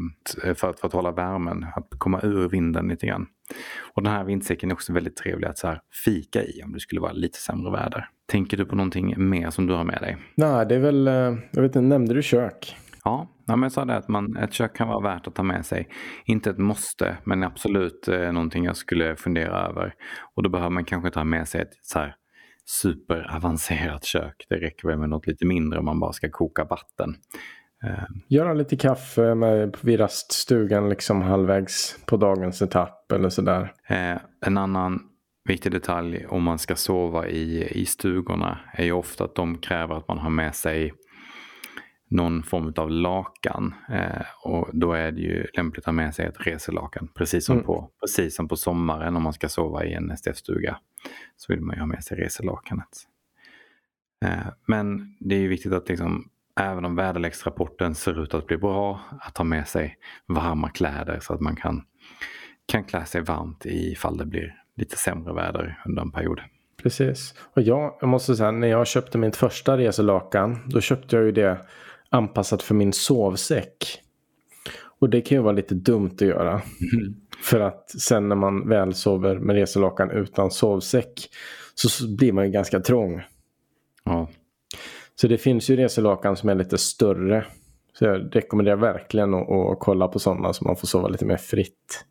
för, 0.55 0.71
att, 0.71 0.81
för 0.81 0.87
att 0.87 0.93
hålla 0.93 1.11
värmen, 1.11 1.67
att 1.77 1.89
komma 1.99 2.21
ur 2.23 2.49
vinden 2.49 2.89
lite 2.89 3.07
grann. 3.07 3.27
Och 3.95 4.03
den 4.03 4.13
här 4.13 4.25
vindsäcken 4.25 4.71
är 4.71 4.75
också 4.75 4.93
väldigt 4.93 5.17
trevlig 5.17 5.49
att 5.49 5.59
så 5.59 5.77
fika 6.05 6.45
i 6.45 6.63
om 6.65 6.73
det 6.73 6.81
skulle 6.81 7.01
vara 7.01 7.13
lite 7.13 7.39
sämre 7.39 7.73
väder. 7.73 8.09
Tänker 8.27 8.57
du 8.57 8.65
på 8.65 8.77
någonting 8.77 9.29
mer 9.31 9.51
som 9.51 9.67
du 9.67 9.75
har 9.75 9.85
med 9.85 10.01
dig? 10.01 10.17
Nej, 10.35 10.67
det 10.67 10.75
är 10.75 10.81
väl, 10.81 11.09
eh, 11.09 11.15
jag 11.51 11.63
vet 11.63 11.65
inte, 11.65 11.81
nämnde 11.81 12.15
du 12.15 12.23
kök? 12.23 12.77
Ja, 13.05 13.29
ja 13.51 13.57
men 13.57 13.63
jag 13.63 13.73
sa 13.73 13.85
det 13.85 13.97
att 13.97 14.09
man, 14.09 14.37
ett 14.37 14.53
kök 14.53 14.77
kan 14.77 14.89
vara 14.89 15.01
värt 15.01 15.27
att 15.27 15.35
ta 15.35 15.43
med 15.43 15.67
sig. 15.67 15.89
Inte 16.25 16.51
ett 16.51 16.59
måste, 16.59 17.17
men 17.25 17.43
absolut 17.43 18.09
eh, 18.09 18.33
någonting 18.33 18.65
jag 18.65 18.77
skulle 18.77 19.17
fundera 19.17 19.69
över. 19.69 19.95
Och 20.35 20.43
då 20.43 20.51
behöver 20.51 20.71
man 20.71 20.85
kanske 20.85 21.11
ta 21.11 21.25
med 21.25 21.49
sig 21.49 21.61
ett 21.61 21.75
så 21.83 21.99
här 21.99 22.15
superavancerat 22.65 24.05
kök. 24.05 24.47
Det 24.49 24.55
räcker 24.55 24.89
väl 24.89 24.99
med 24.99 25.09
något 25.09 25.27
lite 25.27 25.47
mindre 25.47 25.79
om 25.79 25.85
man 25.85 26.01
bara 26.01 26.13
ska 26.13 26.31
koka 26.31 26.65
vatten. 26.65 27.15
Eh, 27.85 28.05
Göra 28.29 28.55
lite 28.55 28.77
kaffe 28.77 29.35
med, 29.35 29.77
vid 29.81 30.01
raststugan 30.01 30.89
liksom 30.89 31.23
halvvägs 31.23 31.97
på 32.07 32.17
dagens 32.17 32.63
etapp 32.63 33.13
eller 33.13 33.29
sådär. 33.29 33.73
Eh, 33.89 34.19
en 34.47 34.59
annan 34.59 35.01
viktig 35.49 35.73
detalj 35.73 36.27
om 36.27 36.43
man 36.43 36.59
ska 36.59 36.77
sova 36.77 37.29
i, 37.29 37.69
i 37.81 37.87
stugorna 37.87 38.59
är 38.73 38.85
ju 38.85 38.93
ofta 38.93 39.25
att 39.25 39.35
de 39.35 39.59
kräver 39.59 39.95
att 39.95 40.09
man 40.09 40.19
har 40.19 40.31
med 40.31 40.55
sig 40.55 40.93
någon 42.11 42.43
form 42.43 42.73
av 42.77 42.91
lakan. 42.91 43.75
Eh, 43.89 44.23
och 44.45 44.69
då 44.73 44.93
är 44.93 45.13
det 45.13 45.21
ju 45.21 45.47
lämpligt 45.55 45.83
att 45.83 45.87
ha 45.87 45.93
med 45.93 46.15
sig 46.15 46.27
ett 46.27 46.47
reselakan. 46.47 47.09
Precis 47.15 47.47
som, 47.47 47.55
mm. 47.55 47.67
på, 47.67 47.91
precis 48.01 48.37
som 48.37 48.49
på 48.49 48.57
sommaren 48.57 49.17
om 49.17 49.23
man 49.23 49.33
ska 49.33 49.49
sova 49.49 49.85
i 49.85 49.93
en 49.93 50.17
STF-stuga. 50.17 50.77
Så 51.37 51.53
vill 51.53 51.61
man 51.61 51.77
ju 51.77 51.81
ha 51.81 51.87
med 51.87 52.05
sig 52.05 52.19
reselakanet. 52.19 53.07
Eh, 54.25 54.47
men 54.67 55.17
det 55.21 55.35
är 55.35 55.41
ju 55.41 55.49
viktigt 55.49 55.73
att 55.73 55.89
liksom 55.89 56.29
även 56.61 56.85
om 56.85 56.97
väderleksrapporten 56.97 57.95
ser 57.95 58.23
ut 58.23 58.35
att 58.35 58.47
bli 58.47 58.57
bra, 58.57 59.01
att 59.21 59.39
ha 59.39 59.45
med 59.45 59.69
sig 59.69 59.99
varma 60.27 60.69
kläder 60.69 61.19
så 61.21 61.35
att 61.35 61.41
man 61.41 61.57
kan, 61.57 61.83
kan 62.67 62.85
klä 62.85 63.05
sig 63.05 63.21
varmt 63.21 63.67
ifall 63.67 64.17
det 64.17 64.27
blir 64.27 64.55
lite 64.77 64.97
sämre 64.97 65.35
väder 65.35 65.83
under 65.87 66.03
en 66.03 66.11
period. 66.11 66.41
Precis. 66.83 67.35
Och 67.55 67.63
jag, 67.63 67.97
jag 68.01 68.09
måste 68.09 68.37
säga, 68.37 68.51
när 68.51 68.69
jag 68.69 68.87
köpte 68.87 69.19
mitt 69.19 69.37
första 69.37 69.77
reselakan, 69.77 70.59
då 70.67 70.81
köpte 70.81 71.17
jag 71.17 71.25
ju 71.25 71.33
det 71.33 71.67
anpassat 72.11 72.63
för 72.63 72.75
min 72.75 72.93
sovsäck. 72.93 74.01
Och 75.01 75.11
det 75.11 75.21
kan 75.21 75.39
ju 75.39 75.43
vara 75.43 75.53
lite 75.53 75.75
dumt 75.75 76.11
att 76.15 76.21
göra. 76.21 76.51
Mm. 76.53 77.17
För 77.43 77.61
att 77.61 77.91
sen 77.91 78.29
när 78.29 78.37
man 78.37 78.69
väl 78.69 78.95
sover 78.95 79.39
med 79.39 79.57
reselakan 79.57 80.11
utan 80.11 80.51
sovsäck 80.51 81.31
så 81.75 82.09
blir 82.17 82.33
man 82.33 82.45
ju 82.45 82.51
ganska 82.51 82.81
trång. 82.81 83.23
Ja. 84.05 84.29
Så 85.15 85.29
det 85.29 85.39
finns 85.39 85.71
ju 85.71 85.77
reselakan 85.77 86.37
som 86.37 86.49
är 86.49 86.55
lite 86.55 86.79
större. 86.79 87.45
Så 87.93 88.05
jag 88.05 88.37
rekommenderar 88.37 88.77
verkligen 88.77 89.35
att, 89.35 89.51
att 89.51 89.79
kolla 89.81 90.09
på 90.09 90.19
sådana 90.19 90.53
så 90.53 90.65
man 90.65 90.77
får 90.77 90.87
sova 90.87 91.09
lite 91.09 91.25
mer 91.25 91.37
fritt. 91.37 92.05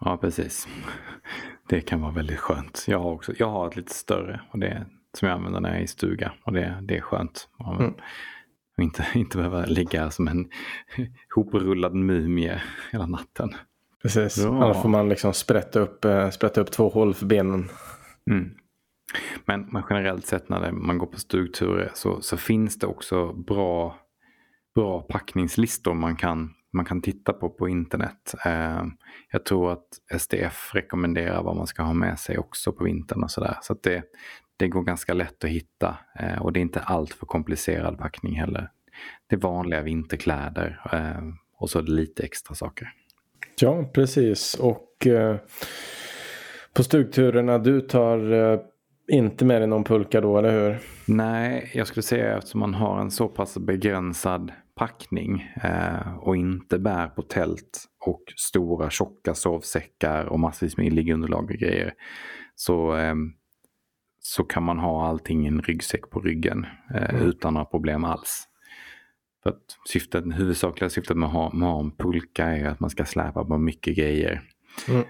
Ja, 0.00 0.18
precis. 0.20 0.68
Det 1.68 1.80
kan 1.80 2.00
vara 2.00 2.12
väldigt 2.12 2.38
skönt. 2.38 2.84
Jag 2.88 2.98
har, 2.98 3.10
också, 3.10 3.32
jag 3.38 3.50
har 3.50 3.68
ett 3.68 3.76
lite 3.76 3.94
större 3.94 4.40
och 4.50 4.58
det, 4.58 4.86
som 5.18 5.28
jag 5.28 5.34
använder 5.34 5.60
när 5.60 5.68
jag 5.68 5.78
är 5.78 5.82
i 5.82 5.86
stuga. 5.86 6.32
Och 6.44 6.52
det, 6.52 6.78
det 6.82 6.96
är 6.96 7.00
skönt. 7.00 7.48
Mm. 7.78 7.94
Och 8.76 8.82
inte, 8.82 9.06
inte 9.14 9.36
behöva 9.36 9.64
ligga 9.64 10.10
som 10.10 10.28
en 10.28 10.48
hoprullad 11.34 11.94
mumie 11.94 12.62
hela 12.92 13.06
natten. 13.06 13.50
Precis, 14.02 14.38
ja. 14.38 14.64
annars 14.64 14.82
får 14.82 14.88
man 14.88 15.08
liksom 15.08 15.32
sprätta 15.32 15.80
upp, 15.80 16.04
eh, 16.04 16.30
sprätta 16.30 16.60
upp 16.60 16.70
två 16.70 16.88
hål 16.88 17.14
för 17.14 17.26
benen. 17.26 17.68
Mm. 18.30 18.50
Men, 19.44 19.68
men 19.72 19.82
generellt 19.90 20.26
sett 20.26 20.48
när 20.48 20.72
man 20.72 20.98
går 20.98 21.06
på 21.06 21.18
stugturer 21.18 21.90
så, 21.94 22.20
så 22.20 22.36
finns 22.36 22.78
det 22.78 22.86
också 22.86 23.32
bra, 23.32 23.96
bra 24.74 25.00
packningslistor 25.00 25.94
man 25.94 26.16
kan, 26.16 26.54
man 26.72 26.84
kan 26.84 27.02
titta 27.02 27.32
på 27.32 27.50
på 27.50 27.68
internet. 27.68 28.34
Eh, 28.44 28.84
jag 29.32 29.44
tror 29.44 29.72
att 29.72 30.20
SDF 30.20 30.74
rekommenderar 30.74 31.42
vad 31.42 31.56
man 31.56 31.66
ska 31.66 31.82
ha 31.82 31.94
med 31.94 32.18
sig 32.18 32.38
också 32.38 32.72
på 32.72 32.84
vintern 32.84 33.22
och 33.22 33.30
sådär. 33.30 33.58
Så, 33.62 33.76
det, 33.82 34.02
det 34.56 34.68
går 34.68 34.82
ganska 34.82 35.14
lätt 35.14 35.44
att 35.44 35.50
hitta 35.50 35.98
eh, 36.20 36.42
och 36.42 36.52
det 36.52 36.60
är 36.60 36.62
inte 36.62 36.80
allt 36.80 37.14
för 37.14 37.26
komplicerad 37.26 37.98
packning 37.98 38.34
heller. 38.34 38.70
Det 39.26 39.36
är 39.36 39.40
vanliga 39.40 39.82
vinterkläder 39.82 40.80
eh, 40.92 41.22
och 41.58 41.70
så 41.70 41.80
lite 41.80 42.22
extra 42.22 42.54
saker. 42.54 42.92
Ja, 43.60 43.90
precis. 43.94 44.54
Och 44.54 45.06
eh, 45.06 45.36
på 46.74 46.82
stugturerna, 46.82 47.58
du 47.58 47.80
tar 47.80 48.32
eh, 48.32 48.60
inte 49.08 49.44
med 49.44 49.60
dig 49.60 49.68
någon 49.68 49.84
pulka 49.84 50.20
då, 50.20 50.38
eller 50.38 50.50
hur? 50.50 50.78
Nej, 51.06 51.70
jag 51.74 51.86
skulle 51.86 52.02
säga 52.02 52.36
eftersom 52.36 52.60
man 52.60 52.74
har 52.74 53.00
en 53.00 53.10
så 53.10 53.28
pass 53.28 53.58
begränsad 53.58 54.52
packning 54.74 55.54
eh, 55.62 56.18
och 56.18 56.36
inte 56.36 56.78
bär 56.78 57.06
på 57.06 57.22
tält 57.22 57.84
och 58.06 58.22
stora 58.36 58.90
tjocka 58.90 59.34
sovsäckar 59.34 60.24
och 60.24 60.40
massvis 60.40 60.76
med 60.76 60.92
liggunderlag 60.92 61.44
och 61.44 61.58
grejer. 61.58 61.92
Så, 62.54 62.96
eh, 62.96 63.14
så 64.26 64.44
kan 64.44 64.62
man 64.62 64.78
ha 64.78 65.06
allting 65.06 65.44
i 65.44 65.48
en 65.48 65.62
ryggsäck 65.62 66.10
på 66.10 66.20
ryggen 66.20 66.66
eh, 66.94 67.14
mm. 67.14 67.22
utan 67.28 67.54
några 67.54 67.64
problem 67.64 68.04
alls. 68.04 68.48
För 69.42 69.50
att 69.50 69.78
syftet, 69.88 70.24
huvudsakliga 70.24 70.90
syftet 70.90 71.16
med 71.16 71.26
att 71.26 71.32
ha, 71.32 71.52
med 71.52 71.68
att 71.68 71.74
ha 71.74 71.80
en 71.80 71.90
pulka 71.90 72.44
är 72.46 72.64
att 72.64 72.80
man 72.80 72.90
ska 72.90 73.04
släpa 73.04 73.44
på 73.44 73.58
mycket 73.58 73.96
grejer. 73.96 74.42
Mm. 74.88 75.04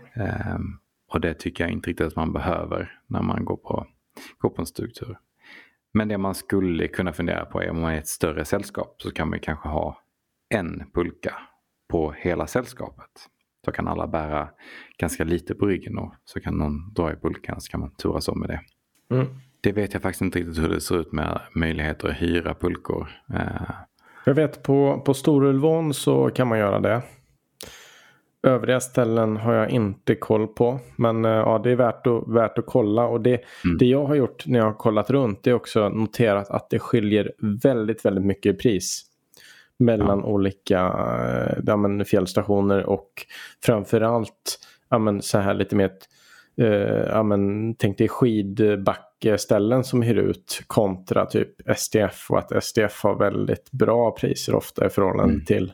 Um, 0.54 0.78
och 1.12 1.20
det 1.20 1.34
tycker 1.34 1.64
jag 1.64 1.72
inte 1.72 1.90
riktigt 1.90 2.06
att 2.06 2.16
man 2.16 2.32
behöver 2.32 3.00
när 3.06 3.22
man 3.22 3.44
går 3.44 3.56
på, 3.56 3.86
går 4.38 4.50
på 4.50 4.62
en 4.62 4.66
stugtur. 4.66 5.18
Men 5.94 6.08
det 6.08 6.18
man 6.18 6.34
skulle 6.34 6.88
kunna 6.88 7.12
fundera 7.12 7.44
på 7.44 7.62
är 7.62 7.70
om 7.70 7.80
man 7.80 7.92
är 7.92 7.98
ett 7.98 8.08
större 8.08 8.44
sällskap 8.44 9.02
så 9.02 9.10
kan 9.10 9.30
man 9.30 9.40
kanske 9.40 9.68
ha 9.68 10.02
en 10.48 10.90
pulka 10.94 11.34
på 11.88 12.12
hela 12.12 12.46
sällskapet. 12.46 13.10
Så 13.64 13.72
kan 13.72 13.88
alla 13.88 14.06
bära 14.06 14.48
ganska 14.98 15.24
lite 15.24 15.54
på 15.54 15.66
ryggen 15.66 15.98
och 15.98 16.14
så 16.24 16.40
kan 16.40 16.54
någon 16.54 16.92
dra 16.94 17.12
i 17.12 17.16
pulkan 17.16 17.60
så 17.60 17.70
kan 17.70 17.80
man 17.80 17.94
turas 17.94 18.28
om 18.28 18.40
med 18.40 18.48
det. 18.48 18.60
Mm. 19.10 19.26
Det 19.60 19.72
vet 19.72 19.92
jag 19.92 20.02
faktiskt 20.02 20.22
inte 20.22 20.38
riktigt 20.38 20.58
hur 20.58 20.68
det 20.68 20.80
ser 20.80 21.00
ut 21.00 21.12
med 21.12 21.40
möjligheter 21.52 22.08
att 22.08 22.22
hyra 22.22 22.54
pulkor. 22.54 23.08
Eh, 23.34 23.70
Jag 24.24 24.34
vet 24.34 24.62
på, 24.62 25.02
på 25.06 25.14
Storulvån 25.14 25.94
så 25.94 26.30
kan 26.30 26.48
man 26.48 26.58
göra 26.58 26.80
det. 26.80 27.02
Övriga 28.42 28.80
ställen 28.80 29.36
har 29.36 29.54
jag 29.54 29.70
inte 29.70 30.14
koll 30.14 30.46
på. 30.46 30.80
Men 30.96 31.24
eh, 31.24 31.30
ja, 31.30 31.60
det 31.64 31.70
är 31.70 31.76
värt 31.76 32.06
att, 32.06 32.28
värt 32.28 32.58
att 32.58 32.66
kolla. 32.66 33.06
Och 33.06 33.20
det, 33.20 33.42
mm. 33.64 33.78
det 33.78 33.86
jag 33.86 34.04
har 34.04 34.14
gjort 34.14 34.46
när 34.46 34.58
jag 34.58 34.66
har 34.66 34.74
kollat 34.74 35.10
runt 35.10 35.42
det 35.42 35.50
är 35.50 35.54
också 35.54 35.88
noterat 35.88 36.50
att 36.50 36.70
det 36.70 36.78
skiljer 36.78 37.32
väldigt, 37.62 38.04
väldigt 38.04 38.24
mycket 38.24 38.54
i 38.54 38.58
pris. 38.58 39.02
Mellan 39.78 40.18
ja. 40.18 40.26
olika 40.26 40.78
eh, 40.78 41.58
ja, 41.66 41.76
men, 41.76 42.04
fjällstationer 42.04 42.86
och 42.86 43.10
framförallt 43.64 44.58
ja, 44.88 44.98
men, 44.98 45.22
så 45.22 45.38
här 45.38 45.54
lite 45.54 45.76
mer 45.76 45.90
eh, 46.60 47.08
ja, 47.08 47.22
men, 47.22 47.74
tänk 47.74 47.98
dig 47.98 48.08
skidbackeställen 48.08 49.84
som 49.84 50.02
hyr 50.02 50.16
ut 50.16 50.62
kontra 50.66 51.26
typ 51.26 51.76
STF 51.76 52.30
och 52.30 52.38
att 52.38 52.64
STF 52.64 53.02
har 53.02 53.18
väldigt 53.18 53.70
bra 53.70 54.10
priser 54.10 54.54
ofta 54.54 54.86
i 54.86 54.88
förhållande 54.88 55.34
mm. 55.34 55.44
till 55.44 55.72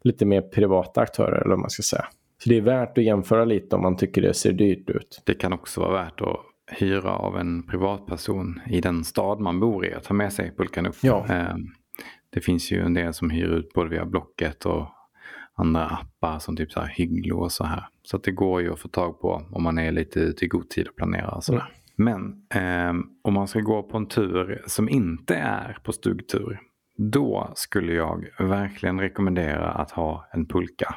lite 0.00 0.24
mer 0.24 0.40
privata 0.40 1.00
aktörer 1.00 1.36
eller 1.36 1.50
vad 1.50 1.58
man 1.58 1.70
ska 1.70 1.82
säga. 1.82 2.06
Så 2.42 2.48
det 2.48 2.56
är 2.56 2.60
värt 2.60 2.98
att 2.98 3.04
jämföra 3.04 3.44
lite 3.44 3.76
om 3.76 3.82
man 3.82 3.96
tycker 3.96 4.22
det 4.22 4.34
ser 4.34 4.52
dyrt 4.52 4.90
ut. 4.90 5.22
Det 5.24 5.34
kan 5.34 5.52
också 5.52 5.80
vara 5.80 5.92
värt 5.92 6.20
att 6.20 6.36
hyra 6.66 7.16
av 7.16 7.38
en 7.38 7.66
privatperson 7.66 8.60
i 8.70 8.80
den 8.80 9.04
stad 9.04 9.40
man 9.40 9.60
bor 9.60 9.86
i 9.86 9.94
och 9.96 10.02
ta 10.02 10.14
med 10.14 10.32
sig 10.32 10.54
pulkan 10.56 10.86
upp. 10.86 10.96
Ja. 11.00 11.26
Ehm, 11.28 11.66
det 12.30 12.40
finns 12.40 12.72
ju 12.72 12.80
en 12.80 12.94
del 12.94 13.14
som 13.14 13.30
hyr 13.30 13.48
ut 13.48 13.72
både 13.72 13.90
via 13.90 14.04
Blocket 14.04 14.66
och 14.66 14.86
andra 15.56 15.86
appar 15.86 16.38
som 16.38 16.56
typ 16.56 16.72
så 16.72 16.80
här 16.80 16.88
Hygglo 16.88 17.38
och 17.38 17.52
så 17.52 17.64
här. 17.64 17.88
Så 18.02 18.18
det 18.18 18.30
går 18.30 18.62
ju 18.62 18.72
att 18.72 18.80
få 18.80 18.88
tag 18.88 19.20
på 19.20 19.42
om 19.50 19.62
man 19.62 19.78
är 19.78 19.92
lite 19.92 20.20
ute 20.20 20.44
i 20.44 20.48
god 20.48 20.68
tid 20.70 20.88
och 20.88 20.96
planerar. 20.96 21.36
Och 21.36 21.44
sådär. 21.44 21.60
Mm. 21.60 21.74
Men 21.96 22.46
eh, 22.62 23.04
om 23.22 23.34
man 23.34 23.48
ska 23.48 23.60
gå 23.60 23.82
på 23.82 23.96
en 23.96 24.08
tur 24.08 24.62
som 24.66 24.88
inte 24.88 25.34
är 25.34 25.78
på 25.82 25.92
stugtur 25.92 26.60
då 26.96 27.52
skulle 27.54 27.92
jag 27.92 28.28
verkligen 28.38 29.00
rekommendera 29.00 29.70
att 29.70 29.90
ha 29.90 30.28
en 30.32 30.46
pulka. 30.46 30.94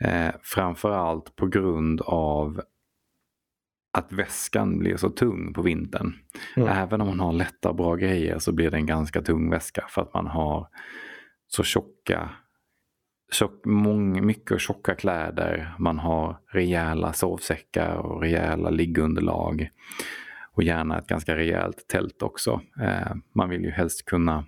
Eh, 0.00 0.34
framförallt 0.42 1.36
på 1.36 1.46
grund 1.46 2.00
av 2.00 2.60
att 3.92 4.12
väskan 4.12 4.78
blir 4.78 4.96
så 4.96 5.10
tung 5.10 5.52
på 5.54 5.62
vintern. 5.62 6.14
Mm. 6.56 6.68
Även 6.68 7.00
om 7.00 7.06
man 7.06 7.20
har 7.20 7.32
lätta 7.32 7.72
bra 7.72 7.94
grejer 7.94 8.38
så 8.38 8.52
blir 8.52 8.70
det 8.70 8.76
en 8.76 8.86
ganska 8.86 9.22
tung 9.22 9.50
väska 9.50 9.84
för 9.88 10.02
att 10.02 10.14
man 10.14 10.26
har 10.26 10.68
så 11.46 11.62
tjocka, 11.62 12.30
tjock, 13.32 13.64
mång, 13.64 14.26
mycket 14.26 14.60
tjocka 14.60 14.94
kläder. 14.94 15.74
Man 15.78 15.98
har 15.98 16.38
rejäla 16.52 17.12
sovsäckar 17.12 17.96
och 17.96 18.20
rejäla 18.20 18.70
liggunderlag. 18.70 19.70
Och 20.52 20.62
gärna 20.62 20.98
ett 20.98 21.06
ganska 21.06 21.36
rejält 21.36 21.88
tält 21.88 22.22
också. 22.22 22.60
Eh, 22.80 23.14
man 23.32 23.48
vill 23.48 23.64
ju 23.64 23.70
helst 23.70 24.04
kunna 24.04 24.44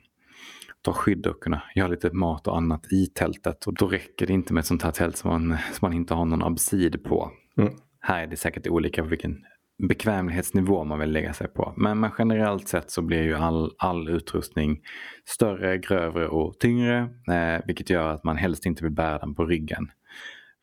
ta 0.82 0.92
skydd 0.92 1.26
och 1.26 1.42
kunna 1.42 1.62
göra 1.74 1.88
lite 1.88 2.10
mat 2.12 2.46
och 2.46 2.56
annat 2.56 2.92
i 2.92 3.06
tältet. 3.06 3.66
Och 3.66 3.74
då 3.74 3.86
räcker 3.86 4.26
det 4.26 4.32
inte 4.32 4.52
med 4.54 4.60
ett 4.60 4.66
sånt 4.66 4.82
här 4.82 4.90
tält 4.90 5.16
som 5.16 5.30
man, 5.30 5.58
som 5.72 5.78
man 5.80 5.92
inte 5.92 6.14
har 6.14 6.24
någon 6.24 6.42
absid 6.42 7.04
på. 7.04 7.30
Mm. 7.58 7.72
Här 8.00 8.22
är 8.22 8.26
det 8.26 8.36
säkert 8.36 8.66
olika 8.66 9.02
på 9.02 9.08
vilken 9.08 9.44
bekvämlighetsnivå 9.88 10.84
man 10.84 10.98
vill 10.98 11.12
lägga 11.12 11.32
sig 11.32 11.48
på. 11.48 11.74
Men, 11.76 12.00
men 12.00 12.10
generellt 12.18 12.68
sett 12.68 12.90
så 12.90 13.02
blir 13.02 13.22
ju 13.22 13.34
all, 13.34 13.74
all 13.78 14.08
utrustning 14.08 14.80
större, 15.24 15.78
grövre 15.78 16.28
och 16.28 16.58
tyngre. 16.58 16.98
Eh, 17.30 17.66
vilket 17.66 17.90
gör 17.90 18.08
att 18.08 18.24
man 18.24 18.36
helst 18.36 18.66
inte 18.66 18.84
vill 18.84 18.92
bära 18.92 19.18
den 19.18 19.34
på 19.34 19.44
ryggen. 19.44 19.90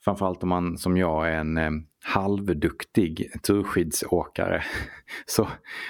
Framförallt 0.04 0.44
om 0.44 0.50
man 0.50 0.78
som 0.78 0.98
jag 0.98 1.30
är 1.30 1.38
en 1.40 1.58
eh, 1.58 1.72
halvduktig 2.06 3.32
turskidsåkare 3.48 4.64
så, 5.26 5.48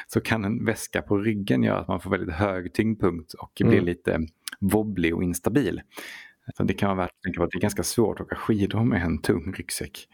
så 0.08 0.22
kan 0.22 0.46
en 0.46 0.66
väska 0.66 1.02
på 1.02 1.18
ryggen 1.18 1.64
göra 1.64 1.80
att 1.80 1.88
man 1.88 2.00
får 2.00 2.10
väldigt 2.12 2.36
hög 2.36 2.74
tyngdpunkt 2.74 3.34
och 3.34 3.62
mm. 3.62 3.72
blir 3.72 3.82
lite 3.82 4.20
wobblig 4.60 5.16
och 5.16 5.24
instabil. 5.24 5.82
Så 6.56 6.64
det 6.64 6.74
kan 6.74 6.90
vara 6.90 6.98
värt 6.98 7.12
att 7.12 7.22
tänka 7.24 7.38
på 7.38 7.44
att 7.44 7.52
det 7.52 7.58
är 7.58 7.62
ganska 7.62 7.84
svårt 7.84 8.20
att 8.20 8.26
åka 8.26 8.36
skidor 8.36 8.84
med 8.84 9.02
en 9.02 9.22
tung 9.22 9.54
ryggsäck. 9.58 10.08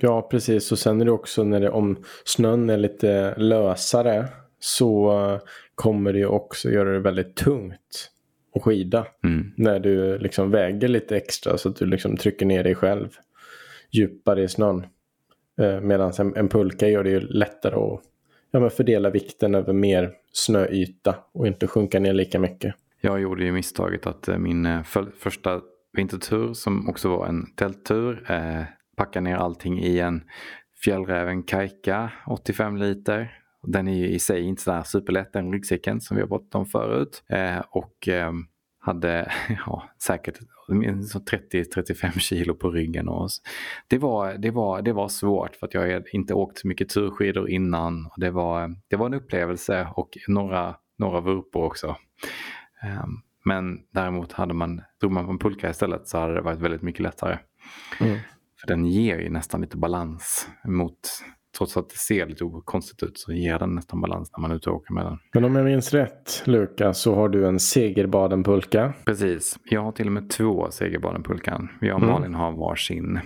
Ja, 0.00 0.28
precis. 0.30 0.72
Och 0.72 0.78
sen 0.78 1.00
är 1.00 1.04
det 1.04 1.10
också 1.10 1.44
när 1.44 1.60
det, 1.60 1.70
om 1.70 1.96
snön 2.24 2.70
är 2.70 2.76
lite 2.76 3.34
lösare 3.36 4.28
så 4.58 5.40
kommer 5.74 6.12
det 6.12 6.26
också 6.26 6.70
göra 6.70 6.92
det 6.92 6.98
väldigt 6.98 7.36
tungt 7.36 8.10
att 8.54 8.62
skida. 8.62 9.06
Mm. 9.24 9.52
När 9.56 9.80
du 9.80 10.18
liksom 10.18 10.50
väger 10.50 10.88
lite 10.88 11.16
extra 11.16 11.58
så 11.58 11.68
att 11.68 11.76
du 11.76 11.86
liksom 11.86 12.16
trycker 12.16 12.46
ner 12.46 12.64
dig 12.64 12.74
själv 12.74 13.08
djupare 13.90 14.42
i 14.42 14.48
snön. 14.48 14.86
Eh, 15.60 15.80
Medan 15.80 16.12
en, 16.18 16.36
en, 16.36 16.48
pulka 16.48 16.88
gör 16.88 17.04
det 17.04 17.10
ju 17.10 17.20
lättare 17.20 17.74
att 17.74 18.00
ja, 18.50 18.60
men 18.60 18.70
fördela 18.70 19.10
vikten 19.10 19.54
över 19.54 19.72
mer 19.72 20.12
snöyta 20.32 21.14
och 21.32 21.46
inte 21.46 21.66
sjunka 21.66 22.00
ner 22.00 22.12
lika 22.12 22.38
mycket. 22.38 22.74
Jag 23.00 23.20
gjorde 23.20 23.44
ju 23.44 23.52
misstaget 23.52 24.06
att 24.06 24.28
eh, 24.28 24.38
min 24.38 24.66
eh, 24.66 24.82
för, 24.82 25.06
första 25.18 25.60
vintertur 25.96 26.52
som 26.52 26.88
också 26.88 27.08
var 27.08 27.26
en 27.26 27.54
tälttur 27.54 28.30
eh, 28.30 28.62
packa 28.96 29.20
ner 29.20 29.36
allting 29.36 29.78
i 29.78 29.98
en 29.98 30.24
Fjällräven 30.84 31.42
Kajka 31.42 32.12
85 32.26 32.76
liter. 32.76 33.38
Den 33.62 33.88
är 33.88 33.94
ju 33.94 34.08
i 34.08 34.18
sig 34.18 34.42
inte 34.42 34.62
sådär 34.62 34.82
superlätt 34.82 35.32
den 35.32 35.52
ryggsäcken 35.52 36.00
som 36.00 36.16
vi 36.16 36.20
har 36.22 36.28
pratat 36.28 36.54
om 36.54 36.66
förut. 36.66 37.24
Eh, 37.28 37.58
och 37.70 38.08
eh, 38.08 38.32
hade 38.86 39.32
ja, 39.66 39.90
säkert 40.02 40.38
30-35 40.68 42.18
kilo 42.18 42.54
på 42.54 42.70
ryggen. 42.70 43.08
Och 43.08 43.28
det, 43.88 43.98
var, 43.98 44.34
det, 44.34 44.50
var, 44.50 44.82
det 44.82 44.92
var 44.92 45.08
svårt 45.08 45.56
för 45.56 45.66
att 45.66 45.74
jag 45.74 45.80
hade 45.80 46.10
inte 46.12 46.34
åkt 46.34 46.58
så 46.58 46.68
mycket 46.68 46.88
turskidor 46.88 47.50
innan. 47.50 48.10
Det 48.16 48.30
var, 48.30 48.74
det 48.88 48.96
var 48.96 49.06
en 49.06 49.14
upplevelse 49.14 49.88
och 49.94 50.18
några, 50.28 50.76
några 50.98 51.20
vurpor 51.20 51.64
också. 51.64 51.96
Um, 52.82 53.22
men 53.46 53.78
däremot 53.92 54.32
hade 54.32 54.54
man, 54.54 54.80
drog 55.00 55.12
man 55.12 55.24
på 55.24 55.30
en 55.30 55.38
pulka 55.38 55.70
istället 55.70 56.08
så 56.08 56.18
hade 56.18 56.34
det 56.34 56.40
varit 56.40 56.60
väldigt 56.60 56.82
mycket 56.82 57.02
lättare. 57.02 57.38
Mm. 58.00 58.18
För 58.60 58.66
den 58.66 58.86
ger 58.86 59.18
ju 59.18 59.30
nästan 59.30 59.60
lite 59.60 59.76
balans 59.76 60.48
mot 60.64 60.98
trots 61.58 61.76
att 61.76 61.90
det 61.90 61.96
ser 61.96 62.26
lite 62.26 62.44
konstigt 62.64 63.02
ut 63.02 63.18
så 63.18 63.32
ger 63.32 63.58
den 63.58 63.74
nästan 63.74 64.00
balans 64.00 64.32
när 64.36 64.40
man 64.42 64.50
är 64.50 64.54
ute 64.54 64.70
och 64.70 64.76
åker 64.76 64.94
med 64.94 65.04
den. 65.04 65.18
Men 65.34 65.44
om 65.44 65.56
jag 65.56 65.64
minns 65.64 65.92
rätt 65.92 66.42
Lukas 66.44 67.00
så 67.00 67.14
har 67.14 67.28
du 67.28 67.46
en 67.46 67.58
Segerbaden-pulka. 67.58 68.92
Precis, 69.04 69.58
jag 69.64 69.82
har 69.82 69.92
till 69.92 70.06
och 70.06 70.12
med 70.12 70.30
två 70.30 70.70
Segerbaden-pulkan. 70.70 71.68
Jag 71.80 71.96
och 71.96 72.02
mm. 72.02 72.14
Malin 72.14 72.34
har 72.34 72.52
varsin. 72.52 73.20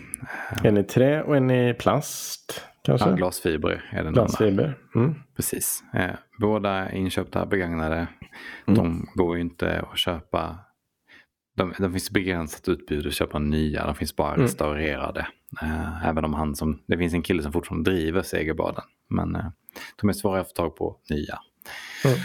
En 0.65 0.77
i 0.77 0.85
trä 0.85 1.23
och 1.23 1.37
en 1.37 1.51
i 1.51 1.75
plast. 1.75 2.70
Kanske? 2.83 3.09
Ja, 3.09 3.17
glasfiber 3.17 3.91
är 3.93 4.05
den 4.05 4.13
Glasfiber. 4.13 4.79
Mm. 4.95 5.15
Precis. 5.37 5.85
Eh, 5.95 6.11
båda 6.41 6.93
inköpta 6.93 7.47
begagnade. 7.47 7.97
Mm. 8.67 8.79
De 8.79 9.07
går 9.15 9.37
ju 9.37 9.43
inte 9.43 9.81
att 9.93 9.99
köpa 9.99 10.59
de, 11.57 11.75
de 11.79 11.93
finns 11.93 12.11
begränsat 12.11 12.69
utbud 12.69 13.07
att 13.07 13.15
köpa 13.15 13.39
nya, 13.39 13.87
de 13.87 13.95
finns 13.95 14.17
bara 14.17 14.35
mm. 14.35 14.43
restaurerade. 14.43 15.27
Eh, 15.63 16.07
även 16.07 16.25
om 16.25 16.35
han 16.35 16.57
som, 16.57 16.83
det 16.87 16.99
finns 16.99 17.15
en 17.15 17.23
kille 17.23 17.43
som 17.43 17.53
fortfarande 17.53 17.91
driver 17.91 18.23
Segerbaden. 18.23 18.85
Men 19.09 19.37
eh, 19.37 19.47
de 20.01 20.09
är 20.09 20.13
svåra 20.13 20.41
att 20.41 20.49
få 20.49 20.55
tag 20.55 20.77
på 20.77 20.97
nya. 21.11 21.39
Mm. 22.05 22.19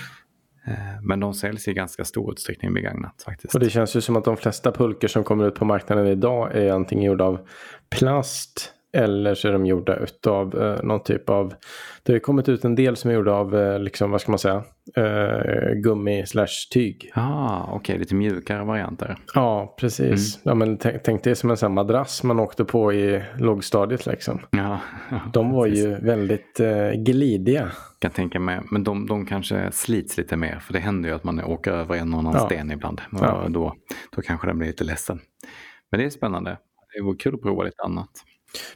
Eh, 0.68 1.02
men 1.02 1.20
de 1.20 1.34
säljs 1.34 1.68
i 1.68 1.74
ganska 1.74 2.06
stor 2.06 2.32
utsträckning 2.32 2.74
begagnat 2.74 3.24
faktiskt. 3.26 3.56
Och 3.56 3.60
det 3.60 3.70
känns 3.70 3.96
ju 3.96 4.02
som 4.02 4.15
att 4.15 4.26
de 4.26 4.38
flesta 4.38 4.72
pulker 4.72 5.08
som 5.08 5.24
kommer 5.24 5.48
ut 5.48 5.56
på 5.56 5.65
marknaden 5.65 6.08
idag 6.08 6.56
är 6.56 6.72
antingen 6.72 7.04
gjorda 7.04 7.24
av 7.24 7.48
plast 7.89 8.75
eller 8.96 9.36
så 9.36 9.48
är 9.48 9.52
de 9.52 9.66
gjorda 9.66 9.96
utav 9.96 10.62
eh, 10.62 10.84
någon 10.84 11.04
typ 11.04 11.30
av 11.30 11.54
Det 12.04 12.14
har 12.14 12.20
kommit 12.20 12.50
ut 12.50 12.66
en 12.66 12.76
del 12.76 12.96
som 12.96 13.12
är 13.12 13.16
gjorda 13.16 13.32
av 13.32 13.56
eh, 13.56 13.80
liksom 13.80 14.12
vad 14.12 14.22
ska 14.22 14.32
man 14.32 14.40
säga 14.40 14.64
eh, 14.96 15.74
Gummi 15.74 16.26
slash 16.26 16.70
tyg. 16.74 17.12
Ah, 17.14 17.64
Okej, 17.64 17.76
okay. 17.76 17.98
lite 17.98 18.16
mjukare 18.16 18.64
varianter. 18.64 19.18
Ja, 19.34 19.76
precis. 19.80 20.36
Mm. 20.36 20.42
Ja, 20.44 20.56
men 20.56 20.78
tänk 21.04 21.24
dig 21.24 21.36
som 21.36 21.50
en 21.50 21.58
sån 21.58 21.74
madrass 21.74 22.24
man 22.24 22.40
åkte 22.40 22.66
på 22.66 22.94
i 22.94 23.24
lågstadiet 23.38 24.06
liksom. 24.06 24.39
Ja, 24.50 24.80
ja 25.12 25.22
de 25.34 25.52
var 25.52 25.68
precis. 25.68 25.86
ju 25.86 25.96
väldigt 25.96 26.60
eh, 26.60 26.91
glidiga. 26.91 27.72
Kan 28.00 28.12
tänka 28.12 28.39
mig. 28.39 28.60
Men 28.72 28.84
de, 28.84 29.08
de 29.08 29.26
kanske 29.26 29.72
slits 29.72 30.18
lite 30.18 30.38
mer 30.38 30.60
för 30.60 30.74
det 30.74 30.80
händer 30.80 31.10
ju 31.10 31.16
att 31.16 31.24
man 31.24 31.43
åker 31.43 31.72
över 31.72 31.96
en 31.96 32.14
och 32.14 32.20
annan 32.20 32.34
ja. 32.34 32.46
sten 32.46 32.72
ibland. 32.72 33.02
Ja. 33.12 33.46
Då, 33.50 33.76
då 34.16 34.22
kanske 34.22 34.48
den 34.48 34.58
blir 34.58 34.68
lite 34.68 34.84
ledsen. 34.84 35.20
Men 35.91 36.00
det 36.00 36.06
är 36.06 36.10
spännande. 36.10 36.58
Det 36.96 37.02
vore 37.02 37.18
kul 37.18 37.36
att 37.36 37.41
prova 37.41 37.64
lite 37.64 37.84
annat. 37.84 38.10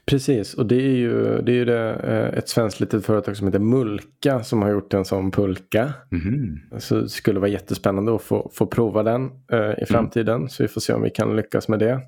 Precis, 0.05 0.53
och 0.53 0.65
det 0.65 0.75
är 0.75 0.95
ju, 0.95 1.41
det 1.41 1.51
är 1.51 1.55
ju 1.55 1.65
det, 1.65 1.93
eh, 1.93 2.37
ett 2.37 2.49
svenskt 2.49 2.79
litet 2.79 3.05
företag 3.05 3.37
som 3.37 3.47
heter 3.47 3.59
Mulka 3.59 4.43
som 4.43 4.61
har 4.61 4.69
gjort 4.69 4.93
en 4.93 5.05
sån 5.05 5.31
pulka. 5.31 5.93
Mm. 6.11 6.59
Så 6.79 6.95
det 6.95 7.09
skulle 7.09 7.39
vara 7.39 7.49
jättespännande 7.49 8.15
att 8.15 8.21
få, 8.21 8.51
få 8.53 8.65
prova 8.65 9.03
den 9.03 9.25
eh, 9.51 9.57
i 9.57 9.61
mm. 9.61 9.85
framtiden. 9.87 10.35
Mm. 10.35 10.49
Så 10.49 10.63
vi 10.63 10.67
får 10.67 10.81
se 10.81 10.93
om 10.93 11.01
vi 11.01 11.09
kan 11.09 11.35
lyckas 11.35 11.67
med 11.67 11.79
det. 11.79 11.99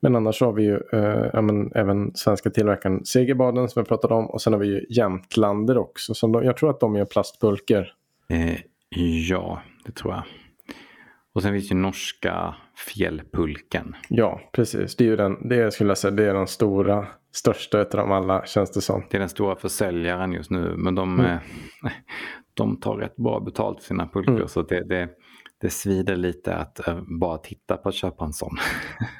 Men 0.00 0.16
annars 0.16 0.40
har 0.40 0.52
vi 0.52 0.62
ju 0.62 0.80
eh, 0.92 1.30
ja, 1.32 1.40
men, 1.40 1.72
även 1.74 2.14
svenska 2.14 2.50
tillverkaren 2.50 3.04
Segerbaden 3.04 3.68
som 3.68 3.82
vi 3.82 3.88
pratade 3.88 4.14
om. 4.14 4.26
Och 4.26 4.42
sen 4.42 4.52
har 4.52 4.60
vi 4.60 4.66
ju 4.66 4.86
Jämtlander 4.88 5.78
också. 5.78 6.14
Som 6.14 6.32
de, 6.32 6.44
jag 6.44 6.56
tror 6.56 6.70
att 6.70 6.80
de 6.80 6.96
gör 6.96 7.04
plastpulkor. 7.04 7.86
Eh, 8.28 8.56
ja, 9.28 9.62
det 9.86 9.92
tror 9.92 10.14
jag. 10.14 10.22
Och 11.34 11.42
sen 11.42 11.52
finns 11.52 11.70
ju 11.70 11.74
norska 11.74 12.54
fjällpulken. 12.76 13.96
Ja, 14.08 14.40
precis. 14.52 14.96
Det 14.96 15.04
är 15.04 15.08
ju 15.08 15.16
den, 15.16 15.48
det 15.48 15.74
skulle 15.74 15.90
jag 15.90 15.98
säga, 15.98 16.10
det 16.10 16.24
är 16.24 16.34
den 16.34 16.46
stora, 16.46 17.06
största 17.32 17.80
av 17.80 17.88
dem 17.90 18.12
alla 18.12 18.46
känns 18.46 18.72
det 18.72 18.80
som. 18.80 19.06
Det 19.10 19.16
är 19.16 19.18
den 19.18 19.28
stora 19.28 19.56
försäljaren 19.56 20.32
just 20.32 20.50
nu, 20.50 20.74
men 20.76 20.94
de, 20.94 21.20
mm. 21.20 21.38
de 22.54 22.80
tar 22.80 22.96
rätt 22.96 23.16
bra 23.16 23.40
betalt 23.40 23.80
för 23.80 23.86
sina 23.86 24.08
pulkor. 24.08 24.36
Mm. 24.36 24.48
Så 24.48 24.62
det, 24.62 24.84
det, 24.84 25.08
det 25.60 25.70
svider 25.70 26.16
lite 26.16 26.56
att 26.56 26.88
uh, 26.88 27.00
bara 27.20 27.38
titta 27.38 27.76
på 27.76 27.88
att 27.88 27.94
köpa 27.94 28.24
en 28.24 28.32
sån. 28.32 28.56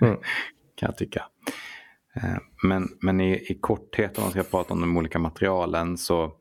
Mm. 0.01 0.17
kan 0.75 0.87
jag 0.87 0.97
tycka. 0.97 1.25
Uh, 2.17 2.39
men 2.63 2.89
men 3.01 3.21
i, 3.21 3.33
i 3.33 3.59
korthet 3.61 4.19
om 4.19 4.25
man 4.25 4.31
ska 4.31 4.43
prata 4.43 4.75
om 4.75 4.81
de 4.81 4.97
olika 4.97 5.19
materialen 5.19 5.97
så 5.97 6.33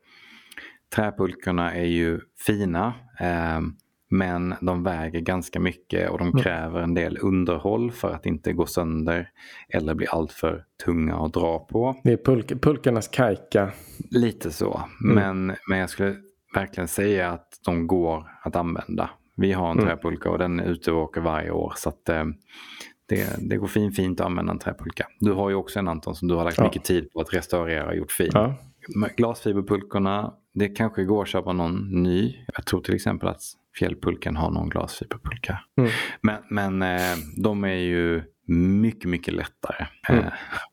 träpulkorna 0.94 1.74
är 1.74 1.84
ju 1.84 2.20
fina. 2.46 2.94
Men 4.16 4.54
de 4.60 4.82
väger 4.82 5.20
ganska 5.20 5.60
mycket 5.60 6.10
och 6.10 6.18
de 6.18 6.28
mm. 6.28 6.42
kräver 6.42 6.80
en 6.80 6.94
del 6.94 7.18
underhåll 7.20 7.90
för 7.90 8.12
att 8.12 8.26
inte 8.26 8.52
gå 8.52 8.66
sönder 8.66 9.30
eller 9.68 9.94
bli 9.94 10.06
alltör 10.06 10.64
tunga 10.84 11.16
att 11.16 11.32
dra 11.32 11.58
på. 11.58 12.00
Det 12.04 12.12
är 12.12 12.16
pulk 12.16 12.62
pulkarnas 12.62 13.08
kajka. 13.08 13.72
Lite 14.10 14.50
så, 14.50 14.82
mm. 15.04 15.14
men, 15.14 15.56
men 15.68 15.78
jag 15.78 15.90
skulle 15.90 16.14
verkligen 16.54 16.88
säga 16.88 17.30
att 17.30 17.48
de 17.64 17.86
går 17.86 18.24
att 18.42 18.56
använda. 18.56 19.10
Vi 19.36 19.52
har 19.52 19.70
en 19.70 19.78
mm. 19.78 19.88
träpulka 19.88 20.30
och 20.30 20.38
den 20.38 20.60
är 20.60 20.64
ute 20.64 20.92
och 20.92 21.02
åker 21.02 21.20
varje 21.20 21.50
år. 21.50 21.72
Så 21.76 21.88
att, 21.88 22.08
eh, 22.08 22.24
det, 23.08 23.36
det 23.38 23.56
går 23.56 23.66
fint, 23.66 23.96
fint 23.96 24.20
att 24.20 24.26
använda 24.26 24.52
en 24.52 24.58
träpulka. 24.58 25.06
Du 25.20 25.32
har 25.32 25.50
ju 25.50 25.54
också 25.54 25.78
en 25.78 25.88
Anton 25.88 26.14
som 26.14 26.28
du 26.28 26.34
har 26.34 26.44
lagt 26.44 26.58
ja. 26.58 26.64
mycket 26.64 26.84
tid 26.84 27.12
på 27.12 27.20
att 27.20 27.34
restaurera 27.34 27.86
och 27.86 27.96
gjort 27.96 28.12
fin. 28.12 28.30
Ja. 28.32 28.54
Glasfiberpulkorna, 29.16 30.34
det 30.54 30.68
kanske 30.68 31.04
går 31.04 31.22
att 31.22 31.28
köpa 31.28 31.52
någon 31.52 32.02
ny. 32.02 32.44
Jag 32.54 32.66
tror 32.66 32.80
till 32.80 32.94
exempel 32.94 33.28
att 33.28 33.42
fjällpulkan 33.78 34.36
har 34.36 34.50
någon 34.50 34.68
glasfiberpulka. 34.68 35.58
Mm. 35.78 35.90
Men, 36.20 36.42
men 36.50 36.82
eh, 36.82 37.16
de 37.36 37.64
är 37.64 37.68
ju 37.68 38.22
mycket, 38.46 39.10
mycket 39.10 39.34
lättare 39.34 39.86
mm. 40.08 40.24
eh, 40.24 40.32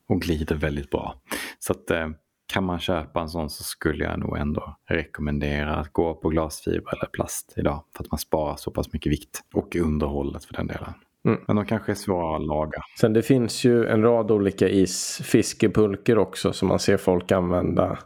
och 0.10 0.22
glider 0.22 0.56
väldigt 0.56 0.90
bra. 0.90 1.16
Så 1.60 1.74
att, 1.74 1.92
eh, 1.92 2.08
kan 2.54 2.64
man 2.64 2.80
köpa 2.80 3.22
en 3.22 3.30
sån 3.30 3.50
så 3.50 3.64
skulle 3.64 4.04
jag 4.04 4.20
nog 4.20 4.38
ändå 4.38 4.78
rekommendera 4.90 5.76
att 5.76 5.94
gå 5.94 6.14
på 6.14 6.30
glasfiber 6.30 6.94
eller 6.98 7.06
plast 7.06 7.54
idag. 7.58 7.84
För 7.98 8.04
att 8.04 8.12
man 8.12 8.18
sparar 8.18 8.56
så 8.56 8.72
pass 8.72 8.94
mycket 8.94 9.12
vikt. 9.12 9.42
Och 9.54 9.76
underhållet 9.76 10.46
för 10.46 10.54
den 10.54 10.68
delen. 10.68 10.94
Mm. 11.28 11.40
Men 11.48 11.56
de 11.56 11.66
kanske 11.66 11.92
är 11.92 11.96
svåra 11.96 12.36
att 12.36 12.46
laga. 12.46 12.82
Sen 13.00 13.14
det 13.14 13.22
finns 13.22 13.64
ju 13.64 13.86
en 13.86 14.02
rad 14.02 14.32
olika 14.32 14.70
isfiskepulker 14.70 16.18
också 16.18 16.54
som 16.54 16.68
man 16.68 16.80
ser 16.80 16.98
folk 16.98 17.32
använda. 17.32 18.00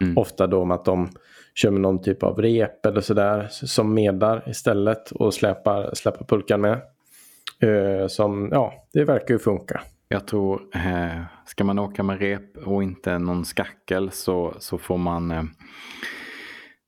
Mm. 0.00 0.18
Ofta 0.18 0.46
då 0.46 0.64
med 0.64 0.74
att 0.74 0.84
de 0.84 1.08
kör 1.54 1.70
med 1.70 1.80
någon 1.80 2.02
typ 2.02 2.22
av 2.22 2.42
rep 2.42 2.86
eller 2.86 3.00
sådär 3.00 3.48
som 3.50 3.94
medar 3.94 4.48
istället 4.48 5.10
och 5.10 5.34
släpar, 5.34 5.90
släpar 5.94 6.24
pulkan 6.24 6.60
med. 6.60 6.80
Uh, 7.64 8.06
som, 8.06 8.48
ja, 8.52 8.74
det 8.92 9.04
verkar 9.04 9.34
ju 9.34 9.38
funka. 9.38 9.80
Jag 10.08 10.26
tror, 10.26 10.62
eh, 10.74 11.22
ska 11.46 11.64
man 11.64 11.78
åka 11.78 12.02
med 12.02 12.18
rep 12.18 12.56
och 12.56 12.82
inte 12.82 13.18
någon 13.18 13.44
skackel 13.44 14.10
så, 14.10 14.54
så 14.58 14.78
får 14.78 14.98
man 14.98 15.30
eh, 15.30 15.42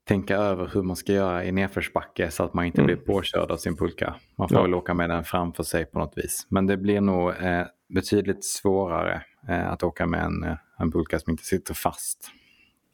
tänka 0.09 0.37
över 0.37 0.71
hur 0.75 0.83
man 0.83 0.97
ska 0.97 1.13
göra 1.13 1.45
i 1.45 1.53
nedförsbacke 1.53 2.31
så 2.31 2.45
att 2.45 2.55
man 2.55 2.65
inte 2.65 2.81
mm. 2.81 2.87
blir 2.87 2.97
påkörd 2.97 3.51
av 3.51 3.57
sin 3.57 3.77
pulka. 3.77 4.15
Man 4.37 4.49
får 4.49 4.59
ja. 4.59 4.63
väl 4.63 4.75
åka 4.75 4.95
med 4.95 5.11
den 5.11 5.25
framför 5.25 5.63
sig 5.63 5.85
på 5.85 5.99
något 5.99 6.13
vis. 6.17 6.47
Men 6.49 6.67
det 6.67 6.77
blir 6.77 7.01
nog 7.01 7.29
eh, 7.29 7.67
betydligt 7.89 8.45
svårare 8.45 9.23
eh, 9.49 9.73
att 9.73 9.83
åka 9.83 10.07
med 10.07 10.25
en, 10.25 10.45
eh, 10.45 10.57
en 10.79 10.93
pulka 10.93 11.19
som 11.19 11.31
inte 11.31 11.45
sitter 11.45 11.75
fast. 11.75 12.31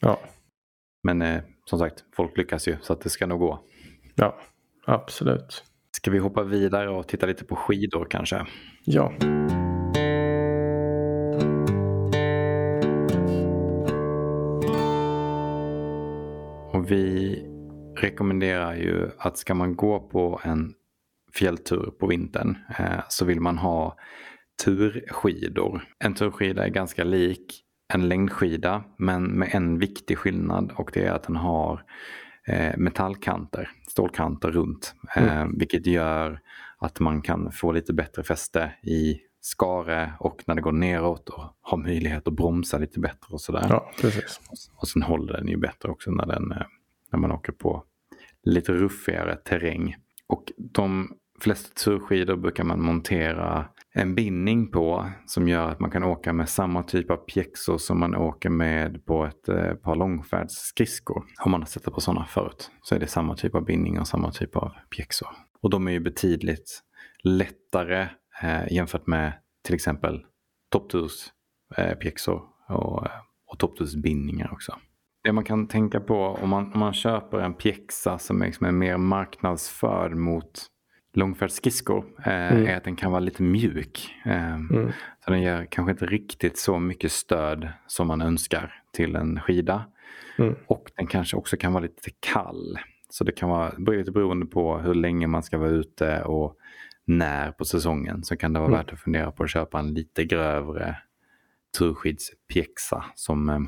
Ja. 0.01 0.19
Men 1.03 1.23
eh, 1.23 1.43
som 1.65 1.79
sagt, 1.79 2.05
folk 2.17 2.37
lyckas 2.37 2.69
ju 2.69 2.77
så 2.83 2.93
att 2.93 3.01
det 3.01 3.11
ska 3.11 3.27
nog 3.27 3.41
gå. 3.41 3.65
Ja, 4.15 4.39
absolut. 4.87 5.65
Ska 5.97 6.11
vi 6.11 6.19
hoppa 6.19 6.43
vidare 6.43 6.91
och 6.91 7.09
titta 7.09 7.27
lite 7.27 7.45
på 7.45 7.57
skidor 7.57 8.07
kanske? 8.11 8.47
Ja. 8.85 9.13
Och 16.73 16.91
vi 16.91 17.37
rekommenderar 17.97 18.75
ju 18.75 19.11
att 19.19 19.39
ska 19.39 19.55
man 19.55 19.77
gå 19.77 20.01
på 20.01 20.41
en 20.45 20.75
fjälltur 21.35 21.93
på 21.99 22.07
vintern 22.07 22.59
eh, 22.79 23.01
så 23.09 23.25
vill 23.25 23.41
man 23.41 23.59
ha 23.59 23.97
turskidor. 24.65 25.85
En 25.99 26.15
turskida 26.15 26.65
är 26.65 26.69
ganska 26.69 27.05
lik 27.05 27.65
en 27.89 28.09
längdskida 28.09 28.85
men 28.97 29.25
med 29.25 29.49
en 29.53 29.79
viktig 29.79 30.19
skillnad 30.19 30.73
och 30.77 30.91
det 30.95 31.07
är 31.07 31.13
att 31.13 31.23
den 31.23 31.37
har 31.37 31.85
eh, 32.47 32.77
metallkanter, 32.77 33.71
stålkanter 33.89 34.51
runt. 34.51 34.95
Eh, 35.17 35.41
mm. 35.41 35.59
Vilket 35.59 35.87
gör 35.87 36.41
att 36.79 37.01
man 37.01 37.23
kan 37.23 37.53
få 37.53 37.73
lite 37.73 37.93
bättre 37.93 38.23
fäste 38.23 38.73
i 38.83 39.21
skare 39.41 40.13
och 40.19 40.43
när 40.47 40.55
det 40.55 40.61
går 40.61 40.73
neråt 40.73 41.29
och 41.29 41.45
har 41.61 41.79
möjlighet 41.79 42.29
att 42.29 42.35
bromsa 42.35 42.79
lite 42.79 43.01
bättre 43.01 43.29
och 43.31 43.41
sådär. 43.41 43.67
Ja, 43.69 43.93
precis. 44.01 44.41
Och 44.77 44.89
sen 44.89 45.03
håller 45.03 45.33
den 45.33 45.49
ju 45.49 45.57
bättre 45.57 45.89
också 45.89 46.11
när, 46.11 46.27
den, 46.27 46.53
eh, 46.53 46.67
när 47.13 47.19
man 47.19 47.33
åker 47.33 47.53
på 47.53 47.85
lite 48.45 48.73
ruffigare 48.73 49.37
terräng. 49.37 49.97
Och 50.27 50.53
de 50.57 51.13
flesta 51.41 51.85
turskidor 51.85 52.37
brukar 52.37 52.65
man 52.65 52.83
montera 52.83 53.69
en 53.95 54.15
bindning 54.15 54.71
på 54.71 55.11
som 55.27 55.49
gör 55.49 55.69
att 55.69 55.81
man 55.81 55.91
kan 55.91 56.05
åka 56.05 56.33
med 56.33 56.49
samma 56.49 56.83
typ 56.83 57.11
av 57.11 57.17
pjäxor 57.17 57.79
som 57.79 58.01
man 58.01 58.15
åker 58.15 58.51
med 58.51 59.07
på 59.07 59.25
ett 59.25 59.49
eh, 59.49 59.75
par 59.75 59.97
långfärdsskridskor. 59.97 61.25
Om 61.45 61.51
man 61.51 61.61
har 61.61 61.67
sett 61.67 61.85
det 61.85 61.91
på 61.91 62.01
sådana 62.01 62.25
förut 62.25 62.71
så 62.83 62.95
är 62.95 62.99
det 62.99 63.07
samma 63.07 63.35
typ 63.35 63.55
av 63.55 63.65
bindning 63.65 64.01
och 64.01 64.09
samma 64.09 64.31
typ 64.31 64.57
av 64.57 64.71
pjäxor. 64.97 65.29
Och 65.61 65.71
de 65.71 65.89
är 65.89 65.93
ju 65.93 66.01
betydligt 66.01 66.83
lättare 67.25 68.09
eh, 68.43 68.73
jämfört 68.73 69.07
med 69.07 69.33
till 69.65 69.75
exempel 69.75 70.25
toppturspjäxor 70.71 72.35
eh, 72.35 72.75
eh, 72.75 72.77
och, 72.77 73.07
och 73.47 73.59
topptursbindningar 73.59 74.53
också. 74.53 74.79
Det 75.25 75.33
man 75.33 75.45
kan 75.45 75.69
tänka 75.69 76.01
på 76.01 76.39
om 76.43 76.51
man, 76.51 76.73
om 76.73 76.81
man 76.81 76.93
köper 76.93 77.39
en 77.39 77.55
pjäxa 77.55 78.19
som 78.19 78.43
är, 78.43 78.47
liksom 78.47 78.67
är 78.67 78.73
mer 78.73 78.97
marknadsförd 78.97 80.15
mot 80.15 80.67
långfärdsskridskor 81.15 82.05
eh, 82.27 82.53
mm. 82.53 82.67
är 82.67 82.77
att 82.77 82.85
den 82.85 82.97
kan 82.97 83.11
vara 83.11 83.21
lite 83.21 83.43
mjuk. 83.43 84.15
Eh, 84.25 84.55
mm. 84.55 84.93
Så 85.25 85.31
den 85.31 85.43
ger 85.43 85.67
kanske 85.71 85.91
inte 85.91 86.07
riktigt 86.07 86.59
så 86.59 86.79
mycket 86.79 87.13
stöd 87.13 87.69
som 87.87 88.07
man 88.07 88.23
önskar 88.23 88.83
till 88.93 89.17
en 89.17 89.41
skida. 89.41 89.85
Mm. 90.39 90.55
Och 90.67 90.91
den 90.97 91.07
kanske 91.07 91.37
också 91.37 91.57
kan 91.57 91.73
vara 91.73 91.83
lite 91.83 92.11
kall. 92.21 92.79
Så 93.11 93.25
det 93.25 93.33
kan 93.33 93.49
vara 93.49 93.73
lite 93.79 94.13
beroende 94.13 94.47
på 94.47 94.79
hur 94.79 94.95
länge 94.95 95.27
man 95.27 95.43
ska 95.43 95.59
vara 95.59 95.71
ute 95.71 96.23
och 96.23 96.57
när 97.05 97.53
på 97.53 97.65
säsongen 97.65 98.25
så 98.25 98.37
kan 98.37 98.53
det 98.53 98.59
vara 98.59 98.69
mm. 98.69 98.79
värt 98.79 98.93
att 98.93 99.01
fundera 99.01 99.33
på 99.33 99.45
att 99.45 99.51
köpa 99.51 99.79
en 99.79 99.95
lite 99.95 100.25
grövre 100.25 100.97
turskidspjäxa 101.79 103.05
som, 103.15 103.49
eh, 103.49 103.61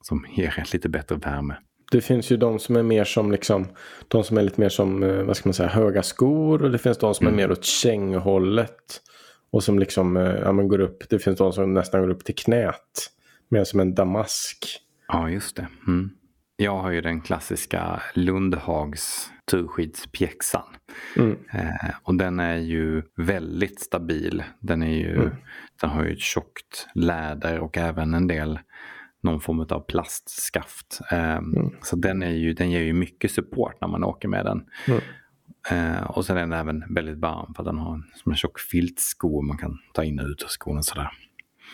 som 0.00 0.26
ger 0.30 0.64
lite 0.72 0.88
bättre 0.88 1.16
värme. 1.16 1.56
Det 1.90 2.00
finns 2.00 2.32
ju 2.32 2.36
de 2.36 2.58
som 2.58 2.76
är 2.76 2.82
mer 2.82 3.04
som 3.04 3.32
liksom, 3.32 3.66
de 4.08 4.24
som 4.24 4.38
är 4.38 4.42
lite 4.42 4.60
mer 4.60 4.68
som, 4.68 5.02
eh, 5.02 5.22
vad 5.22 5.36
ska 5.36 5.48
man 5.48 5.54
säga, 5.54 5.68
höga 5.68 6.02
skor 6.02 6.62
och 6.62 6.70
det 6.70 6.78
finns 6.78 6.98
de 6.98 7.14
som 7.14 7.26
mm. 7.26 7.38
är 7.38 7.42
mer 7.42 7.52
åt 7.52 7.64
känghållet. 7.64 9.00
Och 9.52 9.62
som 9.62 9.78
liksom, 9.78 10.16
eh, 10.16 10.34
ja 10.34 10.52
men 10.52 10.68
går 10.68 10.80
upp, 10.80 11.08
det 11.08 11.18
finns 11.18 11.38
de 11.38 11.52
som 11.52 11.74
nästan 11.74 12.00
går 12.00 12.10
upp 12.10 12.24
till 12.24 12.34
knät. 12.34 13.10
Mer 13.48 13.64
som 13.64 13.80
en 13.80 13.94
damask. 13.94 14.66
Ja, 15.08 15.30
just 15.30 15.56
det. 15.56 15.66
Mm. 15.86 16.10
Jag 16.56 16.78
har 16.78 16.90
ju 16.90 17.00
den 17.00 17.20
klassiska 17.20 18.02
Lundhags 18.14 19.30
turskidspjäxan. 19.50 20.66
Mm. 21.16 21.38
Eh, 21.52 21.90
och 22.02 22.14
den 22.14 22.40
är 22.40 22.56
ju 22.56 23.02
väldigt 23.16 23.80
stabil. 23.80 24.42
Den, 24.60 24.82
är 24.82 24.96
ju, 24.98 25.16
mm. 25.16 25.30
den 25.80 25.90
har 25.90 26.04
ju 26.04 26.12
ett 26.12 26.20
tjockt 26.20 26.88
läder 26.94 27.58
och 27.58 27.78
även 27.78 28.14
en 28.14 28.26
del 28.26 28.58
någon 29.20 29.40
form 29.40 29.60
av 29.60 29.80
plastskaft. 29.80 31.00
Um, 31.12 31.18
mm. 31.18 31.70
Så 31.82 31.96
den, 31.96 32.22
är 32.22 32.30
ju, 32.30 32.52
den 32.52 32.70
ger 32.70 32.80
ju 32.80 32.92
mycket 32.92 33.30
support 33.30 33.80
när 33.80 33.88
man 33.88 34.04
åker 34.04 34.28
med 34.28 34.44
den. 34.44 34.64
Mm. 34.88 35.00
Uh, 35.72 36.02
och 36.02 36.24
sen 36.24 36.36
är 36.36 36.40
den 36.40 36.52
även 36.52 36.94
väldigt 36.94 37.18
varm 37.18 37.54
för 37.54 37.62
att 37.62 37.66
den 37.66 37.78
har 37.78 37.94
en, 37.94 38.04
som 38.14 38.32
en 38.32 38.36
tjock 38.36 38.60
filtsko 38.60 39.42
man 39.42 39.58
kan 39.58 39.78
ta 39.94 40.04
in 40.04 40.20
och 40.20 40.26
ut 40.26 40.42
ur 40.42 40.48
skon 40.48 40.78
och 40.78 40.84
sådär. 40.84 41.10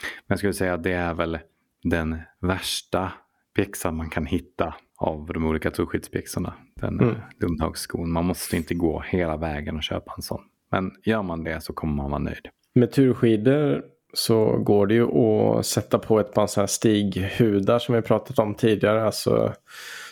Men 0.00 0.26
jag 0.26 0.38
skulle 0.38 0.52
säga 0.52 0.74
att 0.74 0.82
det 0.82 0.92
är 0.92 1.14
väl 1.14 1.38
den 1.82 2.18
värsta 2.40 3.12
pjäxan 3.56 3.96
man 3.96 4.10
kan 4.10 4.26
hitta 4.26 4.74
av 4.98 5.26
de 5.26 5.46
olika 5.46 5.70
turskidspjäxorna. 5.70 6.54
Den 6.80 7.00
mm. 7.00 7.14
Lundhagsskon. 7.40 8.12
Man 8.12 8.24
måste 8.24 8.56
inte 8.56 8.74
gå 8.74 9.00
hela 9.00 9.36
vägen 9.36 9.76
och 9.76 9.82
köpa 9.82 10.12
en 10.16 10.22
sån. 10.22 10.42
Men 10.70 10.92
gör 11.04 11.22
man 11.22 11.44
det 11.44 11.60
så 11.60 11.72
kommer 11.72 11.94
man 11.94 12.10
vara 12.10 12.22
nöjd. 12.22 12.48
Med 12.74 12.92
turskidor 12.92 13.82
så 14.12 14.56
går 14.56 14.86
det 14.86 14.94
ju 14.94 15.18
att 15.18 15.66
sätta 15.66 15.98
på 15.98 16.20
ett 16.20 16.34
par 16.34 16.46
sådana 16.46 16.62
här 16.62 16.66
stighudar 16.66 17.78
som 17.78 17.94
vi 17.94 18.02
pratat 18.02 18.38
om 18.38 18.54
tidigare. 18.54 19.04
Alltså 19.04 19.52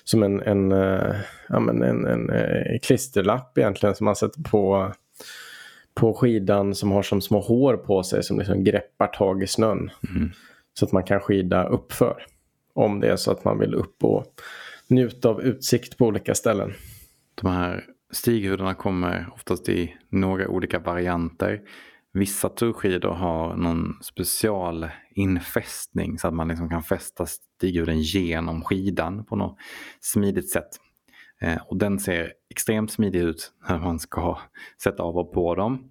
som 0.05 0.23
en, 0.23 0.43
en, 0.43 0.73
eh, 0.73 1.17
ja, 1.49 1.61
men 1.61 1.83
en, 1.83 2.07
en, 2.07 2.31
en 2.31 2.31
eh, 2.31 2.79
klisterlapp 2.83 3.59
egentligen 3.59 3.95
som 3.95 4.05
man 4.05 4.17
sätter 4.17 4.43
på, 4.43 4.93
på 5.95 6.15
skidan 6.15 6.75
som 6.75 6.93
har 6.93 7.03
som 7.03 7.21
små 7.21 7.41
hår 7.41 7.77
på 7.77 8.03
sig 8.03 8.23
som 8.23 8.39
liksom 8.39 8.65
greppar 8.65 9.07
tag 9.07 9.43
i 9.43 9.47
snön. 9.47 9.91
Mm. 10.17 10.31
Så 10.79 10.85
att 10.85 10.93
man 10.93 11.05
kan 11.05 11.21
skida 11.21 11.69
uppför. 11.69 12.27
Om 12.73 13.01
det 13.01 13.09
är 13.09 13.17
så 13.17 13.31
att 13.31 13.45
man 13.45 13.59
vill 13.59 13.75
upp 13.75 14.05
och 14.05 14.25
njuta 14.89 15.29
av 15.29 15.43
utsikt 15.43 15.99
på 15.99 16.07
olika 16.07 16.35
ställen. 16.35 16.73
De 17.35 17.51
här 17.51 17.85
stighudarna 18.13 18.75
kommer 18.75 19.29
oftast 19.35 19.69
i 19.69 19.97
några 20.09 20.49
olika 20.49 20.79
varianter. 20.79 21.61
Vissa 22.15 22.49
turskidor 22.49 23.11
har 23.11 23.57
någon 23.57 23.99
specialinfästning 24.03 26.19
så 26.19 26.29
att 26.29 26.35
man 26.35 26.49
liksom 26.49 26.71
kan 26.71 26.83
fästa 26.83 27.27
stighuden 27.27 28.01
genom 28.01 28.65
skidan 28.65 29.25
på 29.25 29.37
något 29.37 29.59
smidigt 30.01 30.51
sätt. 30.51 30.69
Eh, 31.41 31.63
och 31.69 31.77
den 31.77 31.99
ser 31.99 32.33
extremt 32.51 32.93
smidig 32.93 33.21
ut 33.21 33.53
när 33.69 33.79
man 33.79 33.99
ska 33.99 34.39
sätta 34.83 35.03
av 35.03 35.17
och 35.17 35.33
på 35.33 35.55
dem. 35.55 35.91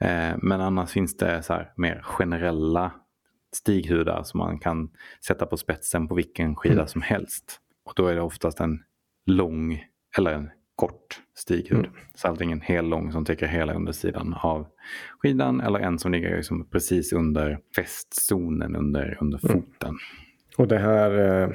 Eh, 0.00 0.36
men 0.42 0.60
annars 0.60 0.90
finns 0.90 1.16
det 1.16 1.42
så 1.42 1.52
här 1.52 1.72
mer 1.76 2.02
generella 2.02 2.92
stighudar 3.56 4.22
som 4.22 4.38
man 4.38 4.58
kan 4.58 4.90
sätta 5.26 5.46
på 5.46 5.56
spetsen 5.56 6.08
på 6.08 6.14
vilken 6.14 6.56
skida 6.56 6.74
mm. 6.74 6.88
som 6.88 7.02
helst. 7.02 7.60
Och 7.84 7.92
då 7.96 8.06
är 8.06 8.14
det 8.14 8.22
oftast 8.22 8.60
en 8.60 8.82
lång 9.26 9.84
eller 10.18 10.32
en 10.32 10.50
kort 10.74 11.23
stighud. 11.34 11.78
Mm. 11.78 11.90
Så 12.14 12.28
antingen 12.28 12.60
hel 12.60 12.88
lång 12.88 13.12
som 13.12 13.24
täcker 13.24 13.46
hela 13.46 13.74
undersidan 13.74 14.34
av 14.34 14.66
skidan 15.18 15.60
eller 15.60 15.78
en 15.78 15.98
som 15.98 16.12
ligger 16.12 16.36
liksom 16.36 16.68
precis 16.70 17.12
under 17.12 17.58
fästzonen 17.76 18.76
under, 18.76 19.18
under 19.20 19.40
mm. 19.44 19.52
foten. 19.52 19.88
Mm. 19.88 19.98
Och 20.56 20.68
det 20.68 20.78
här 20.78 21.42
eh, 21.42 21.50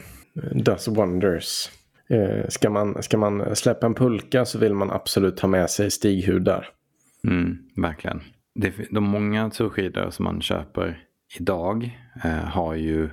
does 0.51 0.87
wonders. 0.87 1.69
Eh, 2.09 2.47
ska, 2.49 2.69
man, 2.69 3.03
ska 3.03 3.17
man 3.17 3.55
släppa 3.55 3.85
en 3.85 3.93
pulka 3.93 4.45
så 4.45 4.59
vill 4.59 4.73
man 4.73 4.91
absolut 4.91 5.39
ha 5.39 5.49
med 5.49 5.69
sig 5.69 5.91
stighudar. 5.91 6.69
Mm, 7.27 7.57
verkligen. 7.75 8.21
Det, 8.55 8.73
de 8.91 9.03
många 9.03 9.49
turskidor 9.49 10.09
som 10.09 10.25
man 10.25 10.41
köper 10.41 11.03
idag 11.39 11.99
eh, 12.23 12.31
har 12.31 12.75
ju 12.75 13.09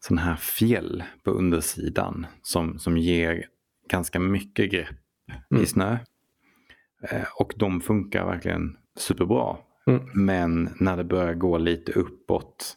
sån 0.00 0.18
här 0.18 0.36
fjäll 0.36 1.02
på 1.24 1.30
undersidan 1.30 2.26
som, 2.42 2.78
som 2.78 2.98
ger 2.98 3.44
ganska 3.90 4.20
mycket 4.20 4.70
grepp 4.70 4.96
mm. 5.50 5.62
i 5.62 5.66
snö. 5.66 5.98
Eh, 7.10 7.26
och 7.34 7.52
de 7.56 7.80
funkar 7.80 8.26
verkligen 8.26 8.76
superbra. 8.98 9.56
Mm. 9.86 10.02
Men 10.14 10.70
när 10.80 10.96
det 10.96 11.04
börjar 11.04 11.34
gå 11.34 11.58
lite 11.58 11.92
uppåt 11.92 12.76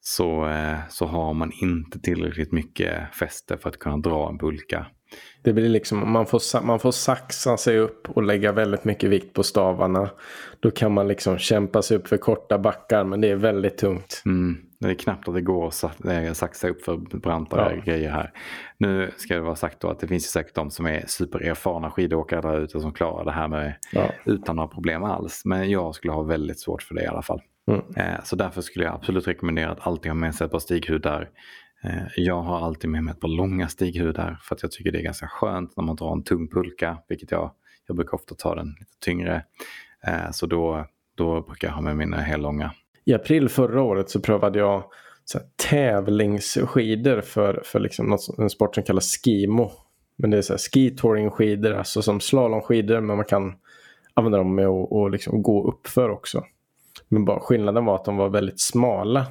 så, 0.00 0.48
eh, 0.48 0.78
så 0.88 1.06
har 1.06 1.34
man 1.34 1.52
inte 1.52 2.00
tillräckligt 2.00 2.52
mycket 2.52 3.14
fäste 3.14 3.58
för 3.58 3.68
att 3.68 3.78
kunna 3.78 3.96
dra 3.96 4.28
en 4.28 4.36
bulka. 4.36 4.86
Det 5.42 5.52
blir 5.52 5.68
liksom, 5.68 6.12
man 6.12 6.26
får, 6.26 6.62
man 6.62 6.80
får 6.80 6.92
saxa 6.92 7.56
sig 7.56 7.78
upp 7.78 8.10
och 8.10 8.22
lägga 8.22 8.52
väldigt 8.52 8.84
mycket 8.84 9.10
vikt 9.10 9.32
på 9.32 9.42
stavarna. 9.42 10.10
Då 10.60 10.70
kan 10.70 10.92
man 10.92 11.08
liksom 11.08 11.38
kämpa 11.38 11.82
sig 11.82 11.96
upp 11.96 12.08
för 12.08 12.16
korta 12.16 12.58
backar 12.58 13.04
men 13.04 13.20
det 13.20 13.28
är 13.28 13.36
väldigt 13.36 13.78
tungt. 13.78 14.22
Mm. 14.26 14.56
Det 14.88 14.92
är 14.92 14.94
knappt 14.94 15.28
att 15.28 15.34
det 15.34 15.40
går 15.40 15.66
att 15.66 16.36
saxa 16.36 16.68
upp 16.68 16.82
för 16.82 16.96
brantare 17.18 17.74
ja. 17.76 17.82
grejer 17.84 18.10
här. 18.10 18.32
Nu 18.78 19.10
ska 19.16 19.34
det 19.34 19.40
vara 19.40 19.56
sagt 19.56 19.80
då 19.80 19.88
att 19.88 20.00
det 20.00 20.06
finns 20.06 20.24
ju 20.24 20.28
säkert 20.28 20.54
de 20.54 20.70
som 20.70 20.86
är 20.86 21.04
supererfarna 21.06 21.90
skidåkare 21.90 22.40
där 22.40 22.60
ute 22.60 22.80
som 22.80 22.92
klarar 22.92 23.24
det 23.24 23.32
här 23.32 23.48
med 23.48 23.74
ja. 23.92 24.10
utan 24.24 24.56
några 24.56 24.68
problem 24.68 25.04
alls. 25.04 25.42
Men 25.44 25.70
jag 25.70 25.94
skulle 25.94 26.12
ha 26.12 26.22
väldigt 26.22 26.60
svårt 26.60 26.82
för 26.82 26.94
det 26.94 27.02
i 27.02 27.06
alla 27.06 27.22
fall. 27.22 27.40
Mm. 27.70 27.82
Eh, 27.96 28.24
så 28.24 28.36
därför 28.36 28.60
skulle 28.60 28.84
jag 28.84 28.94
absolut 28.94 29.28
rekommendera 29.28 29.70
att 29.70 29.86
alltid 29.86 30.10
ha 30.10 30.14
med 30.14 30.34
sig 30.34 30.44
ett 30.44 30.50
par 30.50 30.58
stighudar. 30.58 31.30
Eh, 31.84 32.02
jag 32.16 32.42
har 32.42 32.66
alltid 32.66 32.90
med 32.90 33.04
mig 33.04 33.12
ett 33.12 33.20
par 33.20 33.28
långa 33.28 33.68
stighudar 33.68 34.38
för 34.42 34.54
att 34.54 34.62
jag 34.62 34.72
tycker 34.72 34.92
det 34.92 34.98
är 34.98 35.02
ganska 35.02 35.28
skönt 35.28 35.76
när 35.76 35.84
man 35.84 35.96
drar 35.96 36.12
en 36.12 36.22
tung 36.22 36.50
pulka, 36.50 36.98
vilket 37.08 37.30
jag, 37.30 37.50
jag 37.86 37.96
brukar 37.96 38.14
ofta 38.14 38.34
ta 38.34 38.54
den 38.54 38.66
lite 38.66 38.98
tyngre. 39.04 39.44
Eh, 40.06 40.30
så 40.30 40.46
då, 40.46 40.86
då 41.16 41.42
brukar 41.42 41.68
jag 41.68 41.74
ha 41.74 41.82
med 41.82 41.96
mina 41.96 42.16
hellånga. 42.16 42.72
I 43.04 43.14
april 43.14 43.48
förra 43.48 43.82
året 43.82 44.10
så 44.10 44.20
prövade 44.20 44.58
jag 44.58 44.84
så 45.24 45.38
här, 45.38 45.46
tävlingsskidor 45.70 47.20
för, 47.20 47.62
för 47.64 47.80
liksom 47.80 48.06
något, 48.06 48.38
en 48.38 48.50
sport 48.50 48.74
som 48.74 48.84
kallas 48.84 49.16
skimo. 49.24 49.70
Men 50.16 50.30
det 50.30 50.36
är 50.36 50.42
så 50.42 50.52
här, 50.52 50.58
ski-touring-skidor, 50.58 51.72
alltså 51.72 52.02
som 52.02 52.20
slalomskidor 52.20 53.00
men 53.00 53.16
man 53.16 53.24
kan 53.24 53.54
använda 54.14 54.38
dem 54.38 54.54
med 54.54 54.66
att 54.66 54.90
och 54.90 55.10
liksom 55.10 55.42
gå 55.42 55.68
uppför 55.68 56.08
också. 56.08 56.44
Men 57.08 57.24
bara 57.24 57.40
skillnaden 57.40 57.84
var 57.84 57.94
att 57.94 58.04
de 58.04 58.16
var 58.16 58.28
väldigt 58.28 58.60
smala. 58.60 59.26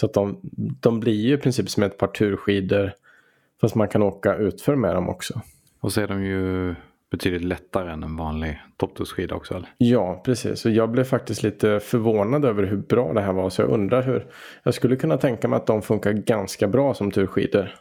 Så 0.00 0.06
att 0.06 0.14
de, 0.14 0.40
de 0.80 1.00
blir 1.00 1.26
ju 1.26 1.34
i 1.34 1.38
princip 1.38 1.70
som 1.70 1.82
ett 1.82 1.98
par 1.98 2.06
turskidor. 2.06 2.92
Fast 3.60 3.74
man 3.74 3.88
kan 3.88 4.02
åka 4.02 4.36
utför 4.36 4.76
med 4.76 4.94
dem 4.94 5.08
också. 5.08 5.40
Och 5.80 5.92
så 5.92 6.00
är 6.00 6.08
de 6.08 6.24
ju 6.24 6.74
betydligt 7.16 7.44
lättare 7.44 7.92
än 7.92 8.02
en 8.02 8.16
vanlig 8.16 8.60
topptursskida 8.76 9.34
också. 9.34 9.54
Eller? 9.54 9.68
Ja, 9.78 10.22
precis. 10.24 10.64
Och 10.64 10.70
jag 10.70 10.90
blev 10.90 11.04
faktiskt 11.04 11.42
lite 11.42 11.80
förvånad 11.80 12.44
över 12.44 12.62
hur 12.62 12.76
bra 12.76 13.12
det 13.12 13.20
här 13.20 13.32
var. 13.32 13.50
Så 13.50 13.62
jag 13.62 13.70
undrar 13.70 14.02
hur. 14.02 14.26
Jag 14.62 14.74
skulle 14.74 14.96
kunna 14.96 15.16
tänka 15.16 15.48
mig 15.48 15.56
att 15.56 15.66
de 15.66 15.82
funkar 15.82 16.12
ganska 16.12 16.68
bra 16.68 16.94
som 16.94 17.10
turskidor. 17.10 17.74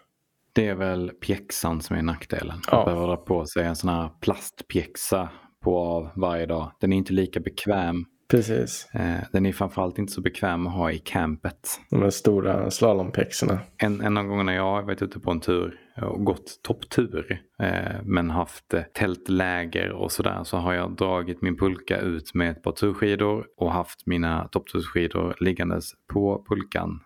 Det 0.54 0.68
är 0.68 0.76
väl 0.76 1.10
pjäxan 1.10 1.82
som 1.82 1.96
är 1.96 2.02
nackdelen. 2.02 2.58
Ja. 2.72 2.80
Att 2.80 2.86
behöva 2.86 3.08
dra 3.08 3.18
på 3.18 3.46
sig 3.46 3.66
en 3.66 3.76
sån 3.76 3.90
här 3.90 4.10
plastpjäxa 4.22 5.30
på 5.64 5.78
av 5.78 6.10
varje 6.16 6.46
dag. 6.46 6.72
Den 6.80 6.94
är 6.94 6.98
inte 6.98 7.14
lika 7.14 7.40
bekväm 7.40 8.06
Precis. 8.32 8.88
Eh, 8.94 9.24
den 9.32 9.46
är 9.46 9.52
framförallt 9.52 10.00
inte 10.00 10.14
så 10.14 10.22
bekväm 10.22 10.68
att 10.68 10.74
ha 10.74 10.92
i 10.92 11.00
campet. 11.00 11.80
De 11.90 12.12
stora 12.12 12.72
slalompjäxorna. 12.72 13.60
En, 13.78 14.02
en 14.02 14.18
av 14.18 14.26
gångerna 14.26 14.54
jag 14.54 14.64
har 14.64 14.82
varit 14.82 15.02
ute 15.02 15.20
på 15.20 15.32
en 15.32 15.40
tur 15.40 15.80
och 16.02 16.26
gått 16.26 16.60
topptur 16.62 17.41
eh, 17.60 18.02
men 18.04 18.30
haft 18.30 18.74
eh, 18.74 18.84
tältläger 18.94 19.91
och 19.91 20.12
sådär 20.12 20.44
så 20.44 20.58
har 20.58 20.74
jag 20.74 20.96
dragit 20.96 21.41
min 21.41 21.58
pulka 21.58 22.00
ut 22.00 22.34
med 22.34 22.52
ett 22.52 22.64
par 22.64 22.72
turskidor 22.72 23.48
och 23.58 23.72
haft 23.72 24.06
mina 24.06 24.48
toppturskidor 24.48 25.36
liggandes 25.39 25.91
på 26.08 26.46
pulkan 26.50 27.00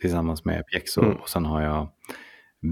tillsammans 0.00 0.44
med 0.44 0.66
pjäxor 0.66 1.04
mm. 1.04 1.16
och 1.16 1.28
sen 1.28 1.44
har 1.44 1.62
jag 1.62 1.88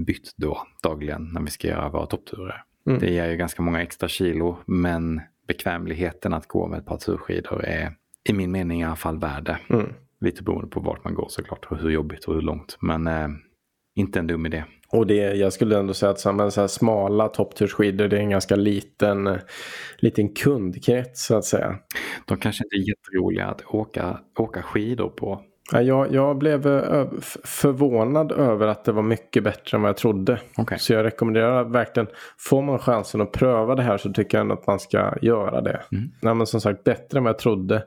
bytt 0.05 0.33
då 0.37 0.67
dagligen 0.83 1.29
när 1.33 1.41
vi 1.41 1.49
ska 1.49 1.67
göra 1.67 1.89
våra 1.89 2.05
toppturer. 2.05 2.63
Mm. 2.87 2.99
Det 2.99 3.09
ger 3.09 3.29
ju 3.29 3.37
ganska 3.37 3.61
många 3.61 3.81
extra 3.81 4.07
kilo 4.07 4.57
men 4.65 5.21
bekvämligheten 5.47 6.33
att 6.33 6.47
gå 6.47 6.67
med 6.67 6.79
ett 6.79 6.85
par 6.85 6.97
turskidor 6.97 7.63
är 7.63 7.95
i 8.29 8.33
min 8.33 8.51
mening 8.51 8.81
i 8.81 8.85
alla 8.85 8.95
fall 8.95 9.19
värde. 9.19 9.59
Mm. 9.69 9.93
Lite 10.19 10.43
beroende 10.43 10.67
på 10.67 10.79
vart 10.79 11.03
man 11.03 11.13
går 11.13 11.27
såklart 11.29 11.65
och 11.65 11.77
hur 11.77 11.89
jobbigt 11.89 12.25
och 12.25 12.33
hur 12.33 12.41
långt. 12.41 12.77
Men 12.81 13.07
eh, 13.07 13.27
inte 14.01 14.19
en 14.19 14.27
dum 14.27 14.45
idé. 14.45 14.63
Och 14.89 15.07
det, 15.07 15.15
jag 15.15 15.53
skulle 15.53 15.79
ändå 15.79 15.93
säga 15.93 16.09
att 16.09 16.19
så 16.19 16.31
här 16.31 16.67
smala 16.67 17.27
topptursskidor 17.27 18.07
det 18.07 18.17
är 18.17 18.21
en 18.21 18.29
ganska 18.29 18.55
liten, 18.55 19.39
liten 19.97 20.29
kundkrets 20.29 21.25
så 21.25 21.35
att 21.35 21.45
säga. 21.45 21.75
De 22.25 22.37
kanske 22.37 22.63
inte 22.63 22.75
är 22.75 22.89
jätteroliga 22.89 23.45
att 23.45 23.61
åka, 23.65 24.19
åka 24.37 24.61
skidor 24.61 25.09
på. 25.09 25.41
Jag, 25.71 26.13
jag 26.13 26.37
blev 26.37 26.67
eh, 26.67 27.07
förvånad 27.43 28.31
över 28.31 28.67
att 28.67 28.85
det 28.85 28.91
var 28.91 29.03
mycket 29.03 29.43
bättre 29.43 29.77
än 29.77 29.81
vad 29.81 29.89
jag 29.89 29.97
trodde. 29.97 30.39
Okay. 30.57 30.77
Så 30.77 30.93
jag 30.93 31.05
rekommenderar 31.05 31.63
verkligen, 31.63 32.07
får 32.37 32.61
man 32.61 32.79
chansen 32.79 33.21
att 33.21 33.31
pröva 33.31 33.75
det 33.75 33.83
här 33.83 33.97
så 33.97 34.13
tycker 34.13 34.37
jag 34.37 34.41
ändå 34.41 34.53
att 34.53 34.67
man 34.67 34.79
ska 34.79 35.13
göra 35.21 35.61
det. 35.61 35.81
Mm. 35.91 36.11
Nej, 36.21 36.35
men 36.35 36.47
som 36.47 36.61
sagt 36.61 36.83
bättre 36.83 37.17
än 37.17 37.23
vad 37.23 37.33
jag 37.33 37.39
trodde. 37.39 37.83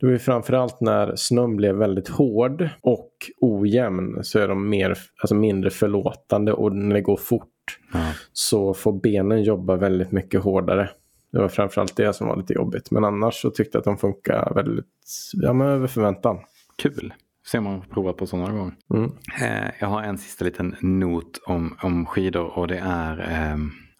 Det 0.00 0.06
var 0.06 0.12
ju 0.12 0.18
framförallt 0.18 0.80
när 0.80 1.16
snön 1.16 1.56
blev 1.56 1.74
väldigt 1.74 2.08
hård 2.08 2.68
och 2.80 3.10
ojämn 3.40 4.24
så 4.24 4.38
är 4.38 4.48
de 4.48 4.68
mer, 4.68 4.98
alltså 5.22 5.34
mindre 5.34 5.70
förlåtande 5.70 6.52
och 6.52 6.76
när 6.76 6.94
det 6.94 7.00
går 7.00 7.16
fort 7.16 7.78
mm. 7.94 8.06
så 8.32 8.74
får 8.74 8.92
benen 8.92 9.42
jobba 9.42 9.76
väldigt 9.76 10.12
mycket 10.12 10.42
hårdare. 10.42 10.90
Det 11.32 11.40
var 11.40 11.48
framförallt 11.48 11.96
det 11.96 12.12
som 12.12 12.28
var 12.28 12.36
lite 12.36 12.52
jobbigt. 12.52 12.90
Men 12.90 13.04
annars 13.04 13.34
så 13.34 13.50
tyckte 13.50 13.76
jag 13.76 13.80
att 13.80 13.84
de 13.84 13.98
funkar 13.98 14.54
väldigt 14.54 14.86
ja, 15.32 15.52
men 15.52 15.66
över 15.66 15.86
förväntan. 15.86 16.38
Kul 16.82 17.14
ser 17.50 17.60
man 17.60 17.82
prova 17.90 18.12
på 18.12 18.26
sådana 18.26 18.52
gånger. 18.52 18.74
Mm. 18.94 19.12
Eh, 19.42 19.70
jag 19.80 19.88
har 19.88 20.02
en 20.02 20.18
sista 20.18 20.44
liten 20.44 20.76
not 20.80 21.40
om, 21.46 21.76
om 21.82 22.06
skidor 22.06 22.58
och 22.58 22.68
det 22.68 22.78
är 22.78 23.18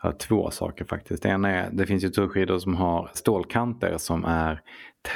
eh, 0.05 0.11
två 0.13 0.51
saker 0.51 0.85
faktiskt. 0.85 1.23
Det 1.23 1.29
ena 1.29 1.51
är, 1.51 1.71
det 1.73 1.87
finns 1.87 2.05
ju 2.05 2.09
turskidor 2.09 2.59
som 2.59 2.75
har 2.75 3.11
stålkanter 3.15 3.99
som 3.99 4.25
är 4.25 4.61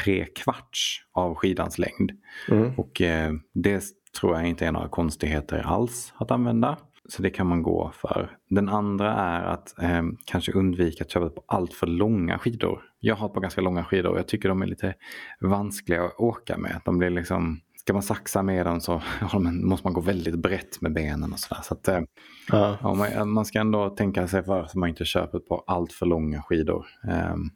tre 0.03 0.25
kvarts 0.25 1.01
av 1.13 1.35
skidans 1.35 1.79
längd. 1.79 2.13
Mm. 2.51 2.73
Och 2.77 3.01
eh, 3.01 3.33
det 3.55 3.85
tror 4.21 4.37
jag 4.37 4.47
inte 4.47 4.67
är 4.67 4.73
några 4.73 4.89
konstigheter 4.89 5.59
alls 5.59 6.15
att 6.17 6.31
använda. 6.31 6.77
Så 7.09 7.23
det 7.23 7.31
kan 7.31 7.47
man 7.47 7.63
gå 7.63 7.93
för. 7.95 8.37
Den 8.51 8.69
andra 8.69 9.15
är 9.15 9.45
att 9.45 9.83
eh, 9.83 10.03
kanske 10.25 10.53
undvika 10.53 11.05
att 11.05 11.11
köpa 11.11 11.29
på 11.29 11.45
allt 11.49 11.75
för 11.75 11.87
långa 11.87 12.39
skidor. 12.39 12.83
Jag 13.01 13.17
har 13.17 13.29
på 13.29 13.41
ganska 13.41 13.61
långa 13.61 13.85
skidor 13.85 14.11
och 14.11 14.19
jag 14.19 14.29
tycker 14.29 14.49
de 14.49 14.63
är 14.63 14.67
lite 14.67 14.95
vanskliga 15.41 16.05
att 16.05 16.19
åka 16.19 16.59
med. 16.59 16.81
De 16.85 16.99
blir 16.99 17.11
liksom 17.11 17.61
ska 17.89 17.93
man 17.93 18.03
saxa 18.03 18.43
med 18.43 18.67
dem 18.67 18.81
så 18.81 19.03
måste 19.51 19.87
man 19.87 19.95
gå 19.95 20.01
väldigt 20.01 20.39
brett 20.39 20.81
med 20.81 20.93
benen 20.93 21.33
och 21.33 21.39
sådär. 21.39 21.63
Så 21.63 21.75
att, 21.75 21.89
eh, 21.89 22.01
ja. 22.49 22.79
Ja, 22.83 22.95
man, 22.95 23.29
man, 23.31 23.45
ska 23.45 23.61
ändå 23.61 23.91
tänka 23.91 24.29
sig 24.29 24.45
för 24.45 24.67
så 24.67 24.79
man 24.79 24.89
inte 24.89 25.05
köper 25.05 25.39
på 25.39 25.65
allt 25.67 25.93
för 25.93 26.07
långa 26.07 26.43
skidor. 26.43 26.87
Um, 27.33 27.51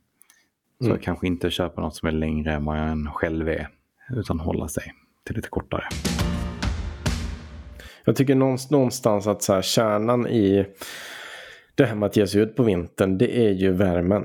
så 0.83 0.91
mm. 0.91 0.99
kanske 0.99 1.27
inte 1.27 1.51
köpa 1.51 1.81
något 1.81 1.97
som 1.97 2.09
är 2.09 2.13
längre 2.13 2.53
än 2.53 2.65
vad 2.65 2.79
jag 2.79 3.07
själv 3.15 3.49
är. 3.49 3.69
Utan 4.17 4.41
hålla 4.41 4.69
sig 4.69 4.93
till 5.27 5.37
lite 5.37 5.49
kortare. 5.49 5.85
Jag 8.05 8.17
tycker 8.17 8.35
någonstans 8.35 9.27
att 9.27 9.43
så 9.43 9.55
här, 9.55 9.63
kärnan 9.63 10.27
i 10.27 10.67
det 11.75 11.85
här 11.85 11.95
med 11.95 12.07
att 12.07 12.17
ge 12.17 12.27
sig 12.27 12.41
ut 12.41 12.57
på 12.57 12.63
vintern 12.63 13.19
det 13.19 13.47
är 13.47 13.51
ju 13.51 13.73
värmen. 13.73 14.25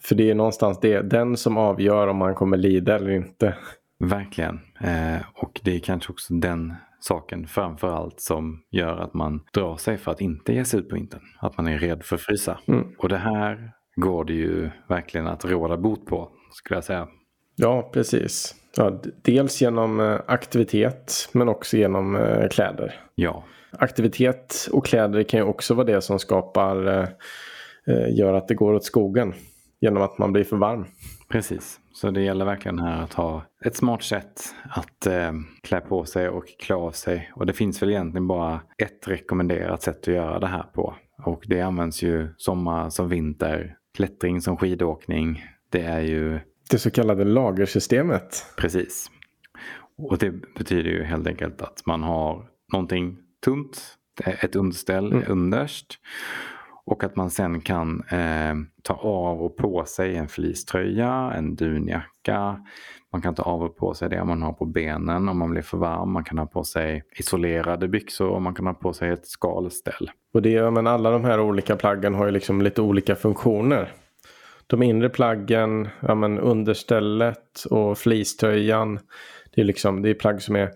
För 0.00 0.14
det 0.14 0.30
är 0.30 0.34
någonstans 0.34 0.80
det, 0.80 1.02
den 1.02 1.36
som 1.36 1.56
avgör 1.56 2.08
om 2.08 2.16
man 2.16 2.34
kommer 2.34 2.56
lida 2.56 2.96
eller 2.96 3.10
inte. 3.10 3.54
Verkligen. 3.98 4.60
Eh, 4.80 5.22
och 5.34 5.60
det 5.64 5.74
är 5.74 5.78
kanske 5.78 6.12
också 6.12 6.34
den 6.34 6.74
saken 7.00 7.46
framför 7.46 7.88
allt 7.88 8.20
som 8.20 8.62
gör 8.70 8.98
att 8.98 9.14
man 9.14 9.40
drar 9.52 9.76
sig 9.76 9.98
för 9.98 10.10
att 10.10 10.20
inte 10.20 10.52
ge 10.52 10.64
sig 10.64 10.80
ut 10.80 10.88
på 10.88 10.94
vintern. 10.94 11.22
Att 11.38 11.56
man 11.56 11.68
är 11.68 11.78
rädd 11.78 12.02
för 12.02 12.16
att 12.16 12.22
frysa. 12.22 12.58
Mm. 12.66 12.86
Och 12.98 13.08
det 13.08 13.16
här 13.16 13.72
går 13.96 14.24
det 14.24 14.32
ju 14.32 14.70
verkligen 14.88 15.26
att 15.26 15.44
råda 15.44 15.76
bot 15.76 16.06
på, 16.06 16.28
skulle 16.52 16.76
jag 16.76 16.84
säga. 16.84 17.08
Ja, 17.56 17.90
precis. 17.92 18.54
Ja, 18.76 19.00
dels 19.22 19.62
genom 19.62 20.00
eh, 20.00 20.20
aktivitet 20.26 21.28
men 21.32 21.48
också 21.48 21.76
genom 21.76 22.16
eh, 22.16 22.48
kläder. 22.48 23.00
Ja, 23.14 23.44
aktivitet 23.72 24.68
och 24.72 24.86
kläder 24.86 25.22
kan 25.22 25.40
ju 25.40 25.46
också 25.46 25.74
vara 25.74 25.86
det 25.86 26.00
som 26.00 26.18
skapar, 26.18 26.86
eh, 27.86 28.18
gör 28.18 28.34
att 28.34 28.48
det 28.48 28.54
går 28.54 28.74
åt 28.74 28.84
skogen 28.84 29.34
genom 29.80 30.02
att 30.02 30.18
man 30.18 30.32
blir 30.32 30.44
för 30.44 30.56
varm. 30.56 30.86
Precis, 31.28 31.80
så 31.92 32.10
det 32.10 32.22
gäller 32.22 32.44
verkligen 32.44 32.78
här 32.78 33.02
att 33.02 33.12
ha 33.12 33.42
ett 33.64 33.76
smart 33.76 34.02
sätt 34.02 34.40
att 34.68 35.06
eh, 35.06 35.32
klä 35.62 35.80
på 35.80 36.04
sig 36.04 36.28
och 36.28 36.44
klä 36.58 36.74
av 36.74 36.90
sig. 36.90 37.32
Och 37.34 37.46
det 37.46 37.52
finns 37.52 37.82
väl 37.82 37.90
egentligen 37.90 38.26
bara 38.26 38.60
ett 38.78 39.08
rekommenderat 39.08 39.82
sätt 39.82 40.00
att 40.00 40.14
göra 40.14 40.38
det 40.38 40.46
här 40.46 40.62
på. 40.62 40.94
Och 41.24 41.44
det 41.46 41.60
används 41.60 42.02
ju 42.02 42.28
sommar 42.36 42.90
som 42.90 43.08
vinter, 43.08 43.76
klättring 43.94 44.40
som 44.40 44.56
skidåkning. 44.56 45.44
Det 45.70 45.82
är 45.82 46.00
ju... 46.00 46.40
Det 46.70 46.78
så 46.78 46.90
kallade 46.90 47.24
lagersystemet. 47.24 48.46
Precis. 48.56 49.10
Och 49.96 50.18
det 50.18 50.54
betyder 50.54 50.90
ju 50.90 51.02
helt 51.02 51.26
enkelt 51.26 51.62
att 51.62 51.86
man 51.86 52.02
har 52.02 52.46
någonting 52.72 53.18
tunt, 53.44 53.98
ett 54.24 54.56
underställ 54.56 55.12
mm. 55.12 55.24
underst. 55.28 55.98
Och 56.86 57.04
att 57.04 57.16
man 57.16 57.30
sen 57.30 57.60
kan 57.60 58.02
eh, 58.10 58.54
ta 58.82 58.94
av 58.94 59.42
och 59.42 59.56
på 59.56 59.84
sig 59.84 60.16
en 60.16 60.28
fleecetröja, 60.28 61.32
en 61.36 61.54
dunjacka. 61.54 62.60
Man 63.12 63.22
kan 63.22 63.34
ta 63.34 63.42
av 63.42 63.62
och 63.62 63.76
på 63.76 63.94
sig 63.94 64.08
det 64.08 64.24
man 64.24 64.42
har 64.42 64.52
på 64.52 64.64
benen 64.64 65.28
om 65.28 65.38
man 65.38 65.50
blir 65.50 65.62
för 65.62 65.78
varm. 65.78 66.12
Man 66.12 66.24
kan 66.24 66.38
ha 66.38 66.46
på 66.46 66.64
sig 66.64 67.04
isolerade 67.18 67.88
byxor 67.88 68.28
och 68.28 68.42
man 68.42 68.54
kan 68.54 68.66
ha 68.66 68.74
på 68.74 68.92
sig 68.92 69.10
ett 69.10 69.26
skalställ. 69.26 70.10
Och 70.34 70.42
det, 70.42 70.70
men 70.70 70.86
alla 70.86 71.10
de 71.10 71.24
här 71.24 71.40
olika 71.40 71.76
plaggen 71.76 72.14
har 72.14 72.26
ju 72.26 72.30
liksom 72.30 72.62
lite 72.62 72.82
olika 72.82 73.14
funktioner. 73.14 73.92
De 74.66 74.82
inre 74.82 75.08
plaggen, 75.08 75.88
ja, 76.00 76.14
men 76.14 76.38
understället 76.38 77.64
och 77.70 77.98
fleecetröjan. 77.98 78.98
Det 79.54 79.60
är, 79.60 79.64
liksom, 79.64 80.02
det 80.02 80.10
är 80.10 80.14
plagg 80.14 80.42
som 80.42 80.56
är 80.56 80.70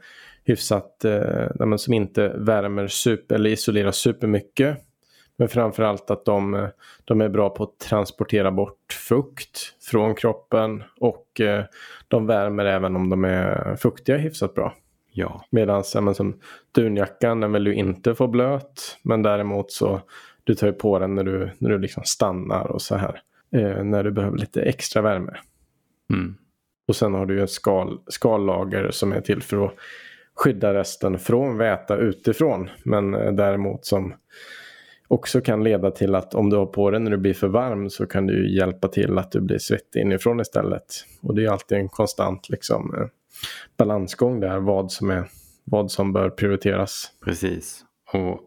hyfsat, 0.44 1.04
eh, 1.04 1.76
som 1.76 1.94
inte 1.94 2.28
värmer 2.28 2.86
super, 2.86 3.34
eller 3.34 3.50
isolerar 3.50 3.90
supermycket. 3.90 4.78
Men 5.37 5.49
framförallt 5.49 6.11
att 6.11 6.24
de, 6.24 6.68
de 7.05 7.20
är 7.20 7.28
bra 7.28 7.51
på 7.51 7.62
att 7.62 7.78
transportera 7.78 8.51
bort 8.51 8.93
fukt 9.09 9.74
från 9.91 10.14
kroppen 10.14 10.82
och 11.01 11.41
eh, 11.41 11.64
de 12.09 12.26
värmer 12.26 12.64
även 12.64 12.97
om 12.97 13.11
de 13.11 13.24
är 13.24 13.76
fuktiga 13.76 14.16
hyfsat 14.16 14.55
bra. 14.55 14.74
Ja. 15.12 15.45
Medan 15.51 15.84
som 15.84 16.41
dunjackan 16.72 17.41
den 17.41 17.53
vill 17.53 17.64
du 17.64 17.74
inte 17.74 18.14
få 18.14 18.26
blöt 18.26 18.99
men 19.03 19.22
däremot 19.22 19.72
så 19.72 20.01
du 20.45 20.55
tar 20.55 20.66
ju 20.66 20.72
på 20.72 20.99
den 20.99 21.14
när 21.14 21.24
du, 21.24 21.51
när 21.59 21.70
du 21.70 21.78
liksom 21.78 22.03
stannar 22.05 22.66
och 22.66 22.82
så 22.82 22.97
här. 22.97 23.20
Eh, 23.53 23.84
när 23.84 24.05
du 24.05 24.11
behöver 24.11 24.39
lite 24.39 24.62
extra 24.62 25.03
värme. 25.03 25.32
Mm. 26.11 26.37
Och 26.89 26.97
sen 26.97 27.14
har 27.14 27.26
du 27.26 27.34
ju 27.34 27.43
ett 27.43 27.51
skal, 27.51 27.99
skallager 28.07 28.91
som 28.91 29.12
är 29.12 29.20
till 29.20 29.43
för 29.43 29.64
att 29.64 29.74
skydda 30.34 30.74
resten 30.74 31.18
från 31.18 31.59
väta 31.59 31.97
utifrån. 31.97 32.70
Men 32.84 33.14
eh, 33.14 33.32
däremot 33.32 33.84
som 33.84 34.14
också 35.09 35.40
kan 35.40 35.64
leda 35.64 35.90
till 35.90 36.14
att 36.14 36.34
om 36.34 36.50
du 36.50 36.57
har 36.57 36.66
på 36.66 36.90
den 36.90 37.04
när 37.04 37.11
du 37.11 37.16
blir 37.16 37.34
för 37.34 37.48
varm 37.48 37.90
så 37.90 38.07
kan 38.07 38.26
du 38.26 38.57
hjälpa 38.57 38.88
till 38.88 39.18
att 39.18 39.32
du 39.32 39.40
blir 39.40 39.59
svettig 39.59 40.00
inifrån 40.00 40.40
istället. 40.40 40.84
Och 41.22 41.34
det 41.34 41.44
är 41.44 41.50
alltid 41.50 41.78
en 41.78 41.88
konstant 41.88 42.48
liksom, 42.48 42.94
eh, 42.94 43.07
balansgång 43.76 44.40
där 44.40 44.59
vad 44.59 44.92
som, 44.92 45.11
är, 45.11 45.28
vad 45.64 45.90
som 45.90 46.12
bör 46.12 46.30
prioriteras. 46.30 47.11
Precis. 47.24 47.84
Och 48.12 48.40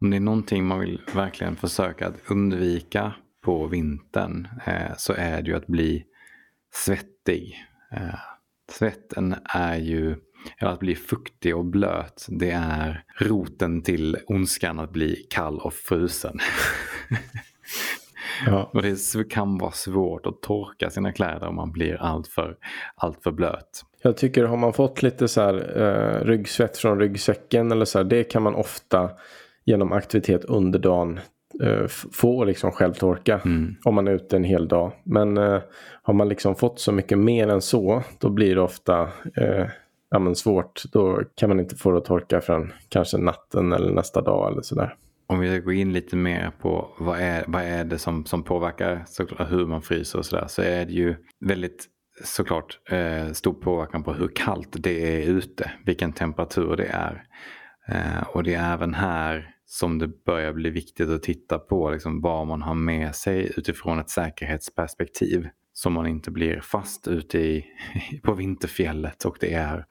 om 0.00 0.10
det 0.10 0.16
är 0.16 0.20
någonting 0.20 0.64
man 0.64 0.80
vill 0.80 1.00
verkligen 1.14 1.56
försöka 1.56 2.06
att 2.08 2.30
undvika 2.30 3.12
på 3.44 3.66
vintern 3.66 4.48
eh, 4.66 4.96
så 4.96 5.12
är 5.12 5.42
det 5.42 5.50
ju 5.50 5.56
att 5.56 5.66
bli 5.66 6.04
svettig. 6.74 7.54
Eh, 7.92 8.14
svetten 8.70 9.34
är 9.44 9.76
ju 9.76 10.16
eller 10.58 10.70
att 10.70 10.80
bli 10.80 10.94
fuktig 10.94 11.56
och 11.56 11.64
blöt, 11.64 12.26
det 12.28 12.50
är 12.50 13.04
roten 13.20 13.82
till 13.82 14.16
ondskan 14.26 14.78
att 14.78 14.92
bli 14.92 15.26
kall 15.30 15.58
och 15.58 15.74
frusen. 15.74 16.38
ja. 18.46 18.70
Och 18.74 18.82
det 18.82 19.30
kan 19.30 19.58
vara 19.58 19.72
svårt 19.72 20.26
att 20.26 20.42
torka 20.42 20.90
sina 20.90 21.12
kläder 21.12 21.46
om 21.46 21.56
man 21.56 21.72
blir 21.72 22.02
alltör 22.02 22.56
allt 22.94 23.22
för 23.22 23.32
blöt. 23.32 23.84
Jag 24.02 24.16
tycker 24.16 24.44
har 24.44 24.56
man 24.56 24.72
fått 24.72 25.02
lite 25.02 25.28
så 25.28 25.40
här 25.40 25.80
eh, 25.82 26.26
ryggsvett 26.26 26.76
från 26.76 27.00
ryggsäcken 27.00 27.72
eller 27.72 27.84
så 27.84 27.98
här, 27.98 28.04
det 28.04 28.24
kan 28.24 28.42
man 28.42 28.54
ofta 28.54 29.10
genom 29.64 29.92
aktivitet 29.92 30.44
under 30.44 30.78
dagen 30.78 31.20
eh, 31.62 31.86
få 32.12 32.44
liksom 32.44 32.70
självtorka 32.70 33.40
mm. 33.44 33.76
om 33.84 33.94
man 33.94 34.08
är 34.08 34.12
ute 34.12 34.36
en 34.36 34.44
hel 34.44 34.68
dag. 34.68 34.92
Men 35.04 35.36
eh, 35.36 35.60
har 36.02 36.14
man 36.14 36.28
liksom 36.28 36.54
fått 36.54 36.80
så 36.80 36.92
mycket 36.92 37.18
mer 37.18 37.48
än 37.48 37.60
så 37.60 38.02
då 38.18 38.30
blir 38.30 38.54
det 38.54 38.60
ofta 38.60 39.00
eh, 39.36 39.66
ja, 40.14 40.18
men 40.18 40.36
svårt. 40.36 40.82
Då 40.92 41.22
kan 41.34 41.48
man 41.48 41.60
inte 41.60 41.76
få 41.76 41.90
det 41.90 41.98
att 41.98 42.04
torka 42.04 42.40
förrän 42.40 42.72
kanske 42.88 43.18
natten 43.18 43.72
eller 43.72 43.92
nästa 43.92 44.20
dag 44.20 44.52
eller 44.52 44.62
sådär. 44.62 44.96
Om 45.26 45.40
vi 45.40 45.58
går 45.58 45.72
in 45.72 45.92
lite 45.92 46.16
mer 46.16 46.52
på 46.60 46.88
vad 46.98 47.20
är, 47.20 47.44
vad 47.46 47.62
är 47.62 47.84
det 47.84 47.98
som, 47.98 48.24
som 48.24 48.42
påverkar 48.42 49.04
såklart, 49.06 49.52
hur 49.52 49.66
man 49.66 49.82
fryser 49.82 50.18
och 50.18 50.26
sådär 50.26 50.46
så 50.48 50.62
är 50.62 50.86
det 50.86 50.92
ju 50.92 51.16
väldigt 51.40 51.86
såklart 52.24 52.78
eh, 52.90 53.32
stor 53.32 53.52
påverkan 53.54 54.02
på 54.02 54.12
hur 54.12 54.28
kallt 54.28 54.76
det 54.82 55.22
är 55.22 55.28
ute, 55.28 55.70
vilken 55.86 56.12
temperatur 56.12 56.76
det 56.76 56.86
är. 56.86 57.24
Eh, 57.88 58.28
och 58.28 58.42
det 58.42 58.54
är 58.54 58.74
även 58.74 58.94
här 58.94 59.54
som 59.66 59.98
det 59.98 60.24
börjar 60.24 60.52
bli 60.52 60.70
viktigt 60.70 61.10
att 61.10 61.22
titta 61.22 61.58
på 61.58 61.90
liksom, 61.90 62.20
vad 62.20 62.46
man 62.46 62.62
har 62.62 62.74
med 62.74 63.14
sig 63.14 63.52
utifrån 63.56 63.98
ett 63.98 64.10
säkerhetsperspektiv 64.10 65.48
så 65.74 65.90
man 65.90 66.06
inte 66.06 66.30
blir 66.30 66.60
fast 66.60 67.08
ute 67.08 67.38
i, 67.38 67.64
på 68.22 68.34
vinterfjället 68.34 69.24
och 69.24 69.36
det 69.40 69.52
är 69.52 69.86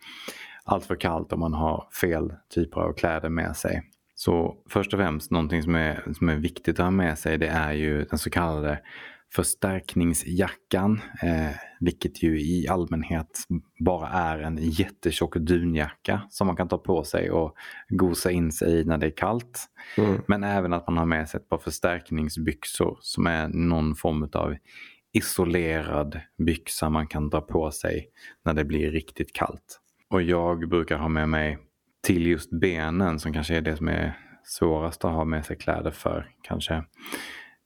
allt 0.63 0.86
för 0.86 0.95
kallt 0.95 1.34
om 1.34 1.39
man 1.39 1.53
har 1.53 1.88
fel 2.01 2.34
typer 2.55 2.81
av 2.81 2.93
kläder 2.93 3.29
med 3.29 3.57
sig. 3.57 3.84
Så 4.15 4.57
först 4.69 4.93
och 4.93 4.99
främst 4.99 5.31
någonting 5.31 5.63
som 5.63 5.75
är, 5.75 6.13
som 6.17 6.29
är 6.29 6.36
viktigt 6.36 6.79
att 6.79 6.86
ha 6.86 6.91
med 6.91 7.19
sig 7.19 7.38
det 7.38 7.47
är 7.47 7.73
ju 7.73 8.05
den 8.05 8.19
så 8.19 8.29
kallade 8.29 8.79
förstärkningsjackan. 9.36 11.01
Eh, 11.23 11.55
vilket 11.79 12.23
ju 12.23 12.41
i 12.41 12.67
allmänhet 12.67 13.39
bara 13.79 14.07
är 14.07 14.39
en 14.39 14.57
jättetjock 14.61 15.36
dunjacka 15.36 16.21
som 16.29 16.47
man 16.47 16.55
kan 16.55 16.67
ta 16.67 16.77
på 16.77 17.03
sig 17.03 17.31
och 17.31 17.55
gosa 17.89 18.31
in 18.31 18.51
sig 18.51 18.79
i 18.79 18.84
när 18.84 18.97
det 18.97 19.05
är 19.05 19.17
kallt. 19.17 19.65
Mm. 19.97 20.21
Men 20.27 20.43
även 20.43 20.73
att 20.73 20.88
man 20.88 20.97
har 20.97 21.05
med 21.05 21.29
sig 21.29 21.38
ett 21.38 21.49
par 21.49 21.57
förstärkningsbyxor 21.57 22.97
som 23.01 23.27
är 23.27 23.47
någon 23.47 23.95
form 23.95 24.29
av 24.34 24.55
isolerad 25.14 26.20
byxa 26.38 26.89
man 26.89 27.07
kan 27.07 27.30
dra 27.30 27.41
på 27.41 27.72
sig 27.72 28.07
när 28.45 28.53
det 28.53 28.66
blir 28.66 28.91
riktigt 28.91 29.34
kallt. 29.34 29.80
Och 30.09 30.22
jag 30.22 30.70
brukar 30.70 30.97
ha 30.97 31.07
med 31.07 31.30
mig 31.30 31.57
till 32.03 32.28
just 32.28 32.49
benen 32.51 33.20
som 33.20 33.34
kanske 33.34 33.57
är 33.57 33.61
det 33.61 33.78
som 33.78 33.88
är 33.88 34.18
svårast 34.43 35.05
att 35.05 35.11
ha 35.11 35.26
med 35.26 35.45
sig 35.45 35.57
kläder 35.57 35.91
för 35.91 36.30
kanske. 36.41 36.74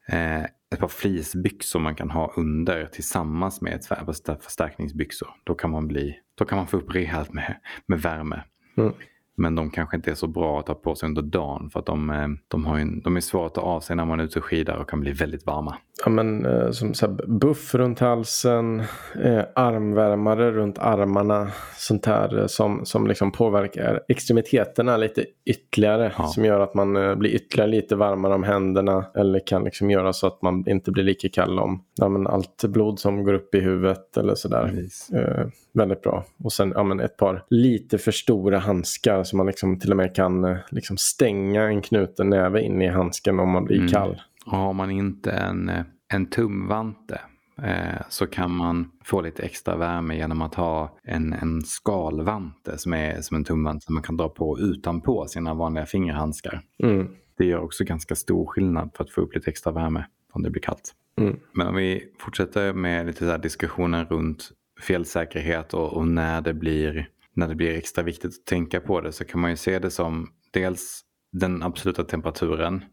Eh, 0.08 0.44
ett 0.44 0.80
par 0.80 0.88
fleecebyxor 0.88 1.80
man 1.80 1.96
kan 1.96 2.12
ha 2.12 2.34
under 2.38 2.86
tillsammans 2.86 3.62
med 3.62 3.74
ett 3.74 4.44
förstärkningsbyxor. 4.44 5.30
Då 5.44 5.56
kan 5.56 5.72
man, 5.72 5.88
bli, 5.88 6.20
då 6.36 6.46
kan 6.46 6.58
man 6.58 6.68
få 6.68 6.78
upp 6.78 6.96
rejält 6.96 7.34
med, 7.34 7.60
med 7.86 8.02
värme. 8.02 8.44
Mm. 8.78 8.94
Men 9.38 9.56
de 9.56 9.72
kanske 9.72 9.96
inte 9.96 10.12
är 10.12 10.16
så 10.16 10.28
bra 10.28 10.60
att 10.60 10.66
ta 10.66 10.76
på 10.76 10.96
sig 10.96 11.08
under 11.08 11.22
dagen 11.22 11.70
för 11.70 11.80
att 11.80 11.86
de, 11.86 12.10
eh, 12.10 12.28
de, 12.48 12.66
en, 12.66 13.02
de 13.02 13.18
är 13.18 13.22
svåra 13.22 13.48
att 13.48 13.56
ta 13.56 13.62
av 13.62 13.80
sig 13.80 13.96
när 13.96 14.06
man 14.06 14.20
är 14.20 14.24
ute 14.24 14.40
och 14.40 14.46
skidar 14.46 14.78
och 14.78 14.90
kan 14.90 15.00
bli 15.00 15.12
väldigt 15.12 15.46
varma. 15.46 15.78
Ja 16.06 16.10
men 16.10 16.46
eh, 16.46 16.72
som 16.72 16.94
så 16.94 17.08
buff 17.28 17.76
runt 17.76 18.00
halsen, 18.00 18.80
eh, 19.24 19.42
armvärmare 19.56 20.52
runt 20.52 20.78
armarna. 20.78 21.52
Sånt 21.78 22.06
här 22.06 22.40
eh, 22.40 22.48
som, 22.48 22.86
som 22.86 23.08
liksom 23.08 23.32
påverkar 23.32 24.04
extremiteterna 24.08 24.98
lite 24.98 25.26
ytterligare. 25.46 26.12
Ja. 26.18 26.24
Som 26.28 26.46
gör 26.46 26.60
att 26.60 26.74
man 26.74 26.96
eh, 26.96 27.16
blir 27.16 27.32
ytterligare 27.32 27.72
lite 27.72 27.96
varmare 27.96 28.34
om 28.34 28.44
händerna. 28.44 29.06
Eller 29.16 29.48
kan 29.48 29.64
liksom 29.64 29.92
göra 29.92 30.14
så 30.14 30.28
att 30.28 30.42
man 30.42 30.64
inte 30.68 30.92
blir 30.92 31.04
lika 31.04 31.30
kall 31.30 31.60
om 31.60 31.84
ja, 31.96 32.10
men 32.10 32.28
allt 32.28 32.64
blod 32.64 33.00
som 33.00 33.24
går 33.24 33.34
upp 33.34 33.56
i 33.56 33.60
huvudet 33.60 34.18
eller 34.18 34.36
sådär. 34.36 34.74
Eh, 35.14 35.48
väldigt 35.74 36.02
bra. 36.02 36.26
Och 36.44 36.54
sen 36.54 36.74
ja, 36.76 36.84
men 36.84 37.00
ett 37.00 37.18
par 37.18 37.44
lite 37.50 37.98
för 37.98 38.12
stora 38.12 38.60
handskar 38.60 39.24
så 39.24 39.38
man 39.38 39.46
liksom 39.46 39.80
till 39.80 39.92
och 39.92 39.98
med 39.98 40.16
kan 40.16 40.44
eh, 40.44 40.58
liksom 40.72 40.98
stänga 40.98 41.64
en 41.64 41.82
knuten 41.82 42.30
näve 42.30 42.62
in 42.62 42.82
i 42.82 42.88
handsken 42.88 43.40
om 43.40 43.50
man 43.50 43.66
blir 43.66 43.78
mm. 43.78 43.90
kall. 43.90 44.22
Och 44.48 44.58
har 44.58 44.74
man 44.74 44.92
inte 44.92 45.32
en, 45.32 45.72
en 46.14 46.26
tumvante 46.30 47.22
eh, 47.64 48.02
så 48.10 48.28
kan 48.28 48.52
man 48.52 48.92
få 49.04 49.22
lite 49.22 49.44
extra 49.44 49.76
värme 49.76 50.16
genom 50.16 50.42
att 50.42 50.56
ha 50.56 50.98
en, 51.04 51.34
en 51.34 51.62
skalvante 51.62 52.78
som 52.78 52.94
är 52.94 53.22
som 53.22 53.38
en 53.38 53.44
tumvante 53.44 53.86
som 53.86 53.94
man 53.94 54.04
kan 54.04 54.18
dra 54.18 54.30
på 54.30 54.60
utanpå 54.60 55.26
sina 55.28 55.54
vanliga 55.54 55.86
fingerhandskar. 55.86 56.62
Mm. 56.84 57.08
Det 57.38 57.46
gör 57.46 57.60
också 57.60 57.84
ganska 57.84 58.16
stor 58.16 58.46
skillnad 58.46 58.92
för 58.96 59.04
att 59.04 59.12
få 59.12 59.22
upp 59.22 59.36
lite 59.36 59.50
extra 59.50 59.72
värme 59.72 60.06
om 60.34 60.44
det 60.44 60.50
blir 60.50 60.62
kallt. 60.62 60.94
Mm. 61.18 61.40
Men 61.54 61.68
om 61.68 61.76
vi 61.76 62.04
fortsätter 62.20 62.74
med 62.74 63.06
lite 63.06 63.26
så 63.26 63.38
diskussionen 63.38 64.06
runt 64.06 64.52
fjällsäkerhet 64.82 65.74
och, 65.74 65.94
och, 65.94 66.08
när, 66.08 66.42
det 66.42 66.54
blir, 66.54 67.10
när 67.34 67.48
det 67.48 67.56
blir 67.56 67.78
extra 67.78 68.04
viktigt 68.04 68.32
att 68.32 68.46
tänka 68.46 68.80
på 68.80 69.02
det 69.02 69.12
så 69.12 69.26
kan 69.26 69.42
man 69.42 69.50
ju 69.50 69.58
se 69.58 69.80
det 69.80 69.92
som 69.92 70.30
dels 70.54 71.02
den 71.32 71.64
absoluta 71.64 72.04
temperaturen. 72.04 72.86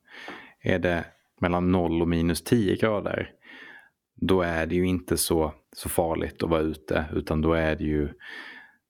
Är 0.62 0.78
det 0.78 1.04
mellan 1.40 1.72
0 1.72 2.02
och 2.02 2.08
minus 2.08 2.44
10 2.44 2.76
grader 2.76 3.30
då 4.14 4.42
är 4.42 4.66
det 4.66 4.74
ju 4.74 4.86
inte 4.86 5.16
så, 5.16 5.54
så 5.72 5.88
farligt 5.88 6.42
att 6.42 6.50
vara 6.50 6.60
ute 6.60 7.04
utan 7.12 7.40
då 7.40 7.52
är 7.52 7.76
det 7.76 7.84
ju 7.84 8.08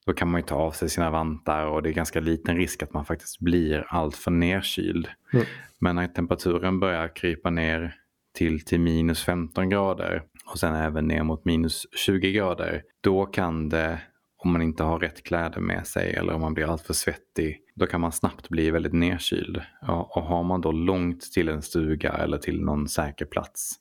då 0.07 0.13
kan 0.13 0.31
man 0.31 0.41
ju 0.41 0.47
ta 0.47 0.55
av 0.55 0.71
sig 0.71 0.89
sina 0.89 1.11
vantar 1.11 1.67
och 1.67 1.83
det 1.83 1.89
är 1.89 1.93
ganska 1.93 2.21
liten 2.21 2.57
risk 2.57 2.83
att 2.83 2.93
man 2.93 3.05
faktiskt 3.05 3.41
blir 3.41 3.87
alltför 3.89 4.31
nerkyld. 4.31 5.09
Mm. 5.33 5.47
Men 5.79 5.97
när 5.97 6.07
temperaturen 6.07 6.81
börjar 6.81 7.17
krypa 7.17 7.51
ner 7.51 7.95
till, 8.35 8.65
till 8.65 8.81
minus 8.81 9.25
15 9.25 9.69
grader 9.69 10.23
och 10.53 10.59
sen 10.59 10.75
även 10.75 11.09
ner 11.09 11.23
mot 11.23 11.45
minus 11.45 11.87
20 12.07 12.33
grader, 12.33 12.83
då 13.01 13.27
kan 13.27 13.69
det 13.69 14.01
om 14.45 14.53
man 14.53 14.63
inte 14.63 14.83
har 14.83 14.99
rätt 14.99 15.23
kläder 15.23 15.61
med 15.61 15.87
sig 15.87 16.15
eller 16.15 16.35
om 16.35 16.41
man 16.41 16.55
blir 16.55 16.71
alltför 16.71 16.95
svettig, 16.95 17.61
då 17.75 17.87
kan 17.87 18.01
man 18.01 18.13
snabbt 18.13 18.49
bli 18.49 18.71
väldigt 18.71 18.93
nedkyld. 18.93 19.63
Och 19.89 20.23
har 20.23 20.43
man 20.43 20.61
då 20.61 20.73
långt 20.73 21.21
till 21.33 21.49
en 21.49 21.63
stuga 21.63 22.13
eller 22.13 22.39
till 22.39 22.61
någon 22.61 22.89
säker 22.89 23.25
plats 23.25 23.73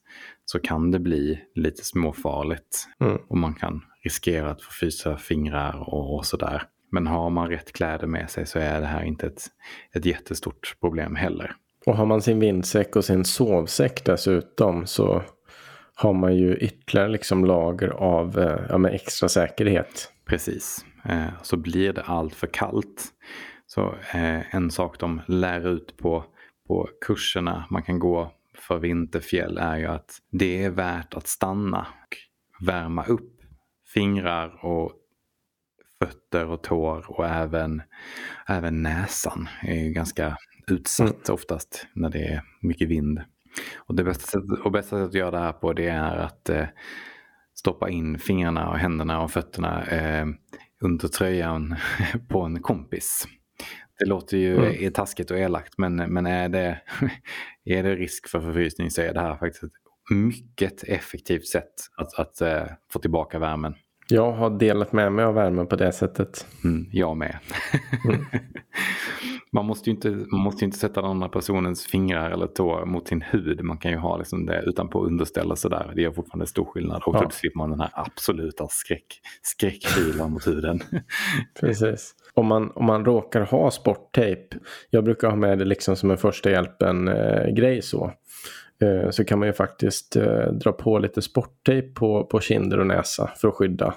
så 0.46 0.60
kan 0.60 0.92
det 0.92 1.00
bli 1.00 1.40
lite 1.56 1.86
småfarligt. 1.86 2.88
Mm. 3.02 3.18
Och 3.28 3.38
man 3.38 3.54
kan 3.54 3.82
riskera 4.04 4.52
att 4.52 4.62
få 4.62 4.72
frysa 4.72 5.18
fingrar 5.18 5.90
och, 5.90 6.16
och 6.16 6.26
sådär. 6.26 6.64
Men 6.92 7.08
har 7.08 7.30
man 7.30 7.50
rätt 7.50 7.74
kläder 7.74 8.08
med 8.08 8.30
sig 8.30 8.46
så 8.46 8.60
är 8.60 8.82
det 8.82 8.88
här 8.88 9.04
inte 9.04 9.28
ett, 9.28 9.48
ett 9.94 10.06
jättestort 10.06 10.76
problem 10.82 11.16
heller. 11.16 11.56
Och 11.86 11.98
har 11.98 12.06
man 12.06 12.22
sin 12.22 12.40
vindsäck 12.40 12.96
och 12.96 13.06
sin 13.06 13.26
sovsäck 13.26 14.06
dessutom 14.06 14.86
så 14.86 15.24
har 15.96 16.14
man 16.14 16.36
ju 16.36 16.56
ytterligare 16.56 17.10
liksom 17.10 17.46
lager 17.46 17.90
av 17.90 18.40
eh, 18.40 18.66
ja, 18.70 18.90
extra 18.90 19.30
säkerhet. 19.30 20.12
Precis. 20.26 20.86
Eh, 21.06 21.28
så 21.42 21.58
blir 21.58 21.94
det 21.94 22.02
allt 22.02 22.36
för 22.36 22.48
kallt. 22.48 23.06
Så 23.66 23.96
eh, 24.14 24.56
en 24.56 24.72
sak 24.72 25.00
de 25.00 25.22
lär 25.28 25.68
ut 25.68 25.98
på, 25.98 26.26
på 26.68 26.90
kurserna 27.06 27.66
man 27.70 27.84
kan 27.84 28.00
gå 28.00 28.32
för 28.58 28.80
vinterfjäll 28.80 29.58
är 29.58 29.78
ju 29.78 29.86
att 29.86 30.18
det 30.32 30.64
är 30.64 30.70
värt 30.70 31.14
att 31.14 31.28
stanna 31.28 31.80
och 31.80 32.18
värma 32.66 33.06
upp 33.06 33.42
fingrar 33.94 34.66
och 34.66 34.92
fötter 36.00 36.46
och 36.46 36.62
tår 36.62 37.12
och 37.12 37.28
även, 37.28 37.82
även 38.48 38.84
näsan 38.84 39.48
är 39.62 39.90
ganska 39.90 40.38
utsatt 40.68 41.28
mm. 41.28 41.34
oftast 41.34 41.88
när 41.94 42.10
det 42.10 42.24
är 42.24 42.44
mycket 42.62 42.90
vind. 42.90 43.22
Och 43.76 43.96
det 43.96 44.04
bästa 44.04 44.26
sättet, 44.26 44.60
och 44.66 44.72
bästa 44.72 44.90
sättet 44.90 45.08
att 45.08 45.14
göra 45.14 45.32
det 45.32 45.40
här 45.40 45.54
på 45.54 45.74
det 45.74 45.88
är 45.88 46.18
att 46.18 46.50
eh, 46.50 46.66
stoppa 47.56 47.90
in 47.90 48.20
fingrarna 48.20 48.70
och 48.70 48.78
händerna 48.78 49.22
och 49.22 49.32
fötterna 49.32 49.86
eh, 49.86 50.26
under 50.84 51.08
tröjan 51.08 51.76
på 52.30 52.42
en 52.42 52.62
kompis. 52.62 53.28
Det 54.00 54.06
låter 54.06 54.38
ju 54.38 54.56
mm. 54.56 54.94
taskigt 54.94 55.32
och 55.32 55.40
elakt 55.40 55.78
men, 55.78 55.96
men 55.96 56.26
är, 56.26 56.50
det, 56.50 56.82
är 57.66 57.84
det 57.84 57.96
risk 57.96 58.28
för 58.28 58.42
förfrysning 58.42 58.92
så 58.92 59.02
är 59.02 59.14
det 59.14 59.20
här 59.20 59.36
faktiskt 59.36 59.64
ett 59.64 59.72
mycket 60.10 60.84
effektivt 60.84 61.48
sätt 61.48 61.74
att, 61.98 62.14
att 62.14 62.42
uh, 62.42 62.74
få 62.92 63.00
tillbaka 63.00 63.40
värmen. 63.40 63.76
Jag 64.08 64.32
har 64.32 64.50
delat 64.50 64.94
med 64.94 65.12
mig 65.12 65.26
av 65.26 65.34
värmen 65.34 65.68
på 65.68 65.76
det 65.76 65.92
sättet. 65.92 66.48
Mm, 66.64 66.86
jag 66.92 67.18
med. 67.18 67.38
Mm. 68.06 68.26
man, 69.54 69.66
måste 69.66 69.90
ju 69.90 69.96
inte, 69.96 70.10
man 70.10 70.40
måste 70.40 70.66
inte 70.66 70.78
sätta 70.78 71.02
den 71.02 71.10
andra 71.10 71.30
personens 71.30 71.86
fingrar 71.86 72.32
eller 72.32 72.48
tår 72.48 72.86
mot 72.86 73.08
sin 73.08 73.22
hud. 73.22 73.64
Man 73.64 73.78
kan 73.78 73.92
ju 73.92 73.98
ha 73.98 74.18
liksom 74.18 74.46
det 74.46 74.62
utanpå 74.62 75.06
underställ 75.06 75.52
och 75.52 75.58
sådär. 75.58 75.92
Det 75.96 76.02
gör 76.02 76.12
fortfarande 76.12 76.48
stor 76.48 76.66
skillnad. 76.66 77.04
Och 77.06 77.16
ja. 77.16 77.22
då 77.22 77.30
slipper 77.30 77.58
man 77.58 77.70
den 77.70 77.80
här 77.80 77.90
absoluta 77.94 78.68
skräck, 78.70 79.06
skräckkylan 79.42 80.32
mot 80.32 80.48
huden. 80.48 80.80
Precis. 81.60 82.16
Om 82.34 82.48
man, 82.48 82.72
om 82.72 82.86
man 82.86 83.06
råkar 83.06 83.42
ha 83.42 83.72
sporttejp. 83.72 84.56
Jag 84.90 85.04
brukar 85.04 85.30
ha 85.30 85.36
med 85.36 85.58
det 85.60 85.66
liksom 85.66 85.96
som 85.96 86.12
en 86.12 86.18
första 86.18 86.52
hjälpen-grej 86.52 87.78
eh, 87.78 87.82
så. 87.82 88.12
Eh, 88.82 89.10
så 89.10 89.26
kan 89.26 89.40
man 89.40 89.48
ju 89.48 89.54
faktiskt 89.54 90.16
eh, 90.16 90.52
dra 90.52 90.72
på 90.72 91.00
lite 91.00 91.22
sporttejp 91.22 91.88
på, 91.94 92.24
på 92.26 92.40
kinder 92.40 92.80
och 92.80 92.88
näsa 92.88 93.32
för 93.36 93.48
att 93.48 93.56
skydda. 93.56 93.94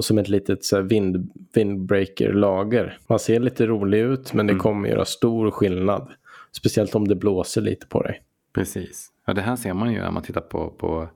Som 0.00 0.18
ett 0.18 0.28
litet 0.28 0.64
så 0.64 0.82
vind, 0.82 1.30
windbreaker-lager. 1.54 2.98
Man 3.08 3.18
ser 3.18 3.40
lite 3.40 3.66
rolig 3.66 3.98
ut 3.98 4.32
men 4.32 4.46
det 4.46 4.52
mm. 4.52 4.62
kommer 4.62 4.88
göra 4.88 5.04
stor 5.04 5.50
skillnad. 5.50 6.12
Speciellt 6.52 6.94
om 6.94 7.08
det 7.08 7.14
blåser 7.14 7.60
lite 7.60 7.86
på 7.86 8.02
dig. 8.02 8.22
Precis. 8.54 9.10
Ja, 9.26 9.34
det 9.34 9.40
här 9.40 9.56
ser 9.56 9.74
man 9.74 9.92
ju 9.92 10.00
när 10.00 10.10
man 10.10 10.22
tittar 10.22 10.40
på, 10.40 10.70
på, 10.70 11.08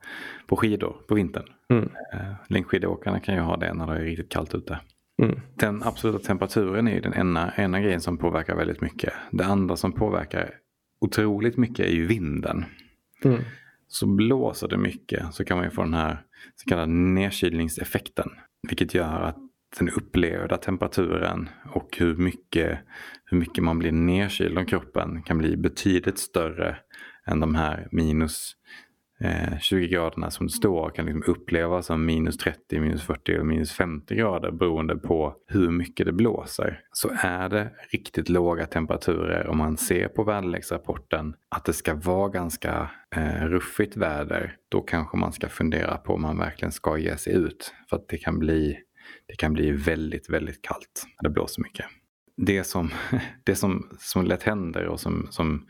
på 0.46 0.56
skidor 0.56 0.96
på 1.08 1.14
vintern. 1.14 1.44
Mm. 1.70 1.88
Eh, 2.12 2.34
längdskidåkarna 2.48 3.20
kan 3.20 3.34
ju 3.34 3.40
ha 3.40 3.56
det 3.56 3.74
när 3.74 3.86
det 3.86 4.00
är 4.00 4.04
riktigt 4.04 4.28
kallt 4.28 4.54
ute. 4.54 4.80
Mm. 5.22 5.40
Den 5.54 5.82
absoluta 5.82 6.18
temperaturen 6.18 6.88
är 6.88 6.94
ju 6.94 7.00
den 7.00 7.14
ena, 7.14 7.52
ena 7.56 7.80
grejen 7.80 8.00
som 8.00 8.18
påverkar 8.18 8.56
väldigt 8.56 8.80
mycket. 8.80 9.12
Det 9.30 9.44
andra 9.44 9.76
som 9.76 9.92
påverkar 9.92 10.54
otroligt 11.00 11.56
mycket 11.56 11.86
är 11.86 11.90
ju 11.90 12.06
vinden. 12.06 12.64
Mm. 13.24 13.40
Så 13.88 14.06
blåser 14.06 14.68
det 14.68 14.76
mycket 14.76 15.34
så 15.34 15.44
kan 15.44 15.56
man 15.56 15.66
ju 15.66 15.70
få 15.70 15.82
den 15.82 15.94
här 15.94 16.22
så 16.56 16.68
kallade 16.68 16.92
nedkylningseffekten. 16.92 18.30
Vilket 18.62 18.94
gör 18.94 19.20
att 19.20 19.36
den 19.78 19.90
upplevda 19.90 20.56
temperaturen 20.56 21.48
och 21.72 21.96
hur 21.98 22.16
mycket, 22.16 22.78
hur 23.24 23.38
mycket 23.38 23.64
man 23.64 23.78
blir 23.78 23.92
nedkyld 23.92 24.58
av 24.58 24.64
kroppen 24.64 25.22
kan 25.22 25.38
bli 25.38 25.56
betydligt 25.56 26.18
större 26.18 26.76
än 27.26 27.40
de 27.40 27.54
här 27.54 27.88
minus 27.92 28.52
eh, 29.20 29.58
20 29.58 29.88
graderna 29.88 30.30
som 30.30 30.46
det 30.46 30.52
står 30.52 30.90
kan 30.90 31.06
liksom 31.06 31.22
upplevas 31.26 31.86
som 31.86 32.06
minus 32.06 32.36
30, 32.36 32.80
minus 32.80 33.02
40 33.02 33.38
och 33.38 33.46
minus 33.46 33.72
50 33.72 34.14
grader 34.14 34.50
beroende 34.50 34.96
på 34.96 35.34
hur 35.46 35.70
mycket 35.70 36.06
det 36.06 36.12
blåser. 36.12 36.80
Så 36.92 37.10
är 37.22 37.48
det 37.48 37.70
riktigt 37.92 38.28
låga 38.28 38.66
temperaturer 38.66 39.46
om 39.46 39.58
man 39.58 39.76
ser 39.76 40.08
på 40.08 40.24
väderleksrapporten 40.24 41.34
att 41.48 41.64
det 41.64 41.72
ska 41.72 41.94
vara 41.94 42.28
ganska 42.28 42.90
eh, 43.16 43.44
ruffigt 43.44 43.96
väder, 43.96 44.56
då 44.68 44.80
kanske 44.80 45.16
man 45.16 45.32
ska 45.32 45.48
fundera 45.48 45.96
på 45.96 46.14
om 46.14 46.22
man 46.22 46.38
verkligen 46.38 46.72
ska 46.72 46.98
ge 46.98 47.16
sig 47.16 47.32
ut. 47.32 47.74
För 47.90 47.96
att 47.96 48.08
det 48.08 48.18
kan 48.18 48.38
bli, 48.38 48.78
det 49.26 49.36
kan 49.36 49.52
bli 49.52 49.70
väldigt, 49.70 50.30
väldigt 50.30 50.62
kallt 50.62 51.06
när 51.16 51.28
det 51.28 51.32
blåser 51.32 51.62
mycket. 51.62 51.86
Det 52.36 52.64
som, 52.64 52.90
det 53.44 53.54
som, 53.54 53.88
som 53.98 54.24
lätt 54.24 54.42
händer 54.42 54.86
och 54.86 55.00
som, 55.00 55.26
som 55.30 55.66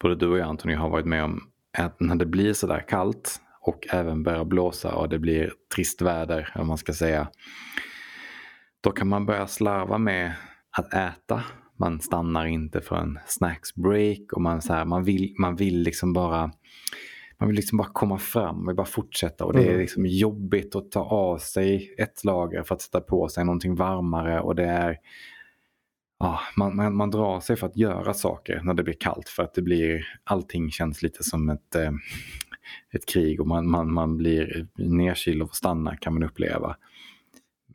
både 0.00 0.16
du 0.16 0.26
och 0.26 0.38
jag 0.38 0.48
Antoni 0.48 0.74
har 0.74 0.90
varit 0.90 1.06
med 1.06 1.24
om 1.24 1.50
att 1.84 2.00
när 2.00 2.16
det 2.16 2.26
blir 2.26 2.52
sådär 2.52 2.84
kallt 2.88 3.40
och 3.60 3.86
även 3.90 4.22
börjar 4.22 4.44
blåsa 4.44 4.94
och 4.94 5.08
det 5.08 5.18
blir 5.18 5.52
trist 5.74 6.02
väder, 6.02 6.52
om 6.54 6.66
man 6.66 6.78
ska 6.78 6.92
säga. 6.92 7.28
Då 8.80 8.90
kan 8.90 9.08
man 9.08 9.26
börja 9.26 9.46
slarva 9.46 9.98
med 9.98 10.32
att 10.70 10.94
äta. 10.94 11.42
Man 11.78 12.00
stannar 12.00 12.46
inte 12.46 12.80
för 12.80 12.96
en 12.96 13.18
snacksbreak 13.26 14.32
och 14.32 14.42
man, 14.42 14.62
så 14.62 14.72
här, 14.72 14.84
man, 14.84 15.04
vill, 15.04 15.34
man 15.38 15.56
vill 15.56 15.82
liksom 15.82 16.12
bara 16.12 16.50
man 17.38 17.48
vill 17.48 17.56
liksom 17.56 17.78
bara 17.78 17.88
komma 17.92 18.18
fram, 18.18 18.56
man 18.56 18.66
vill 18.66 18.76
bara 18.76 18.86
fortsätta 18.86 19.44
och 19.44 19.52
det 19.52 19.62
är 19.62 19.68
mm. 19.68 19.80
liksom 19.80 20.06
jobbigt 20.06 20.76
att 20.76 20.90
ta 20.90 21.00
av 21.00 21.38
sig 21.38 21.94
ett 21.98 22.24
lager 22.24 22.62
för 22.62 22.74
att 22.74 22.82
sätta 22.82 23.00
på 23.00 23.28
sig 23.28 23.44
någonting 23.44 23.74
varmare 23.74 24.40
och 24.40 24.54
det 24.54 24.64
är 24.64 24.96
ja, 26.18 26.40
man, 26.56 26.76
man, 26.76 26.96
man, 26.96 27.10
drar 27.10 27.40
sig 27.40 27.56
för 27.56 27.66
att 27.66 27.76
göra 27.76 28.14
saker 28.14 28.60
när 28.64 28.74
det 28.74 28.82
blir 28.82 28.96
kallt 29.00 29.28
för 29.28 29.42
att 29.42 29.54
det 29.54 29.62
blir, 29.62 30.06
allting 30.24 30.70
känns 30.70 31.02
lite 31.02 31.24
som 31.24 31.48
ett, 31.50 31.74
eh, 31.74 31.92
ett 32.92 33.06
krig 33.06 33.40
och 33.40 33.46
man, 33.46 33.70
man, 33.70 33.92
man 33.92 34.16
blir 34.16 34.66
nedkyld 34.76 35.42
och 35.42 35.48
får 35.48 35.54
stanna 35.54 35.96
kan 35.96 36.14
man 36.14 36.22
uppleva. 36.22 36.76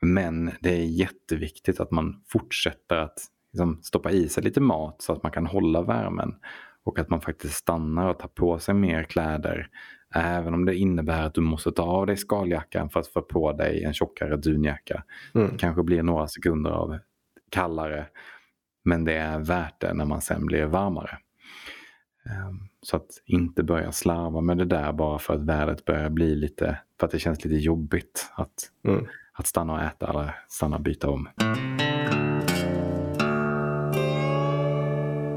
Men 0.01 0.51
det 0.59 0.69
är 0.69 0.85
jätteviktigt 0.85 1.79
att 1.79 1.91
man 1.91 2.21
fortsätter 2.27 2.95
att 2.95 3.19
liksom, 3.53 3.79
stoppa 3.83 4.11
i 4.11 4.29
sig 4.29 4.43
lite 4.43 4.61
mat 4.61 5.01
så 5.01 5.13
att 5.13 5.23
man 5.23 5.31
kan 5.31 5.45
hålla 5.45 5.81
värmen. 5.81 6.35
Och 6.83 6.99
att 6.99 7.09
man 7.09 7.21
faktiskt 7.21 7.53
stannar 7.53 8.07
och 8.07 8.19
tar 8.19 8.27
på 8.27 8.59
sig 8.59 8.75
mer 8.75 9.03
kläder. 9.03 9.67
Även 10.15 10.53
om 10.53 10.65
det 10.65 10.75
innebär 10.75 11.25
att 11.25 11.33
du 11.33 11.41
måste 11.41 11.71
ta 11.71 11.83
av 11.83 12.07
dig 12.07 12.17
skaljackan 12.17 12.89
för 12.89 12.99
att 12.99 13.07
få 13.07 13.21
på 13.21 13.51
dig 13.51 13.83
en 13.83 13.93
tjockare 13.93 14.37
dunjacka. 14.37 15.03
Mm. 15.35 15.51
Det 15.51 15.57
kanske 15.57 15.83
blir 15.83 16.03
några 16.03 16.27
sekunder 16.27 16.71
av 16.71 16.99
kallare. 17.51 18.05
Men 18.83 19.05
det 19.05 19.13
är 19.13 19.39
värt 19.39 19.81
det 19.81 19.93
när 19.93 20.05
man 20.05 20.21
sen 20.21 20.45
blir 20.45 20.65
varmare. 20.65 21.17
Ehm, 22.25 22.67
så 22.81 22.95
att 22.97 23.09
inte 23.25 23.63
börja 23.63 23.91
slarva 23.91 24.41
med 24.41 24.57
det 24.57 24.65
där 24.65 24.93
bara 24.93 25.19
för 25.19 25.33
att 25.33 25.43
vädret 25.43 25.85
börjar 25.85 26.09
bli 26.09 26.35
lite, 26.35 26.77
för 26.99 27.05
att 27.05 27.11
det 27.11 27.19
känns 27.19 27.45
lite 27.45 27.57
jobbigt 27.57 28.31
att, 28.33 28.71
mm. 28.87 29.05
att 29.33 29.47
stanna 29.47 29.73
och 29.73 29.81
äta 29.81 30.09
eller 30.09 30.35
stanna 30.47 30.75
och 30.75 30.83
byta 30.83 31.09
om. 31.09 31.29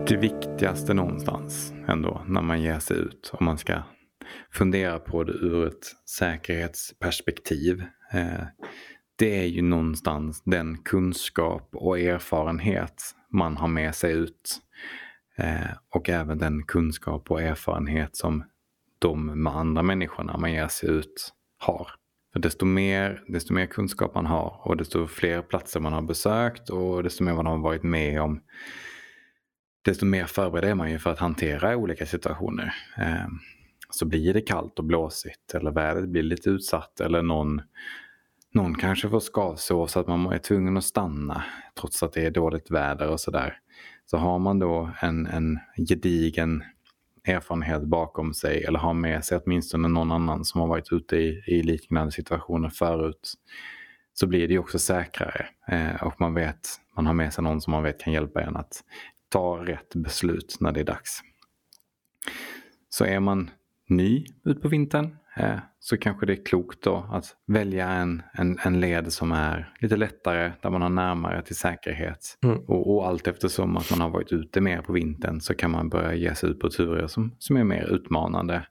Det 0.09 0.17
viktigaste 0.17 0.95
någonstans 0.95 1.73
ändå 1.89 2.23
när 2.27 2.43
man 2.43 2.63
ger 2.63 2.79
sig 2.79 2.97
ut, 2.97 3.31
om 3.33 3.45
man 3.45 3.59
ska 3.59 3.83
fundera 4.51 4.99
på 4.99 5.25
det 5.25 5.33
ur 5.33 5.67
ett 5.67 5.93
säkerhetsperspektiv, 6.09 7.85
eh, 8.13 8.45
det 9.17 9.39
är 9.39 9.47
ju 9.47 9.63
någonstans 9.63 10.43
den 10.45 10.79
kunskap 10.79 11.69
och 11.73 11.99
erfarenhet 11.99 13.03
man 13.31 13.57
har 13.57 13.69
med 13.69 13.95
sig 13.95 14.13
ut. 14.13 14.61
Eh, 15.37 15.71
och 15.89 16.09
även 16.09 16.39
den 16.39 16.63
kunskap 16.63 17.31
och 17.31 17.43
erfarenhet 17.43 18.17
som 18.17 18.45
de 18.99 19.43
med 19.43 19.57
andra 19.57 19.83
människorna 19.83 20.37
man 20.37 20.53
ger 20.53 20.69
sig 20.69 20.91
ut 20.91 21.33
har. 21.59 21.89
För 22.33 22.41
desto 22.41 22.67
mer, 22.67 23.25
desto 23.29 23.55
mer 23.55 23.67
kunskap 23.67 24.15
man 24.15 24.27
har 24.27 24.61
och 24.65 24.77
desto 24.77 25.07
fler 25.07 25.43
platser 25.43 25.81
man 25.81 25.93
har 25.93 26.03
besökt 26.03 26.71
och 26.71 27.03
desto 27.03 27.25
mer 27.25 27.35
man 27.35 27.47
har 27.47 27.59
varit 27.59 27.83
med 27.83 28.23
om 28.23 28.41
desto 29.85 30.07
mer 30.07 30.25
förberedd 30.25 30.71
är 30.71 30.75
man 30.75 30.91
ju 30.91 30.99
för 30.99 31.11
att 31.11 31.19
hantera 31.19 31.77
olika 31.77 32.07
situationer. 32.07 32.75
Eh, 32.99 33.27
så 33.91 34.07
blir 34.07 34.35
det 34.35 34.41
kallt 34.41 34.79
och 34.79 34.85
blåsigt 34.85 35.55
eller 35.55 35.71
vädret 35.71 36.09
blir 36.09 36.23
lite 36.23 36.51
utsatt 36.51 37.01
eller 37.01 37.23
någon 37.23 37.61
någon 38.55 38.75
kanske 38.75 39.11
får 39.11 39.21
skavsår 39.21 39.87
så 39.87 40.01
att 40.01 40.07
man 40.07 40.27
är 40.33 40.39
tvungen 40.39 40.77
att 40.77 40.85
stanna 40.85 41.45
trots 41.81 42.03
att 42.03 42.13
det 42.13 42.27
är 42.27 42.31
dåligt 42.31 42.71
väder 42.71 43.09
och 43.09 43.21
sådär. 43.21 43.59
Så 44.07 44.17
har 44.17 44.39
man 44.39 44.59
då 44.59 44.91
en, 45.01 45.27
en 45.27 45.59
gedigen 45.89 46.63
erfarenhet 47.25 47.83
bakom 47.83 48.35
sig 48.35 48.65
eller 48.65 48.79
har 48.79 48.95
med 48.95 49.25
sig 49.25 49.41
åtminstone 49.45 49.89
någon 49.89 50.13
annan 50.13 50.45
som 50.45 50.61
har 50.61 50.69
varit 50.69 50.93
ute 50.93 51.17
i, 51.17 51.43
i 51.47 51.63
liknande 51.63 52.13
situationer 52.13 52.69
förut 52.69 53.35
så 54.13 54.27
blir 54.27 54.49
det 54.49 54.55
ju 54.55 54.59
också 54.59 54.79
säkrare. 54.79 55.47
Eh, 55.69 56.03
och 56.03 56.21
man 56.21 56.35
vet, 56.35 56.69
man 56.97 57.07
har 57.07 57.15
med 57.15 57.33
sig 57.33 57.45
någon 57.45 57.61
som 57.61 57.71
man 57.71 57.83
vet 57.83 58.01
kan 58.01 58.13
hjälpa 58.13 58.43
en 58.43 58.57
att 58.57 58.85
ta 59.29 59.67
rätt 59.67 59.95
beslut 59.95 60.57
när 60.61 60.73
det 60.73 60.81
är 60.81 60.85
dags. 60.85 61.21
Så 62.89 63.05
är 63.05 63.21
man 63.21 63.51
ny 63.89 64.27
ut 64.45 64.63
på 64.63 64.69
vintern 64.69 65.17
så 65.79 65.97
kanske 65.97 66.27
det 66.27 66.33
är 66.33 66.45
klokt 66.45 66.83
då 66.83 67.07
att 67.13 67.25
välja 67.47 67.89
en, 67.89 68.23
en, 68.33 68.59
en 68.63 68.81
led 68.81 69.13
som 69.13 69.33
är 69.33 69.75
lite 69.81 69.97
lättare, 69.97 70.53
där 70.63 70.71
man 70.71 70.83
har 70.83 70.89
närmare 70.89 71.43
till 71.43 71.57
säkerhet. 71.57 72.39
Mm. 72.45 72.59
Och, 72.59 72.95
och 72.95 73.07
allt 73.07 73.27
eftersom 73.27 73.77
att 73.77 73.91
man 73.91 74.01
har 74.01 74.11
varit 74.11 74.33
ute 74.33 74.61
mer 74.61 74.83
på 74.83 74.93
vintern 74.93 75.41
så 75.41 75.55
kan 75.55 75.71
man 75.71 75.89
börja 75.89 76.15
ge 76.15 76.35
sig 76.35 76.51
ut 76.51 76.61
på 76.61 76.71
turer 76.71 77.07
som, 77.07 77.37
som 77.39 77.57
är 77.57 77.65
mer 77.65 77.85
utmanande. 77.85 78.67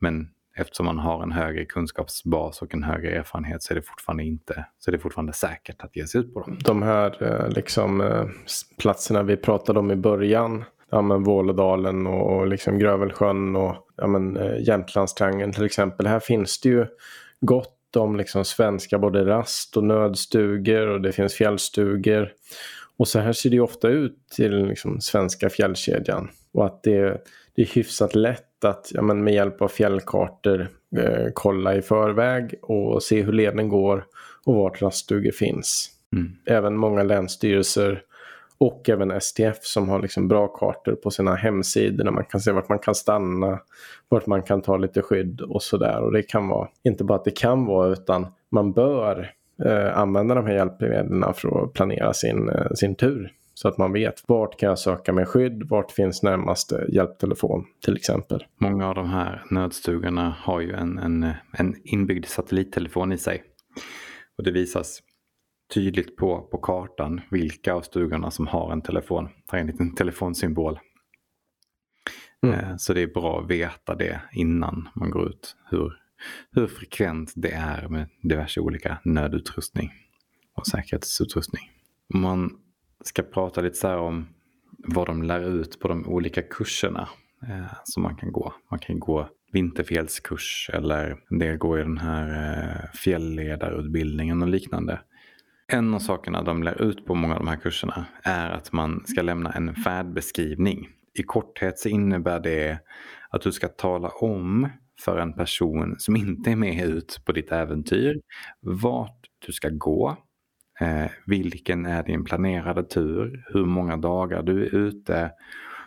Men 0.00 0.28
eftersom 0.56 0.86
man 0.86 0.98
har 0.98 1.22
en 1.22 1.32
högre 1.32 1.64
kunskapsbas 1.64 2.62
och 2.62 2.74
en 2.74 2.82
högre 2.82 3.10
erfarenhet 3.10 3.62
så 3.62 3.72
är 3.72 3.74
det 3.74 3.82
fortfarande 3.82 4.24
inte 4.24 4.66
så 4.78 4.90
är 4.90 4.92
det 4.92 4.98
fortfarande 4.98 5.32
säkert 5.32 5.82
att 5.82 5.96
ge 5.96 6.06
sig 6.06 6.20
ut 6.20 6.34
på 6.34 6.40
dem. 6.40 6.58
De 6.64 6.82
här 6.82 7.22
eh, 7.22 7.48
liksom, 7.48 8.00
eh, 8.00 8.24
platserna 8.78 9.22
vi 9.22 9.36
pratade 9.36 9.78
om 9.78 9.90
i 9.90 9.96
början 9.96 10.64
ja, 10.90 11.02
men 11.02 11.22
Vålådalen 11.22 12.06
och, 12.06 12.46
liksom 12.46 12.78
Grövelsjön 12.78 13.56
och 13.56 13.76
ja, 13.96 14.06
men, 14.06 14.36
eh, 14.36 14.60
Jämtlandstriangeln 14.60 15.52
till 15.52 15.64
exempel. 15.64 16.06
Här 16.06 16.20
finns 16.20 16.60
det 16.60 16.68
ju 16.68 16.86
gott 17.40 17.96
om 17.96 18.16
liksom 18.16 18.44
svenska 18.44 18.98
både 18.98 19.24
rast 19.26 19.76
och 19.76 19.84
nödstugor 19.84 20.86
och 20.86 21.00
det 21.00 21.12
finns 21.12 21.34
fjällstugor. 21.34 22.32
Och 22.98 23.08
så 23.08 23.18
här 23.18 23.32
ser 23.32 23.50
det 23.50 23.60
ofta 23.60 23.88
ut 23.88 24.18
till 24.36 24.66
liksom 24.66 25.00
svenska 25.00 25.50
fjällkedjan. 25.50 26.28
Och 26.52 26.66
att 26.66 26.82
det, 26.82 27.22
det 27.56 27.62
är 27.62 27.74
hyfsat 27.74 28.14
lätt 28.14 28.64
att 28.64 28.90
ja, 28.94 29.02
men 29.02 29.24
med 29.24 29.34
hjälp 29.34 29.62
av 29.62 29.68
fjällkartor 29.68 30.68
eh, 30.96 31.26
kolla 31.34 31.76
i 31.76 31.82
förväg 31.82 32.54
och 32.62 33.02
se 33.02 33.22
hur 33.22 33.32
leden 33.32 33.68
går 33.68 34.04
och 34.44 34.54
vart 34.54 34.82
raststugor 34.82 35.30
finns. 35.30 35.90
Mm. 36.12 36.32
Även 36.46 36.76
många 36.76 37.02
länsstyrelser 37.02 38.02
och 38.58 38.88
även 38.88 39.20
STF 39.20 39.58
som 39.60 39.88
har 39.88 40.02
liksom 40.02 40.28
bra 40.28 40.48
kartor 40.48 40.94
på 40.94 41.10
sina 41.10 41.34
hemsidor 41.34 42.04
där 42.04 42.12
man 42.12 42.24
kan 42.24 42.40
se 42.40 42.52
vart 42.52 42.68
man 42.68 42.78
kan 42.78 42.94
stanna, 42.94 43.60
vart 44.08 44.26
man 44.26 44.42
kan 44.42 44.62
ta 44.62 44.76
lite 44.76 45.02
skydd 45.02 45.40
och 45.40 45.62
sådär. 45.62 46.00
Och 46.00 46.12
det 46.12 46.22
kan 46.22 46.48
vara, 46.48 46.68
inte 46.84 47.04
bara 47.04 47.18
att 47.18 47.24
det 47.24 47.36
kan 47.36 47.64
vara 47.66 47.92
utan 47.92 48.26
man 48.50 48.72
bör 48.72 49.32
eh, 49.64 49.98
använda 49.98 50.34
de 50.34 50.46
här 50.46 50.54
hjälpmedlen 50.54 51.34
för 51.34 51.64
att 51.64 51.72
planera 51.72 52.12
sin, 52.12 52.48
eh, 52.48 52.70
sin 52.74 52.94
tur. 52.94 53.32
Så 53.54 53.68
att 53.68 53.78
man 53.78 53.92
vet 53.92 54.22
vart 54.26 54.60
kan 54.60 54.68
jag 54.68 54.78
söka 54.78 55.12
mig 55.12 55.26
skydd, 55.26 55.62
vart 55.68 55.92
finns 55.92 56.22
närmaste 56.22 56.86
hjälptelefon 56.88 57.64
till 57.84 57.96
exempel. 57.96 58.44
Många 58.58 58.88
av 58.88 58.94
de 58.94 59.10
här 59.10 59.42
nödstugorna 59.50 60.36
har 60.40 60.60
ju 60.60 60.72
en, 60.72 60.98
en, 60.98 61.32
en 61.52 61.74
inbyggd 61.84 62.26
satellittelefon 62.26 63.12
i 63.12 63.18
sig. 63.18 63.42
Och 64.38 64.44
det 64.44 64.50
visas 64.50 65.02
tydligt 65.74 66.16
på, 66.16 66.40
på 66.40 66.58
kartan 66.58 67.20
vilka 67.30 67.74
av 67.74 67.80
stugorna 67.80 68.30
som 68.30 68.46
har 68.46 68.72
en 68.72 68.82
telefon. 68.82 69.28
Det 69.50 69.56
är 69.56 69.60
en 69.60 69.66
liten 69.66 69.94
telefonsymbol. 69.94 70.78
Mm. 72.42 72.60
Eh, 72.60 72.76
så 72.76 72.92
det 72.92 73.00
är 73.00 73.06
bra 73.06 73.40
att 73.40 73.50
veta 73.50 73.94
det 73.94 74.20
innan 74.32 74.88
man 74.94 75.10
går 75.10 75.28
ut. 75.28 75.56
Hur, 75.70 75.92
hur 76.52 76.66
frekvent 76.66 77.32
det 77.36 77.52
är 77.52 77.88
med 77.88 78.08
diverse 78.22 78.60
olika 78.60 78.98
nödutrustning 79.04 79.92
och 80.54 80.66
säkerhetsutrustning. 80.66 81.62
Om 82.14 82.20
man 82.20 82.50
ska 83.04 83.22
prata 83.22 83.60
lite 83.60 83.76
så 83.76 83.88
här 83.88 83.98
om 83.98 84.26
vad 84.78 85.06
de 85.06 85.22
lär 85.22 85.40
ut 85.40 85.80
på 85.80 85.88
de 85.88 86.06
olika 86.08 86.42
kurserna 86.42 87.08
eh, 87.42 87.72
som 87.84 88.02
man 88.02 88.16
kan 88.16 88.32
gå. 88.32 88.54
Man 88.70 88.78
kan 88.78 89.00
gå 89.00 89.28
vinterfjällskurs 89.52 90.70
eller 90.72 91.16
en 91.30 91.38
del 91.38 91.56
går 91.56 91.80
i 91.80 91.82
den 91.82 91.98
här 91.98 92.28
eh, 92.28 92.90
fjällledarutbildningen 92.92 94.42
och 94.42 94.48
liknande. 94.48 95.00
En 95.72 95.94
av 95.94 95.98
sakerna 95.98 96.42
de 96.42 96.62
lär 96.62 96.82
ut 96.82 97.06
på 97.06 97.14
många 97.14 97.34
av 97.34 97.40
de 97.40 97.48
här 97.48 97.56
kurserna 97.56 98.06
är 98.22 98.50
att 98.50 98.72
man 98.72 99.06
ska 99.06 99.22
lämna 99.22 99.52
en 99.52 99.74
färdbeskrivning. 99.74 100.88
I 101.18 101.22
korthet 101.22 101.78
så 101.78 101.88
innebär 101.88 102.40
det 102.40 102.78
att 103.30 103.42
du 103.42 103.52
ska 103.52 103.68
tala 103.68 104.08
om 104.08 104.68
för 105.00 105.18
en 105.18 105.32
person 105.32 105.94
som 105.98 106.16
inte 106.16 106.50
är 106.50 106.56
med 106.56 106.88
ut 106.88 107.20
på 107.24 107.32
ditt 107.32 107.52
äventyr 107.52 108.20
vart 108.60 109.26
du 109.46 109.52
ska 109.52 109.68
gå, 109.68 110.16
eh, 110.80 111.10
vilken 111.26 111.86
är 111.86 112.02
din 112.02 112.24
planerade 112.24 112.84
tur, 112.84 113.44
hur 113.52 113.64
många 113.64 113.96
dagar 113.96 114.42
du 114.42 114.66
är 114.66 114.74
ute 114.74 115.32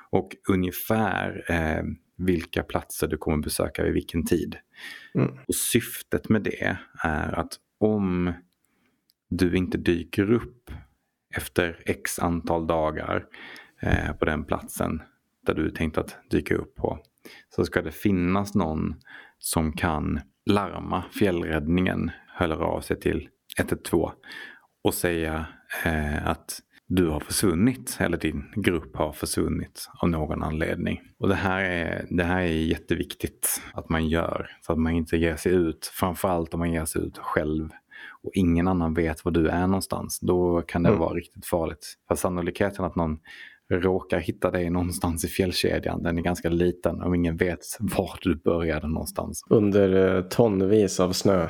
och 0.10 0.30
ungefär 0.50 1.46
eh, 1.50 1.84
vilka 2.18 2.64
platser 2.64 3.08
du 3.08 3.18
kommer 3.18 3.38
besöka 3.38 3.84
vid 3.84 3.94
vilken 3.94 4.26
tid. 4.26 4.56
Mm. 5.16 5.32
Och 5.48 5.56
Syftet 5.56 6.30
med 6.30 6.42
det 6.42 6.76
är 7.04 7.40
att 7.40 7.52
om 7.80 8.34
du 9.30 9.56
inte 9.56 9.78
dyker 9.78 10.32
upp 10.32 10.72
efter 11.36 11.84
x 11.86 12.20
antal 12.20 12.68
dagar 12.68 13.26
eh, 13.82 14.12
på 14.12 14.26
den 14.26 14.44
platsen 14.44 15.02
där 15.46 15.54
du 15.54 15.70
tänkt 15.70 15.98
att 15.98 16.18
dyka 16.30 16.56
upp 16.56 16.76
på. 16.76 17.00
Så 17.56 17.66
ska 17.66 17.82
det 17.82 17.92
finnas 17.92 18.56
någon 18.56 18.96
som 19.38 19.74
kan 19.74 20.20
larma 20.46 21.04
fjällräddningen, 21.20 22.12
höra 22.28 22.66
av 22.66 22.82
sig 22.82 23.00
till 23.00 23.30
112 23.60 24.12
och 24.84 24.94
säga 24.94 25.46
eh, 25.86 26.28
att 26.28 26.62
du 26.88 27.08
har 27.08 27.20
försvunnit 27.20 27.98
eller 28.00 28.18
din 28.18 28.44
grupp 28.56 28.96
har 28.96 29.12
försvunnit 29.12 29.90
av 30.02 30.10
någon 30.10 30.44
anledning. 30.44 31.02
Och 31.18 31.28
det 31.28 31.36
här 31.36 31.64
är, 31.64 32.06
det 32.10 32.24
här 32.24 32.42
är 32.42 32.48
jätteviktigt 32.48 33.62
att 33.74 33.90
man 33.90 34.08
gör 34.08 34.58
så 34.62 34.74
att 34.74 34.80
man 34.80 34.94
inte 34.94 35.18
ger 35.18 35.36
sig 35.36 35.52
ut, 35.52 35.92
framförallt 35.94 36.54
om 36.54 36.60
man 36.60 36.74
ger 36.74 36.86
sig 36.86 37.02
ut 37.02 37.18
själv 37.18 37.70
och 38.24 38.32
ingen 38.34 38.68
annan 38.68 38.94
vet 38.94 39.26
var 39.26 39.32
du 39.32 39.48
är 39.48 39.68
någonstans, 39.68 40.20
då 40.20 40.62
kan 40.62 40.84
det 40.84 40.90
mm. 40.90 41.00
vara 41.00 41.14
riktigt 41.14 41.46
farligt. 41.46 41.96
För 42.08 42.16
sannolikheten 42.16 42.86
att 42.86 42.96
någon 42.96 43.18
råkar 43.72 44.20
hitta 44.20 44.52
dig 44.52 44.70
någonstans 44.70 45.26
i 45.26 45.28
fjällkedjan, 45.28 46.04
den 46.04 46.18
är 46.18 46.22
ganska 46.22 46.50
liten 46.50 47.02
och 47.02 47.16
ingen 47.16 47.38
vet 47.38 47.60
var 47.80 48.20
du 48.22 48.36
började 48.36 48.88
någonstans. 48.88 49.44
Under 49.50 50.16
eh, 50.16 50.22
tonvis 50.22 51.00
av 51.00 51.12
snö. 51.12 51.48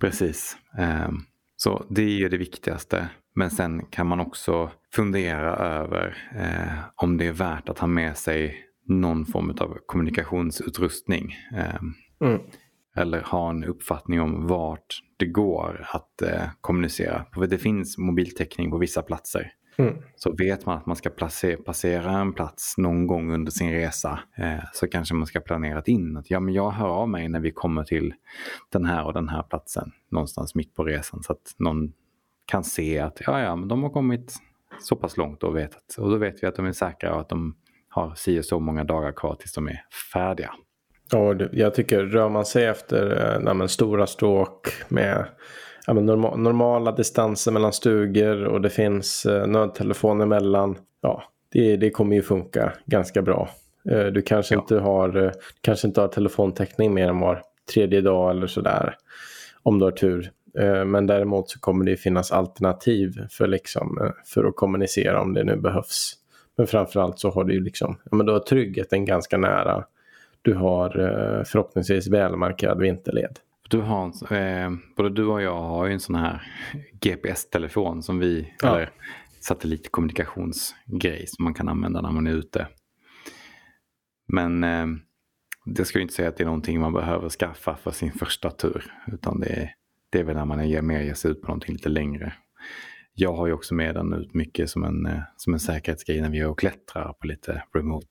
Precis. 0.00 0.56
Um, 0.78 1.24
så 1.56 1.84
det 1.88 2.02
är 2.02 2.18
ju 2.18 2.28
det 2.28 2.36
viktigaste. 2.36 3.08
Men 3.34 3.50
sen 3.50 3.86
kan 3.86 4.06
man 4.06 4.20
också 4.20 4.70
fundera 4.94 5.56
över 5.56 6.16
eh, 6.36 6.78
om 6.96 7.16
det 7.16 7.26
är 7.26 7.32
värt 7.32 7.68
att 7.68 7.78
ha 7.78 7.86
med 7.86 8.16
sig 8.16 8.56
någon 8.86 9.26
form 9.26 9.50
av 9.50 9.78
kommunikationsutrustning. 9.86 11.34
Eh, 11.56 11.80
mm. 12.28 12.40
Eller 12.96 13.22
ha 13.22 13.50
en 13.50 13.64
uppfattning 13.64 14.20
om 14.20 14.46
vart 14.46 15.00
det 15.20 15.26
går 15.26 15.86
att 15.92 16.22
eh, 16.22 16.48
kommunicera. 16.60 17.26
För 17.34 17.46
det 17.46 17.58
finns 17.58 17.98
mobiltäckning 17.98 18.70
på 18.70 18.78
vissa 18.78 19.02
platser. 19.02 19.52
Mm. 19.76 19.94
Så 20.16 20.32
vet 20.32 20.66
man 20.66 20.78
att 20.78 20.86
man 20.86 20.96
ska 20.96 21.10
passera 21.64 22.18
en 22.18 22.32
plats 22.32 22.74
någon 22.78 23.06
gång 23.06 23.32
under 23.34 23.52
sin 23.52 23.72
resa 23.72 24.20
eh, 24.36 24.64
så 24.72 24.88
kanske 24.88 25.14
man 25.14 25.26
ska 25.26 25.40
planera 25.40 25.82
in 25.86 26.16
att 26.16 26.30
ja, 26.30 26.40
men 26.40 26.54
jag 26.54 26.70
hör 26.70 26.88
av 26.88 27.08
mig 27.08 27.28
när 27.28 27.40
vi 27.40 27.50
kommer 27.50 27.84
till 27.84 28.14
den 28.72 28.84
här 28.84 29.04
och 29.04 29.12
den 29.12 29.28
här 29.28 29.42
platsen 29.42 29.92
någonstans 30.10 30.54
mitt 30.54 30.74
på 30.74 30.84
resan 30.84 31.22
så 31.22 31.32
att 31.32 31.54
någon 31.58 31.92
kan 32.46 32.64
se 32.64 32.98
att 32.98 33.20
ja, 33.26 33.40
ja, 33.40 33.56
men 33.56 33.68
de 33.68 33.82
har 33.82 33.90
kommit 33.90 34.34
så 34.80 34.96
pass 34.96 35.16
långt 35.16 35.42
och, 35.42 35.56
vet 35.56 35.76
att, 35.76 35.98
och 35.98 36.10
då 36.10 36.16
vet 36.16 36.42
vi 36.42 36.46
att 36.46 36.56
de 36.56 36.66
är 36.66 36.72
säkra 36.72 37.14
och 37.14 37.20
att 37.20 37.28
de 37.28 37.56
har 37.88 38.14
si 38.14 38.40
och 38.40 38.44
så 38.44 38.60
många 38.60 38.84
dagar 38.84 39.12
kvar 39.12 39.34
tills 39.34 39.52
de 39.52 39.68
är 39.68 39.84
färdiga. 40.12 40.54
Ja, 41.12 41.34
jag 41.52 41.74
tycker 41.74 42.02
rör 42.02 42.28
man 42.28 42.44
sig 42.44 42.66
efter 42.66 43.34
eh, 43.34 43.54
nej, 43.54 43.68
stora 43.68 44.06
stråk 44.06 44.68
med 44.88 45.24
ja, 45.86 45.94
men 45.94 46.06
norma 46.06 46.36
normala 46.36 46.92
distanser 46.92 47.52
mellan 47.52 47.72
stugor 47.72 48.44
och 48.44 48.60
det 48.60 48.70
finns 48.70 49.26
eh, 49.26 49.46
nödtelefon 49.46 50.20
emellan. 50.20 50.76
Ja, 51.00 51.22
det, 51.52 51.76
det 51.76 51.90
kommer 51.90 52.16
ju 52.16 52.22
funka 52.22 52.72
ganska 52.86 53.22
bra. 53.22 53.48
Eh, 53.90 54.06
du 54.06 54.22
kanske, 54.22 54.54
ja. 54.54 54.60
inte 54.60 54.78
har, 54.78 55.24
eh, 55.24 55.30
kanske 55.60 55.86
inte 55.86 56.00
har 56.00 56.08
telefontäckning 56.08 56.94
mer 56.94 57.08
än 57.08 57.20
var 57.20 57.42
tredje 57.74 58.00
dag 58.00 58.30
eller 58.30 58.46
sådär. 58.46 58.96
Om 59.62 59.78
du 59.78 59.84
har 59.84 59.92
tur. 59.92 60.30
Eh, 60.58 60.84
men 60.84 61.06
däremot 61.06 61.50
så 61.50 61.60
kommer 61.60 61.84
det 61.84 61.96
finnas 61.96 62.32
alternativ 62.32 63.26
för, 63.30 63.46
liksom, 63.46 63.98
eh, 64.02 64.10
för 64.24 64.44
att 64.44 64.56
kommunicera 64.56 65.20
om 65.20 65.34
det 65.34 65.44
nu 65.44 65.56
behövs. 65.56 66.16
Men 66.56 66.66
framförallt 66.66 67.18
så 67.18 67.30
har 67.30 67.44
du 67.44 67.54
ju 67.54 67.60
liksom, 67.60 67.96
ja, 68.10 68.16
men 68.16 68.26
du 68.26 68.32
har 68.32 68.40
tryggheten 68.40 69.04
ganska 69.04 69.38
nära. 69.38 69.84
Du 70.42 70.54
har 70.54 70.98
eh, 70.98 71.44
förhoppningsvis 71.44 72.08
välmarkerad 72.08 72.80
vinterled. 72.80 73.38
Du 73.70 73.80
har, 73.80 74.32
eh, 74.32 74.70
både 74.96 75.10
du 75.10 75.26
och 75.26 75.42
jag 75.42 75.60
har 75.60 75.86
ju 75.86 75.92
en 75.92 76.00
sån 76.00 76.14
här 76.14 76.42
GPS-telefon 76.92 78.02
som 78.02 78.18
vi, 78.18 78.54
ja. 78.62 78.68
eller 78.68 78.90
satellitkommunikationsgrej 79.40 81.24
som 81.26 81.44
man 81.44 81.54
kan 81.54 81.68
använda 81.68 82.00
när 82.00 82.12
man 82.12 82.26
är 82.26 82.32
ute. 82.32 82.66
Men 84.28 84.64
eh, 84.64 84.86
det 85.64 85.84
ska 85.84 85.98
ju 85.98 86.02
inte 86.02 86.14
säga 86.14 86.28
att 86.28 86.36
det 86.36 86.42
är 86.42 86.46
någonting 86.46 86.80
man 86.80 86.92
behöver 86.92 87.28
skaffa 87.28 87.76
för 87.76 87.90
sin 87.90 88.12
första 88.12 88.50
tur. 88.50 88.92
Utan 89.12 89.40
det 89.40 89.48
är 89.48 89.74
det 90.10 90.18
är 90.18 90.24
väl 90.24 90.36
när 90.36 90.44
man 90.44 90.60
är 90.60 90.82
mer 90.82 91.00
ger 91.00 91.14
sig 91.14 91.30
ut 91.30 91.40
på 91.40 91.46
någonting 91.46 91.72
lite 91.72 91.88
längre. 91.88 92.32
Jag 93.14 93.32
har 93.32 93.46
ju 93.46 93.52
också 93.52 93.74
med 93.74 93.94
den 93.94 94.12
ut 94.12 94.34
mycket 94.34 94.70
som 94.70 94.84
en, 94.84 95.06
eh, 95.06 95.20
som 95.36 95.52
en 95.52 95.60
säkerhetsgrej 95.60 96.20
när 96.20 96.30
vi 96.30 96.38
är 96.38 96.48
och 96.48 96.58
klättrar 96.58 97.12
på 97.12 97.26
lite 97.26 97.62
remote. 97.74 98.06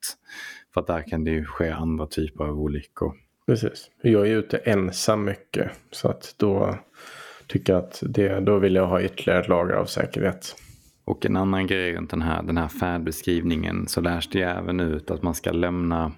För 0.73 0.81
att 0.81 0.87
där 0.87 1.01
kan 1.01 1.23
det 1.23 1.31
ju 1.31 1.45
ske 1.45 1.69
andra 1.69 2.07
typer 2.07 2.43
av 2.43 2.59
olyckor. 2.59 3.13
Precis. 3.45 3.91
Jag 4.01 4.27
är 4.27 4.35
ute 4.35 4.57
ensam 4.57 5.25
mycket. 5.25 5.71
Så 5.91 6.07
att 6.07 6.35
då 6.37 6.75
tycker 7.47 7.73
jag 7.73 7.83
att 7.83 8.03
det, 8.05 8.39
då 8.39 8.59
vill 8.59 8.75
jag 8.75 8.87
ha 8.87 9.01
ytterligare 9.01 9.41
ett 9.41 9.47
lager 9.47 9.73
av 9.73 9.85
säkerhet. 9.85 10.55
Och 11.05 11.25
en 11.25 11.37
annan 11.37 11.67
grej 11.67 11.93
runt 11.95 12.09
den 12.09 12.21
här, 12.21 12.43
den 12.43 12.57
här 12.57 12.67
färdbeskrivningen 12.67 13.87
så 13.87 14.01
lärs 14.01 14.29
det 14.29 14.41
även 14.41 14.79
ut 14.79 15.11
att 15.11 15.21
man 15.21 15.35
ska 15.35 15.51
lämna 15.51 16.11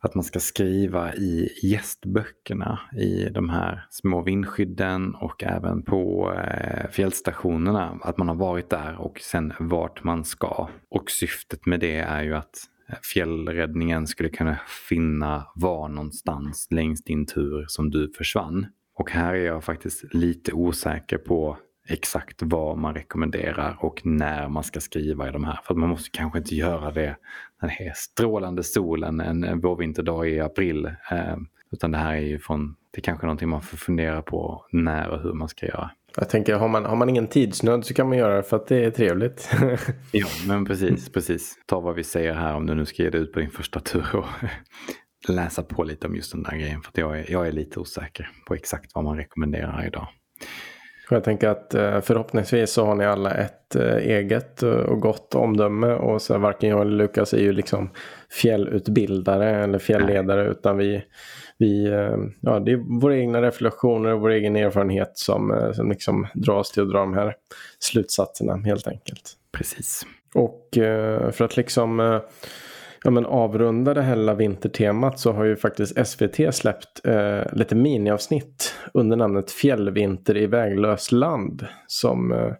att 0.00 0.14
man 0.14 0.24
ska 0.24 0.40
skriva 0.40 1.14
i 1.14 1.48
gästböckerna 1.62 2.80
i 2.96 3.28
de 3.28 3.48
här 3.48 3.86
små 3.90 4.22
vindskydden 4.22 5.14
och 5.14 5.42
även 5.44 5.82
på 5.82 6.32
eh, 6.32 6.90
fjällstationerna. 6.90 7.98
Att 8.02 8.18
man 8.18 8.28
har 8.28 8.34
varit 8.34 8.70
där 8.70 8.96
och 9.00 9.18
sen 9.20 9.52
vart 9.58 10.04
man 10.04 10.24
ska. 10.24 10.68
Och 10.90 11.10
syftet 11.10 11.66
med 11.66 11.80
det 11.80 11.96
är 11.96 12.22
ju 12.22 12.34
att 12.34 12.58
eh, 12.88 12.96
fjällräddningen 13.12 14.06
skulle 14.06 14.28
kunna 14.28 14.58
finna 14.88 15.46
var 15.54 15.88
någonstans 15.88 16.68
längs 16.70 17.04
din 17.04 17.26
tur 17.26 17.64
som 17.68 17.90
du 17.90 18.12
försvann. 18.18 18.66
Och 18.94 19.10
här 19.10 19.34
är 19.34 19.46
jag 19.46 19.64
faktiskt 19.64 20.14
lite 20.14 20.52
osäker 20.52 21.18
på 21.18 21.58
exakt 21.90 22.42
vad 22.42 22.78
man 22.78 22.94
rekommenderar 22.94 23.76
och 23.80 24.06
när 24.06 24.48
man 24.48 24.64
ska 24.64 24.80
skriva 24.80 25.28
i 25.28 25.32
de 25.32 25.44
här. 25.44 25.60
För 25.64 25.74
man 25.74 25.88
måste 25.88 26.10
kanske 26.10 26.38
inte 26.38 26.54
göra 26.54 26.90
det 26.90 27.16
när 27.62 27.68
det 27.68 27.86
är 27.86 27.92
strålande 27.96 28.62
solen 28.62 29.20
en 29.20 29.60
vårvinterdag 29.60 30.28
i 30.28 30.40
april. 30.40 30.86
Eh, 30.86 31.36
utan 31.72 31.90
det 31.90 31.98
här 31.98 32.14
är 32.14 32.20
ju 32.20 32.38
från, 32.38 32.76
det 32.90 32.98
är 32.98 33.02
kanske 33.02 33.26
någonting 33.26 33.48
man 33.48 33.62
får 33.62 33.76
fundera 33.76 34.22
på 34.22 34.66
när 34.72 35.08
och 35.08 35.22
hur 35.22 35.32
man 35.32 35.48
ska 35.48 35.66
göra. 35.66 35.90
Jag 36.16 36.28
tänker, 36.28 36.54
har 36.54 36.68
man, 36.68 36.84
har 36.84 36.96
man 36.96 37.08
ingen 37.08 37.26
tidsnöd 37.26 37.84
så 37.84 37.94
kan 37.94 38.08
man 38.08 38.18
göra 38.18 38.36
det 38.36 38.42
för 38.42 38.56
att 38.56 38.66
det 38.66 38.84
är 38.84 38.90
trevligt. 38.90 39.50
ja, 40.12 40.26
men 40.48 40.64
precis, 40.64 41.12
precis. 41.12 41.54
Ta 41.66 41.80
vad 41.80 41.94
vi 41.94 42.04
säger 42.04 42.34
här 42.34 42.54
om 42.54 42.66
du 42.66 42.74
nu 42.74 42.86
ska 42.86 43.02
ge 43.02 43.10
dig 43.10 43.20
ut 43.20 43.32
på 43.32 43.40
din 43.40 43.50
första 43.50 43.80
tur 43.80 44.16
och 44.16 44.26
läsa 45.28 45.62
på 45.62 45.84
lite 45.84 46.06
om 46.06 46.16
just 46.16 46.32
den 46.32 46.42
där 46.42 46.56
grejen. 46.56 46.82
För 46.82 46.92
jag 46.94 47.18
är, 47.18 47.30
jag 47.30 47.48
är 47.48 47.52
lite 47.52 47.80
osäker 47.80 48.30
på 48.46 48.54
exakt 48.54 48.90
vad 48.94 49.04
man 49.04 49.16
rekommenderar 49.16 49.86
idag. 49.86 50.08
Jag 51.14 51.24
tänker 51.24 51.48
att 51.48 51.74
eh, 51.74 52.00
förhoppningsvis 52.00 52.72
så 52.72 52.84
har 52.84 52.94
ni 52.94 53.04
alla 53.04 53.30
ett 53.34 53.76
eh, 53.76 53.96
eget 53.96 54.62
och 54.62 55.00
gott 55.00 55.34
omdöme 55.34 55.86
och 55.86 56.22
så 56.22 56.38
varken 56.38 56.70
jag 56.70 56.80
eller 56.80 56.96
Lukas 56.96 57.32
är 57.32 57.38
ju 57.38 57.52
liksom 57.52 57.90
fjällutbildare 58.30 59.50
eller 59.50 59.78
fjällledare 59.78 60.42
Nej. 60.42 60.50
utan 60.50 60.76
vi, 60.76 61.02
vi, 61.58 61.86
eh, 61.86 62.16
ja, 62.40 62.60
det 62.60 62.72
är 62.72 63.00
våra 63.00 63.16
egna 63.16 63.42
reflektioner 63.42 64.12
och 64.14 64.20
vår 64.20 64.30
egen 64.30 64.56
erfarenhet 64.56 65.12
som, 65.14 65.72
som 65.74 65.88
liksom 65.88 66.26
dras 66.34 66.70
till 66.70 66.82
att 66.82 66.90
dra 66.90 66.98
de 66.98 67.14
här 67.14 67.34
slutsatserna 67.78 68.56
helt 68.56 68.88
enkelt. 68.88 69.32
Precis. 69.52 70.02
Och 70.34 70.68
för 71.32 71.42
att 71.42 71.56
liksom 71.56 72.20
ja, 73.04 73.10
men 73.10 73.26
avrunda 73.26 73.94
det 73.94 74.02
hela 74.02 74.34
vintertemat 74.34 75.18
så 75.18 75.32
har 75.32 75.44
ju 75.44 75.56
faktiskt 75.56 76.08
SVT 76.08 76.54
släppt 76.54 77.06
eh, 77.06 77.42
lite 77.52 77.74
miniavsnitt 77.74 78.74
under 78.94 79.16
namnet 79.16 79.50
Fjällvinter 79.50 80.36
i 80.36 80.46
väglös 80.46 81.12
land. 81.12 81.66
Som 81.86 82.32
eh, 82.32 82.52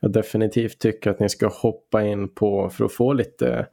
jag 0.00 0.12
definitivt 0.12 0.78
tycker 0.78 1.10
att 1.10 1.20
ni 1.20 1.28
ska 1.28 1.48
hoppa 1.48 2.02
in 2.02 2.28
på 2.28 2.70
för 2.70 2.84
att 2.84 2.92
få 2.92 3.12
lite 3.12 3.66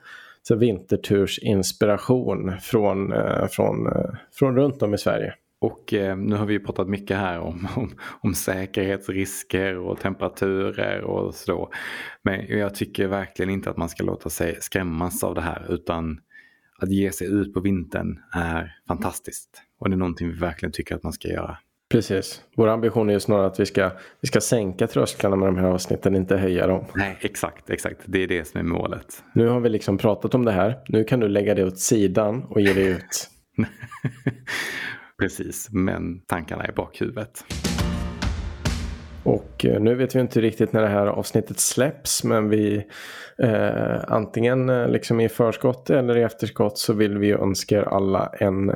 så 0.47 0.55
vintertursinspiration 0.55 2.53
från, 2.61 3.13
eh, 3.13 3.47
från, 3.47 3.87
eh, 3.87 4.09
från 4.31 4.55
runt 4.55 4.81
om 4.81 4.93
i 4.93 4.97
Sverige. 4.97 5.33
Och 5.65 5.93
eh, 5.93 6.17
nu 6.17 6.35
har 6.35 6.45
vi 6.45 6.59
pratat 6.59 6.87
mycket 6.87 7.17
här 7.17 7.39
om, 7.39 7.67
om, 7.75 7.91
om, 8.21 8.33
säkerhetsrisker 8.33 9.77
och 9.77 9.99
temperaturer 9.99 11.01
och 11.01 11.35
så. 11.35 11.71
Men 12.23 12.47
jag 12.47 12.75
tycker 12.75 13.07
verkligen 13.07 13.49
inte 13.49 13.69
att 13.69 13.77
man 13.77 13.89
ska 13.89 14.03
låta 14.03 14.29
sig 14.29 14.57
skrämmas 14.61 15.23
av 15.23 15.35
det 15.35 15.41
här 15.41 15.65
utan 15.69 16.19
att 16.79 16.91
ge 16.91 17.11
sig 17.11 17.27
ut 17.27 17.53
på 17.53 17.59
vintern 17.59 18.19
är 18.33 18.77
fantastiskt. 18.87 19.61
Och 19.79 19.89
det 19.89 19.95
är 19.95 19.97
någonting 19.97 20.27
vi 20.27 20.39
verkligen 20.39 20.71
tycker 20.71 20.95
att 20.95 21.03
man 21.03 21.13
ska 21.13 21.27
göra. 21.27 21.57
Precis. 21.91 22.41
Vår 22.55 22.67
ambition 22.67 23.09
är 23.09 23.13
ju 23.13 23.19
snarare 23.19 23.47
att 23.47 23.59
vi 23.59 23.65
ska, 23.65 23.91
vi 24.21 24.27
ska 24.27 24.41
sänka 24.41 24.87
trösklarna 24.87 25.35
med 25.35 25.47
de 25.47 25.57
här 25.57 25.67
avsnitten, 25.67 26.15
inte 26.15 26.37
höja 26.37 26.67
dem. 26.67 26.85
Nej, 26.95 27.17
exakt, 27.21 27.69
exakt. 27.69 28.01
Det 28.05 28.23
är 28.23 28.27
det 28.27 28.47
som 28.47 28.59
är 28.59 28.63
målet. 28.63 29.23
Nu 29.33 29.47
har 29.47 29.59
vi 29.59 29.69
liksom 29.69 29.97
pratat 29.97 30.35
om 30.35 30.45
det 30.45 30.51
här. 30.51 30.79
Nu 30.87 31.03
kan 31.03 31.19
du 31.19 31.27
lägga 31.27 31.55
det 31.55 31.63
åt 31.63 31.79
sidan 31.79 32.43
och 32.43 32.61
ge 32.61 32.73
det 32.73 32.83
ut. 32.83 33.29
Precis, 35.19 35.69
men 35.71 36.19
tankarna 36.27 36.63
är 36.63 36.69
i 36.69 36.73
bakhuvudet. 36.73 37.45
Och 39.25 39.65
eh, 39.65 39.81
nu 39.81 39.95
vet 39.95 40.15
vi 40.15 40.19
inte 40.19 40.41
riktigt 40.41 40.73
när 40.73 40.81
det 40.81 40.87
här 40.87 41.07
avsnittet 41.07 41.59
släpps 41.59 42.23
men 42.23 42.49
vi 42.49 42.85
eh, 43.37 44.03
antingen 44.07 44.69
eh, 44.69 44.87
liksom 44.87 45.19
i 45.19 45.29
förskott 45.29 45.89
eller 45.89 46.17
i 46.17 46.21
efterskott 46.21 46.77
så 46.77 46.93
vill 46.93 47.17
vi 47.17 47.31
önska 47.31 47.77
er 47.77 47.83
alla 47.83 48.31
en 48.39 48.75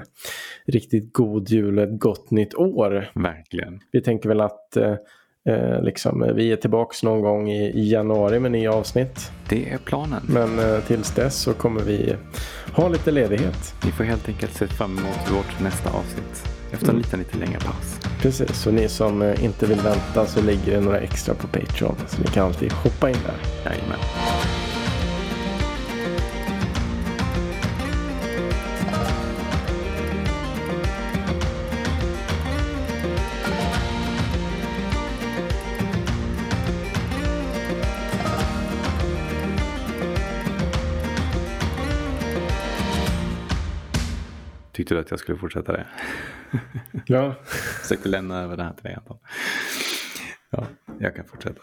riktigt 0.67 1.13
god 1.13 1.49
jul 1.49 1.77
och 1.77 1.83
ett 1.83 1.99
gott 1.99 2.31
nytt 2.31 2.55
år. 2.55 3.11
Verkligen. 3.15 3.79
Vi 3.91 4.01
tänker 4.01 4.29
väl 4.29 4.41
att 4.41 4.77
eh, 4.77 4.95
Eh, 5.49 5.81
liksom, 5.81 6.23
eh, 6.23 6.33
vi 6.33 6.51
är 6.51 6.55
tillbaka 6.55 6.95
någon 7.03 7.21
gång 7.21 7.49
i, 7.49 7.69
i, 7.69 7.91
januari 7.91 8.39
med 8.39 8.51
nya 8.51 8.73
avsnitt. 8.73 9.31
Det 9.49 9.69
är 9.69 9.77
planen. 9.77 10.21
Men 10.27 10.59
eh, 10.59 10.79
tills 10.79 11.11
dess 11.11 11.35
så 11.35 11.53
kommer 11.53 11.81
vi 11.81 12.15
ha 12.73 12.89
lite 12.89 13.11
ledighet. 13.11 13.75
Ni 13.85 13.91
får 13.91 14.03
helt 14.03 14.29
enkelt 14.29 14.53
se 14.53 14.67
fram 14.67 14.97
emot 14.97 15.31
vårt 15.31 15.59
nästa 15.61 15.89
avsnitt. 15.89 16.49
Efter 16.71 16.85
en 16.85 16.89
mm. 16.89 17.01
liten, 17.01 17.19
lite 17.19 17.37
längre 17.37 17.59
paus. 17.59 17.99
Precis, 18.21 18.61
så 18.61 18.71
ni 18.71 18.89
som 18.89 19.21
eh, 19.21 19.43
inte 19.43 19.65
vill 19.65 19.79
vänta 19.79 20.25
så 20.25 20.41
ligger 20.41 20.71
det 20.71 20.81
några 20.81 20.99
extra 20.99 21.33
på 21.33 21.47
Patreon. 21.47 21.95
Så 22.07 22.21
ni 22.21 22.27
kan 22.27 22.45
alltid 22.45 22.71
hoppa 22.71 23.09
in 23.09 23.17
där. 23.25 23.71
Jajamän. 23.71 23.99
Tyckte 44.89 44.95
du 44.95 45.01
att 45.01 45.11
jag 45.11 45.19
skulle 45.19 45.37
fortsätta 45.37 45.71
det? 45.71 45.87
Ja. 47.05 47.35
Försökte 47.81 48.09
lämna 48.09 48.39
över 48.41 48.57
det 48.57 48.63
här 48.63 48.73
till 48.73 48.83
dig 48.83 48.93
Anton. 48.93 49.17
Ja, 50.49 50.65
jag 50.99 51.15
kan 51.15 51.25
fortsätta. 51.25 51.61